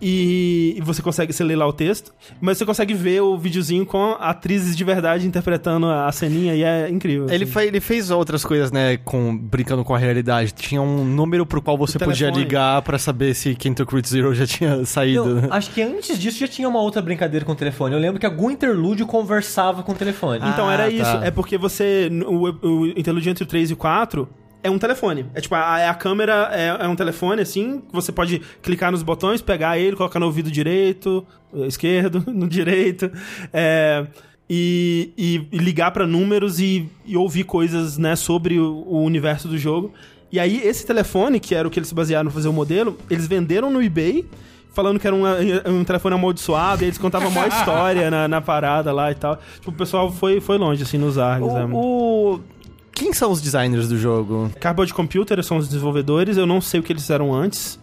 [0.00, 4.16] E, você consegue, você lê lá o texto, mas você consegue ver o videozinho com
[4.20, 7.26] atrizes de verdade interpretando a ceninha e é incrível.
[7.30, 7.52] Ele, assim.
[7.52, 10.52] fe- ele fez outras coisas, né, com, brincando com a realidade.
[10.52, 12.44] Tinha um número pro qual você O podia telefone.
[12.44, 15.34] ligar pra saber se Kentucky Route Zero já tinha saído.
[15.36, 15.48] Né?
[15.50, 17.94] acho que antes disso já tinha uma outra brincadeira com o telefone.
[17.94, 20.40] Eu lembro que algum interlúdio conversava com o telefone.
[20.48, 20.90] Então Ah, era tá.
[20.90, 21.24] isso.
[21.24, 22.08] É porque você.
[22.26, 24.28] O, o interlúdio entre o 3 e o 4
[24.62, 25.26] é um telefone.
[25.34, 29.40] É tipo, a, a câmera é, é um telefone, assim, você pode clicar nos botões,
[29.40, 31.24] pegar ele, colocar no ouvido direito,
[31.54, 33.10] eh, esquerdo, no direito.
[33.52, 34.06] É,
[34.50, 39.46] e, e- e ligar pra números e, e ouvir coisas, né, sobre o, o universo
[39.48, 39.92] do jogo.
[40.32, 42.98] E aí, esse telefone, que era o que eles se basearam pra fazer o modelo,
[43.10, 44.26] eles venderam no eBay.
[44.74, 45.36] Falando que era uma-
[45.66, 49.36] um telefone amaldiçoado, e eles contavam a maior história na, na parada lá e tal.
[49.56, 51.52] Tipo, o pessoal foi, foi longe, assim, nos argos.
[51.52, 51.64] né?
[51.72, 52.40] O, o-
[52.98, 54.50] Quem são os designers do jogo?
[54.60, 57.78] Cardboard Computer são os desenvolvedores, eu não sei o que eles fizeram antes,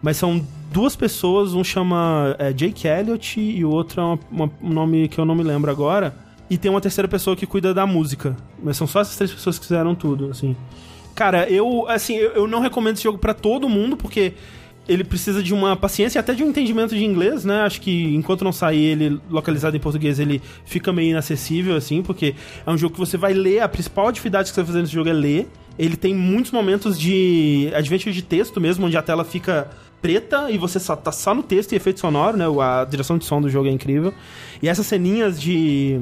[0.00, 4.50] mas são duas pessoas, um chama é, Jake Elliott e o outro é uma- uma-
[4.62, 6.14] um nome que eu não me lembro agora.
[6.48, 8.36] E tem uma terceira pessoa que cuida da música.
[8.62, 10.56] Mas são só essas três pessoas que fizeram tudo, assim.
[11.14, 14.32] Cara, eu, assim, eu, eu não recomendo esse jogo pra todo mundo, porque
[14.90, 17.60] ele precisa de uma paciência e até de um entendimento de inglês, né?
[17.60, 22.34] Acho que enquanto não sair ele localizado em português, ele fica meio inacessível, assim, porque
[22.66, 24.92] é um jogo que você vai ler, a principal atividade que você vai fazer nesse
[24.92, 25.48] jogo é ler.
[25.78, 29.70] Ele tem muitos momentos de adventure de texto mesmo, onde a tela fica
[30.02, 32.46] preta e você só tá só no texto e efeito sonoro, né?
[32.60, 34.12] A direção de som do jogo é incrível.
[34.60, 36.00] E essas ceninhas de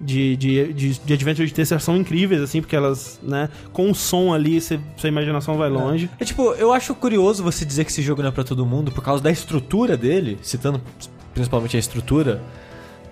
[0.00, 3.94] de, de, de, de adventure de elas são incríveis, assim, porque elas, né, com o
[3.94, 6.08] som ali, cê, sua imaginação vai longe.
[6.18, 8.90] É tipo, eu acho curioso você dizer que esse jogo não é pra todo mundo
[8.90, 10.80] por causa da estrutura dele, citando
[11.34, 12.42] principalmente a estrutura.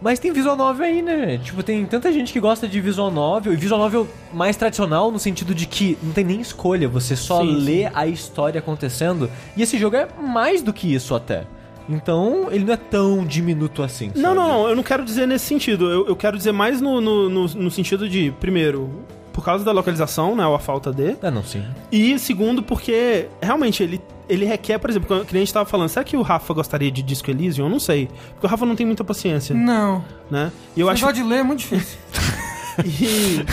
[0.01, 1.39] Mas tem visual novel aí, né?
[1.39, 5.19] Tipo, tem tanta gente que gosta de visual novel, e visual novel mais tradicional no
[5.19, 9.29] sentido de que não tem nem escolha, você só Sim, lê a história acontecendo.
[9.57, 11.45] E esse jogo é mais do que isso até.
[11.89, 14.13] Então, ele não é tão diminuto assim.
[14.15, 14.37] Não, sabe?
[14.37, 15.91] não, não, eu não quero dizer nesse sentido.
[15.91, 18.91] Eu, eu quero dizer mais no, no, no, no sentido de, primeiro,
[19.33, 21.17] por causa da localização, né, ou a falta de.
[21.23, 21.65] Ah, não, sim.
[21.91, 26.05] E segundo, porque realmente ele, ele requer, por exemplo, quando o cliente tava falando, será
[26.05, 27.67] que o Rafa gostaria de Disco Elysium?
[27.67, 28.09] Eu não sei.
[28.33, 30.05] Porque o Rafa não tem muita paciência, Não.
[30.31, 30.53] né?
[30.77, 31.99] E eu acho negócio de ler é muito difícil.
[32.85, 33.45] E,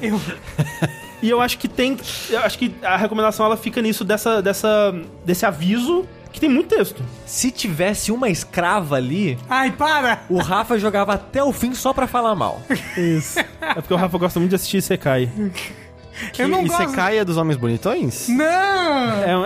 [0.00, 0.18] Eu,
[1.22, 1.94] e eu acho que tem.
[2.30, 4.94] Eu acho que a recomendação ela fica nisso dessa, dessa,
[5.26, 7.02] desse aviso que tem muito texto.
[7.26, 10.22] Se tivesse uma escrava ali, Ai, para!
[10.28, 12.60] o Rafa jogava até o fim só pra falar mal.
[12.96, 13.38] Isso.
[13.38, 15.28] é porque o Rafa gosta muito de assistir Sekai.
[16.38, 16.88] Eu não e gosto.
[16.90, 18.28] você caia dos homens bonitões?
[18.28, 18.44] Não!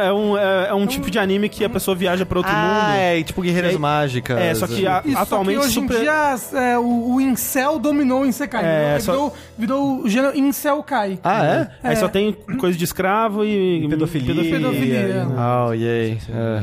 [0.00, 2.52] É, é um, é, é um tipo de anime que a pessoa viaja pra outro
[2.54, 2.96] ah, mundo.
[2.98, 4.38] é, tipo guerreiras E aí- mágicas.
[4.38, 7.20] É, só que a- Isso, atualmente só que hoje super- em dia é, o, o
[7.20, 8.62] Incel dominou o Insekai.
[8.64, 11.18] É, virou, só- virou, virou o gênero Incel Kai.
[11.22, 11.70] Ah, é?
[11.82, 11.96] Aí É.
[11.96, 14.34] só tem coisa de escravo e, pedofilia.
[14.52, 15.24] Pedofilia.
[15.24, 15.36] né?
[15.68, 16.18] Oh, yay.
[16.30, 16.62] É.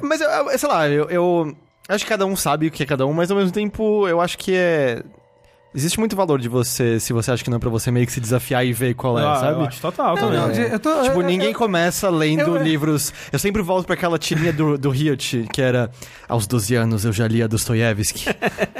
[0.00, 0.20] Mas,
[0.60, 1.56] sei lá, eu, eu
[1.88, 4.20] acho que cada um sabe o que é cada um, mas ao mesmo tempo eu
[4.20, 5.02] acho que é...
[5.72, 8.10] Existe muito valor de você, se você acha que não é pra você, meio que
[8.12, 9.60] se desafiar e ver qual é, Ah, sabe?
[9.60, 10.38] Eu acho total Não, também.
[10.40, 10.74] não, É.
[10.74, 13.12] eu tô- Tipo, eu- ninguém eu- começa lendo eu- livros.
[13.32, 15.88] Eu sempre volto pra aquela tirinha do, do Riot, que era
[16.28, 18.24] aos 12 anos eu já lia Dostoiévski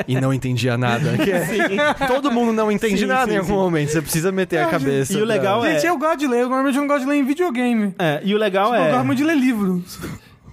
[0.08, 1.16] e não entendia nada.
[1.16, 3.56] Que é- todo mundo não entende Sim, nada sim, em algum sim.
[3.58, 3.90] momento.
[3.92, 5.12] Você precisa meter a Não, cabeça.
[5.12, 6.40] e o pra- legal é- Gente, eu gosto de ler.
[6.40, 7.94] Eu normalmente não gosto de ler em videogame.
[8.00, 8.90] É, e o legal Eu é.
[8.90, 9.96] gosto muito de ler livros.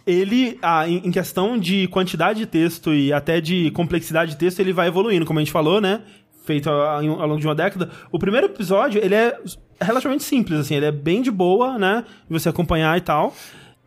[0.05, 4.72] ele, ah, em questão de quantidade de texto e até de complexidade de texto, ele
[4.72, 5.99] vai evoluindo, como a gente falou, né?
[6.48, 7.90] Feito ao, ao longo de uma década.
[8.10, 9.38] O primeiro episódio, ele é
[9.82, 12.06] relativamente simples, assim, ele é bem de boa, né?
[12.30, 13.36] Você acompanhar e tal.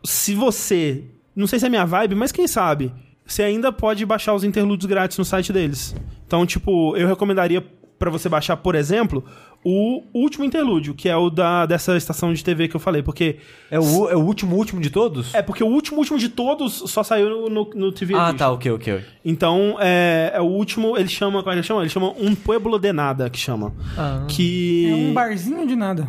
[0.03, 1.03] Se você.
[1.35, 2.93] Não sei se é minha vibe, mas quem sabe?
[3.25, 5.95] Você ainda pode baixar os interlúdios grátis no site deles.
[6.27, 7.65] Então, tipo, eu recomendaria
[7.97, 9.25] pra você baixar, por exemplo,
[9.63, 13.37] o último interlúdio, que é o da, dessa estação de TV que eu falei, porque
[13.69, 15.33] É o, é o último último de todos?
[15.35, 18.37] é, porque o último último de todos só saiu no, no, no TV Ah, Edition.
[18.37, 19.01] tá, ok, ok.
[19.23, 21.81] Então, é, é o último, ele chama, como é que ele chama?
[21.81, 23.71] Ele chama Um Pueblo de Nada, que chama.
[23.97, 24.25] Ah.
[24.27, 24.89] Que...
[24.89, 26.07] É um barzinho de nada.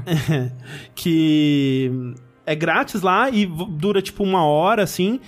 [0.94, 2.14] que
[2.44, 5.20] é grátis lá e dura tipo uma hora, assim.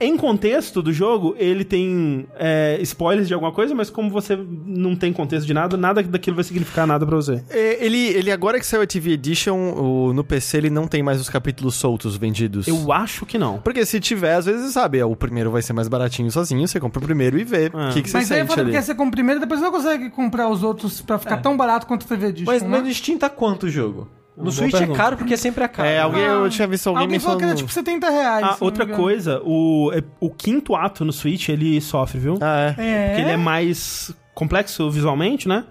[0.00, 4.94] Em contexto do jogo, ele tem é, spoilers de alguma coisa, mas como você não
[4.94, 7.42] tem contexto de nada, nada daquilo vai significar nada pra você.
[7.50, 11.02] É, Ele, ele agora que saiu a TV Edition, o- no PC ele não tem
[11.02, 12.68] mais os capítulos soltos vendidos.
[12.68, 13.58] Eu acho que não.
[13.58, 17.00] Porque se tiver, às vezes, sabe, o primeiro vai ser mais baratinho sozinho, você compra
[17.00, 17.92] o primeiro e vê o É.
[17.92, 18.70] que, que você Mas aí é sente foda ali.
[18.70, 21.86] porque você compra primeiro, depois você não consegue comprar os outros pra ficar tão barato
[21.86, 22.46] quanto o TV Edition.
[22.52, 22.68] Mas, né?
[22.68, 24.08] mas no Steam tá quanto o jogo?
[24.44, 24.92] No Switch pergunta.
[24.92, 25.88] é caro porque sempre é caro.
[25.88, 28.44] É, alguém, Ah, eu tinha visto alguém, Alguém falou que era tipo 70 reais.
[28.46, 32.38] Ah, outra coisa, o, é- o quinto ato no Switch, ele sofre, viu?
[32.40, 32.82] Ah, é.
[32.82, 33.06] É.
[33.08, 35.64] Porque ele é mais complexo visualmente, né?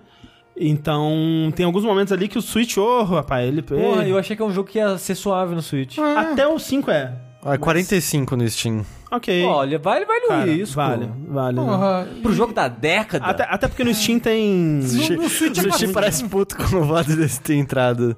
[0.60, 3.62] Então, tem alguns momentos ali que o Switch, ô, rapaz, ele...
[3.62, 5.98] Porra, eu achei que é um jogo que ia ser suave no Switch.
[6.00, 7.14] Ah, Até o 5 é.
[7.46, 8.84] Ah, é 45 no Steam.
[9.10, 9.44] Ok.
[9.46, 10.76] Olha, vale, vale Cara, o risco.
[10.76, 11.58] Vale, vale.
[11.60, 11.66] né?
[11.66, 12.08] Porra.
[12.22, 13.26] Pro jogo da década.
[13.26, 14.82] Até, até porque no Steam tem...
[14.82, 15.94] No, no Switch é O Sushi bastante.
[15.94, 18.16] parece puto com o fato desse ter entrado.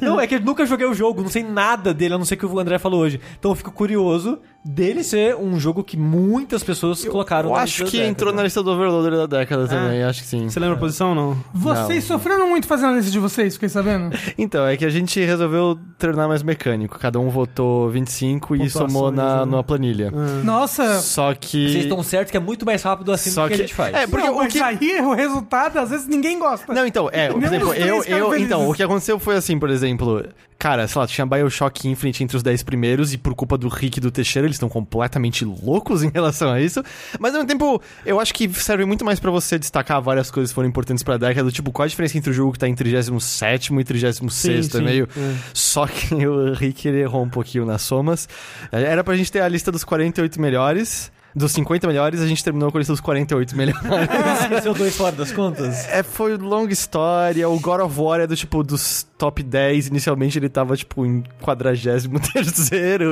[0.00, 2.36] Não, é que eu nunca joguei o jogo, não sei nada dele, a não ser
[2.36, 3.20] que o André falou hoje.
[3.38, 7.84] Então eu fico curioso dele ser um jogo que muitas pessoas colocaram Eu na acho
[7.84, 10.48] que da entrou na lista do Overloader da década também, acho que sim.
[10.48, 11.36] Você lembra a posição ou não?
[11.52, 14.16] Vocês sofreram muito fazendo a lista de vocês, fiquei sabendo?
[14.36, 16.98] Então, é que a gente resolveu tornar mais mecânico.
[16.98, 19.44] Cada um votou 25 e Pontuações, somou na, né?
[19.44, 20.10] numa planilha.
[20.44, 21.00] Nossa.
[21.00, 21.70] Só que...
[21.70, 23.74] Vocês estão certos que é muito mais rápido assim Só do que, que- a gente
[23.74, 23.94] faz.
[23.94, 26.72] É, porque não, o que- aí o resultado, às vezes ninguém gosta.
[26.72, 30.24] Não, então, é, por exemplo, eu, eu, então, o que aconteceu foi assim, por exemplo,
[30.64, 33.98] cara, sei lá, tinha Bioshock Infinite entre os 10 primeiros e por culpa do Rick
[33.98, 36.82] e do Teixeira, eles estão completamente loucos em relação a isso,
[37.20, 40.52] mas ao mesmo tempo, eu acho que serve muito mais pra você destacar várias coisas
[40.52, 42.66] que foram importantes pra década, do tipo, qual a diferença entre o jogo que tá
[42.66, 45.06] em 37º e 36º, sim, é meio...
[45.14, 45.34] é.
[45.52, 48.26] Só que o Rick, ele errou um pouquinho nas somas,
[48.72, 52.70] era pra gente ter a lista dos 48 melhores, dos 50 melhores, a gente terminou
[52.70, 53.82] com a lista dos 48 melhores.
[54.42, 55.88] Esqueceu dois fora das contas?
[55.88, 57.48] É, foi longa história.
[57.48, 59.88] O God of War é do tipo dos top 10.
[59.88, 61.80] Inicialmente ele tava tipo em 43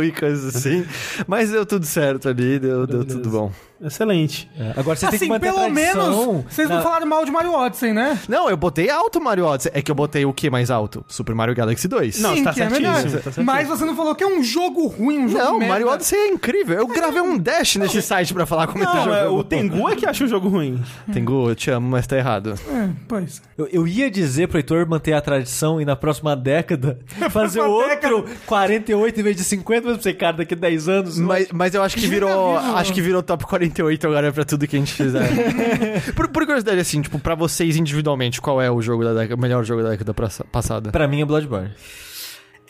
[0.05, 0.85] e coisas assim.
[1.27, 3.53] Mas deu tudo certo ali, deu, deu tudo bom.
[3.83, 4.51] Excelente.
[4.59, 7.25] É, Agora você tem que Assim, manter a pelo tradição menos, vocês não falaram mal
[7.25, 8.19] de Mario Odyssey, né?
[8.29, 9.73] Não, eu botei alto Mario Odyssey.
[9.75, 11.05] É que eu botei o que mais alto?
[11.09, 12.21] Super Mario Galaxy 2.
[12.21, 13.03] Não, Sim, tá é certíssimo, melhor.
[13.03, 13.45] tá certíssimo.
[13.45, 15.73] Mas você não falou que é um jogo ruim, um jogo Não, merda.
[15.75, 16.79] Mario Odyssey é incrível.
[16.79, 19.43] Eu gravei um dash nesse site pra falar como esse Não, jogo é, é o.
[19.45, 20.83] Tengu é que acha o jogo ruim.
[21.13, 22.55] Tengu, eu te amo, mas tá errado.
[22.69, 23.43] É, pois.
[23.57, 26.99] Eu, eu ia dizer pro Heitor manter a tradição e na próxima década
[27.31, 30.89] fazer próxima outro 48 em vez de 50, mas pra você, cara, daqui a 10
[30.89, 31.19] anos.
[31.19, 32.57] Mas, mas eu acho que virou.
[32.59, 35.23] Acho que virou top 48 agora pra tudo que a gente fizer.
[36.15, 39.39] por, por curiosidade, assim, tipo, pra vocês individualmente, qual é o jogo da década, o
[39.40, 40.90] melhor jogo da década passa- passada?
[40.93, 41.70] Pra mim é Bloodborne.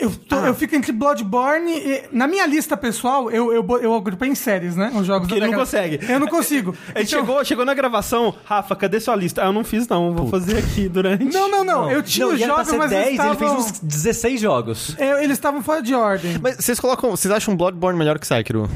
[0.03, 0.47] Eu, tô- Ah.
[0.49, 2.03] eu fico entre Bloodborne e...
[2.13, 4.91] Na minha lista pessoal, eu, eu, eu agrupei em séries, né?
[4.95, 6.01] Os jogos Porque da ele não consegue.
[6.09, 6.75] Eu não consigo.
[6.95, 9.43] Ele Então- chegou, chegou na gravação, Rafa, cadê sua lista?
[9.43, 11.25] Ah, eu não fiz não, vou fazer aqui durante.
[11.25, 11.91] Não, não, não.
[11.91, 13.33] Eu tinha não, os jogos, mas 10, eles estavam...
[13.33, 14.97] ele fez uns 16 jogos.
[14.99, 17.11] Eu- eles estavam fora de ordem, Mas vocês colocam.
[17.13, 18.69] Vocês acham Bloodborne melhor que Sekiro?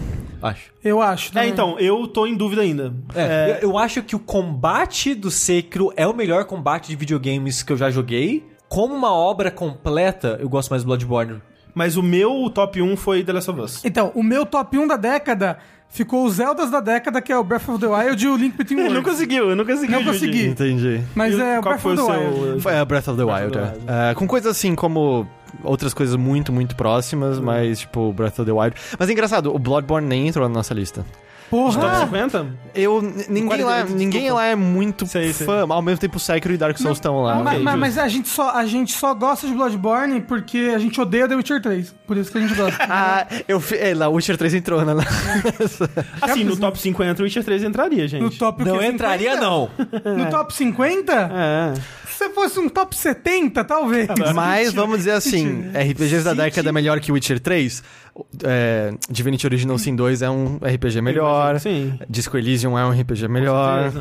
[0.43, 0.71] Acho.
[0.85, 1.31] eu acho.
[1.31, 1.49] É, também.
[1.51, 2.93] então, eu tô em dúvida ainda.
[3.15, 7.63] É, Eu, eu acho que o combate do Sekiro é o melhor combate de videogames
[7.63, 8.45] que eu já joguei.
[8.69, 11.41] Como uma obra completa, eu gosto mais do Bloodborne.
[11.75, 13.85] Mas o meu top 1 foi The Last of Us.
[13.85, 17.45] Então, o meu top 1 da década ficou os Zeldas da década, que é o
[17.45, 19.13] Breath of the Wild e o Link Between Eu não Worlds.
[19.13, 19.93] conseguiu, eu não consegui.
[19.93, 20.47] Não consegui.
[20.47, 21.03] Entendi.
[21.15, 22.61] Mas E é o Breath foi of o the seu- Wild.
[22.63, 24.11] Foi a Breath of the Breath Wild, of the é.
[24.11, 25.29] É, com coisas assim como
[25.63, 28.75] outras coisas muito, muito próximas, mas tipo Breath of the Wild.
[28.99, 31.05] Mas é engraçado, o Bloodborne nem entrou na nossa lista.
[31.51, 32.01] Top Porra!
[32.07, 32.47] 50?
[32.75, 35.47] Eu, ninguém, lá, 48, ninguém lá é muito Sei, sei.
[35.47, 37.37] fã, ao mesmo tempo Sekiro e Dark Souls estão lá.
[37.37, 37.81] Ma- ok, ma- justo.
[37.81, 41.37] mas a gente, só, a gente só gosta de Bloodborne porque a gente odeia The
[41.37, 41.95] Witcher 3.
[42.07, 42.77] Por isso que a gente gosta.
[42.89, 44.93] Ah, eu fi- é, lá, Witcher 3 entrou, né?
[46.21, 48.23] Assim, no top 50 o Witcher 3 entraria, gente.
[48.23, 49.41] No top o Não entraria, 50?
[49.47, 49.71] não.
[50.17, 51.13] No top 50?
[51.33, 51.75] É.
[52.09, 54.09] Se fosse um top 70, talvez.
[54.35, 57.83] Mas vamos dizer assim, RPGs da década é melhor que Witcher 3.
[58.45, 61.59] É, Divinity Original Sin 2 é um RPG melhor.
[61.61, 61.99] Sim.
[62.09, 63.93] Disco Elysium é um RPG melhor.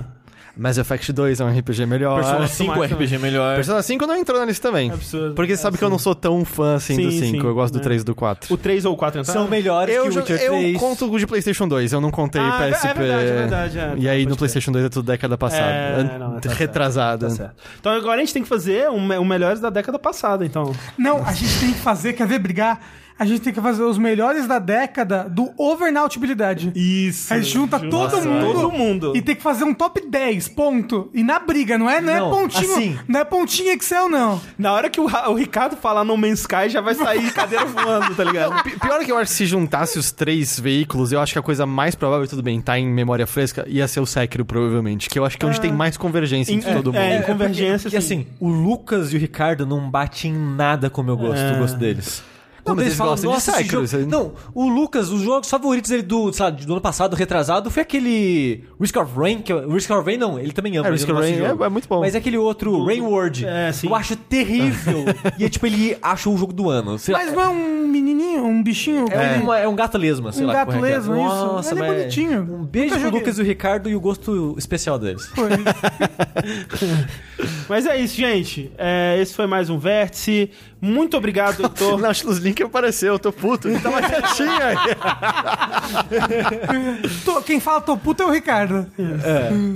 [0.57, 2.15] Mass Effect 2 é um RPG melhor.
[2.21, 3.55] Persona Sim, 5 mais RPG melhor.
[3.55, 4.89] Persona 5 não entrou na lista também.
[4.89, 5.35] Absurdo.
[5.35, 7.41] Porque sabe que eu não sou tão fã assim do Sim, 5.
[7.41, 7.47] sim.
[7.49, 7.83] Eu gosto do É.
[7.83, 8.53] 3 e do 4.
[8.53, 9.41] O 3 ou o 4 entraram?
[9.41, 10.73] São melhores Eu, que o Witcher 3.
[10.73, 12.87] eu conto o de PlayStation 2, eu não contei Ah, é PSP.
[12.93, 13.93] verdade, é verdade, é.
[13.97, 14.37] E aí no.
[14.37, 15.61] PlayStation 2 é tudo década passada.
[15.69, 17.27] É, não, tá certo, retrasada.
[17.27, 17.55] Tá certo.
[17.77, 20.71] Então agora a gente tem que fazer o me- o melhores da década passada, então.
[20.97, 22.79] Não, a gente tem que fazer, quer ver brigar?
[23.17, 26.71] A gente tem que fazer os melhores da década do overnautibilidade.
[26.75, 27.33] Isso.
[27.33, 28.53] Aí junta todo mundo.
[28.53, 29.13] Todo mundo.
[29.15, 31.09] E tem que fazer um top 10, ponto.
[31.13, 32.71] E na briga, não é, não é Não, pontinho.
[32.73, 32.99] assim.
[33.07, 34.41] Não é pontinho Excel, não.
[34.57, 38.13] Na hora que o, o Ricardo falar No Man's Sky, já vai sair cadeira voando,
[38.15, 38.61] tá ligado?
[38.63, 41.39] Pi- Pior é que eu acho que se juntasse os três veículos, eu acho que
[41.39, 45.09] a coisa mais provável, tudo bem, tá em memória fresca, ia ser o Sekiro, provavelmente.
[45.09, 46.97] Que eu acho que é onde tem mais convergência entre todo mundo.
[46.97, 48.19] é, em convergência, Porque, sim.
[48.21, 51.53] assim, o Lucas e o Ricardo não batem em nada como eu gosto, É.
[51.55, 52.21] o gosto deles.
[52.65, 54.05] Não, mas eles gostam de esse Sekiro, jogo...
[54.09, 57.83] Não, o Lucas, os jogos favoritos dele do, sei lá, do ano passado, retrasado, foi
[57.83, 60.87] aquele Risk of Rain, que Risk of Rain não, ele também ama.
[60.87, 61.99] É, Risk of de Rain é- é muito bom.
[61.99, 63.45] Mas é aquele outro, Rain World.
[63.45, 63.87] É, sim.
[63.87, 65.05] Eu acho terrível.
[65.37, 66.97] e é tipo, ele acha o jogo do ano.
[66.97, 69.05] Sei lá, Mas não é um menininho, um bichinho?
[69.11, 70.53] é, uma- é um gato lesma, sei Um lá.
[70.53, 70.95] gato como é é.
[70.95, 71.23] lesma, isso.
[71.25, 72.41] Nossa, Ele é bonitinho.
[72.41, 73.09] Um beijo pro.
[73.11, 75.25] Lucas e o Ricardo e o gosto especial deles.
[75.27, 75.49] Foi.
[77.67, 78.71] Mas é isso, gente.
[78.77, 80.49] É, esse foi mais um Vértice.
[80.79, 81.99] Muito obrigado, Heitor.
[82.55, 83.67] Que apareceu, eu tô puto.
[83.67, 84.75] Ele tava quietinho aí.
[87.25, 88.85] Tô- quem fala tô puto é o Ricardo.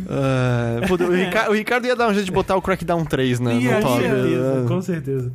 [0.10, 3.40] Ah, puta, o, Rica- o Ricardo ia dar um jeito de botar o Crackdown 3
[3.40, 3.94] né, Ia, no top.
[3.94, 4.68] Com certeza, né?
[4.68, 5.32] com certeza.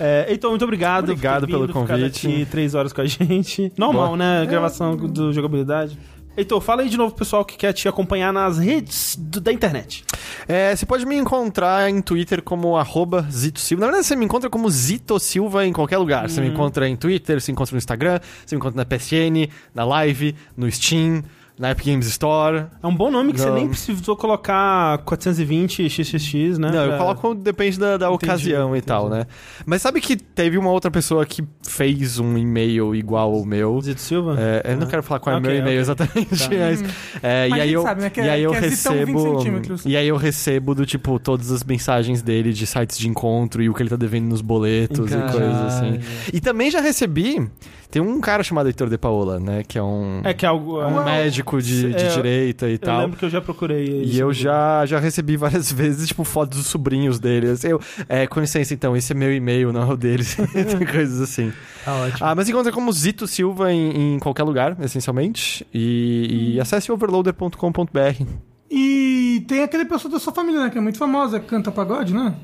[0.00, 1.04] É, Heitor, muito obrigado.
[1.04, 2.26] Obrigado pelo vindo, convite.
[2.26, 3.72] aqui três horas com a gente.
[3.76, 4.16] Normal, Boa.
[4.16, 4.46] né?
[4.46, 5.98] Gravação do jogabilidade.
[6.38, 9.52] Heitor, fala aí de novo pro pessoal que quer te acompanhar nas redes do- da
[9.52, 10.04] internet.
[10.46, 13.80] É, você pode me encontrar em Twitter como arroba Zito Silva.
[13.80, 16.28] Na verdade, você me encontra como Zito Silva em qualquer lugar.
[16.30, 19.50] Você me encontra em Twitter, você me encontra no Instagram, você me encontra na PSN,
[19.74, 21.24] na Live, no Steam,
[21.58, 22.66] na Epic Games Store.
[22.82, 23.54] É um bom nome que você Não.
[23.56, 26.70] nem precisou colocar 420 xxx, né?
[26.70, 29.26] Não, eu coloco, depende da, da Entendi, ocasião e tal, né?
[29.66, 33.80] Mas sabe que teve uma outra pessoa que fez um e-mail igual ao meu.
[33.80, 34.36] Zito Silva?
[34.38, 35.80] É, eu não quero falar qual é o Ok, meu e-mail ok.
[35.80, 36.82] exatamente, mas,
[37.22, 39.20] é, Mas e aí eu, sabe, né, que e aí eu que é 20 recebo,
[39.38, 39.84] centímetros.
[39.84, 43.68] e aí eu recebo do tipo todas as mensagens dele de sites de encontro e
[43.68, 45.28] o que ele tá devendo nos boletos Caralho.
[45.28, 46.00] e coisas assim.
[46.32, 47.48] E também já recebi
[47.90, 49.62] Tem um cara chamado Heitor de Paola, né?
[49.66, 50.78] Que é um, É que é algo.
[50.80, 53.00] é um é- médico de, de é, direita e Eu tal.
[53.00, 53.86] lembro que eu já procurei.
[53.86, 54.20] E isso.
[54.20, 57.48] eu já, já recebi várias vezes, tipo, fotos dos sobrinhos dele.
[57.50, 60.36] Assim, Eu, é, com licença, então, esse é meu e-mail, não é o deles.
[60.52, 61.50] Tem coisas assim.
[61.82, 62.18] Tá ótimo.
[62.28, 65.66] Ah, mas encontra como Zito Silva em, em qualquer lugar, essencialmente.
[65.72, 68.22] E, e acesse overloader.com.br.
[68.70, 70.68] E tem aquele pessoa da sua família, né?
[70.70, 72.34] Que é muito famosa, que canta pagode, né?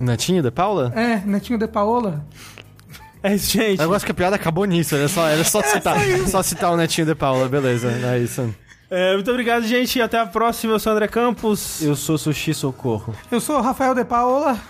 [0.00, 0.90] Netinho da Paula?
[0.96, 2.24] É, Netinho de Paola.
[3.22, 3.80] É isso, gente.
[3.80, 6.76] Eu gosto que a piada acabou nisso, era só, era só citar, só citar o
[6.76, 8.54] Netinho de Paula, beleza, é isso.
[8.90, 10.02] É, muito obrigado, gente.
[10.02, 10.74] Até a próxima.
[10.74, 11.80] Eu sou o André Campos.
[11.80, 13.14] Eu sou Sushi Socorro.
[13.30, 14.60] Eu sou o Rafael de Paola.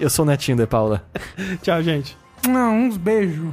[0.00, 1.04] Eu sou o Netinho de Paula.
[1.60, 2.16] Tchau, gente.
[2.48, 3.52] Não, uns beijos.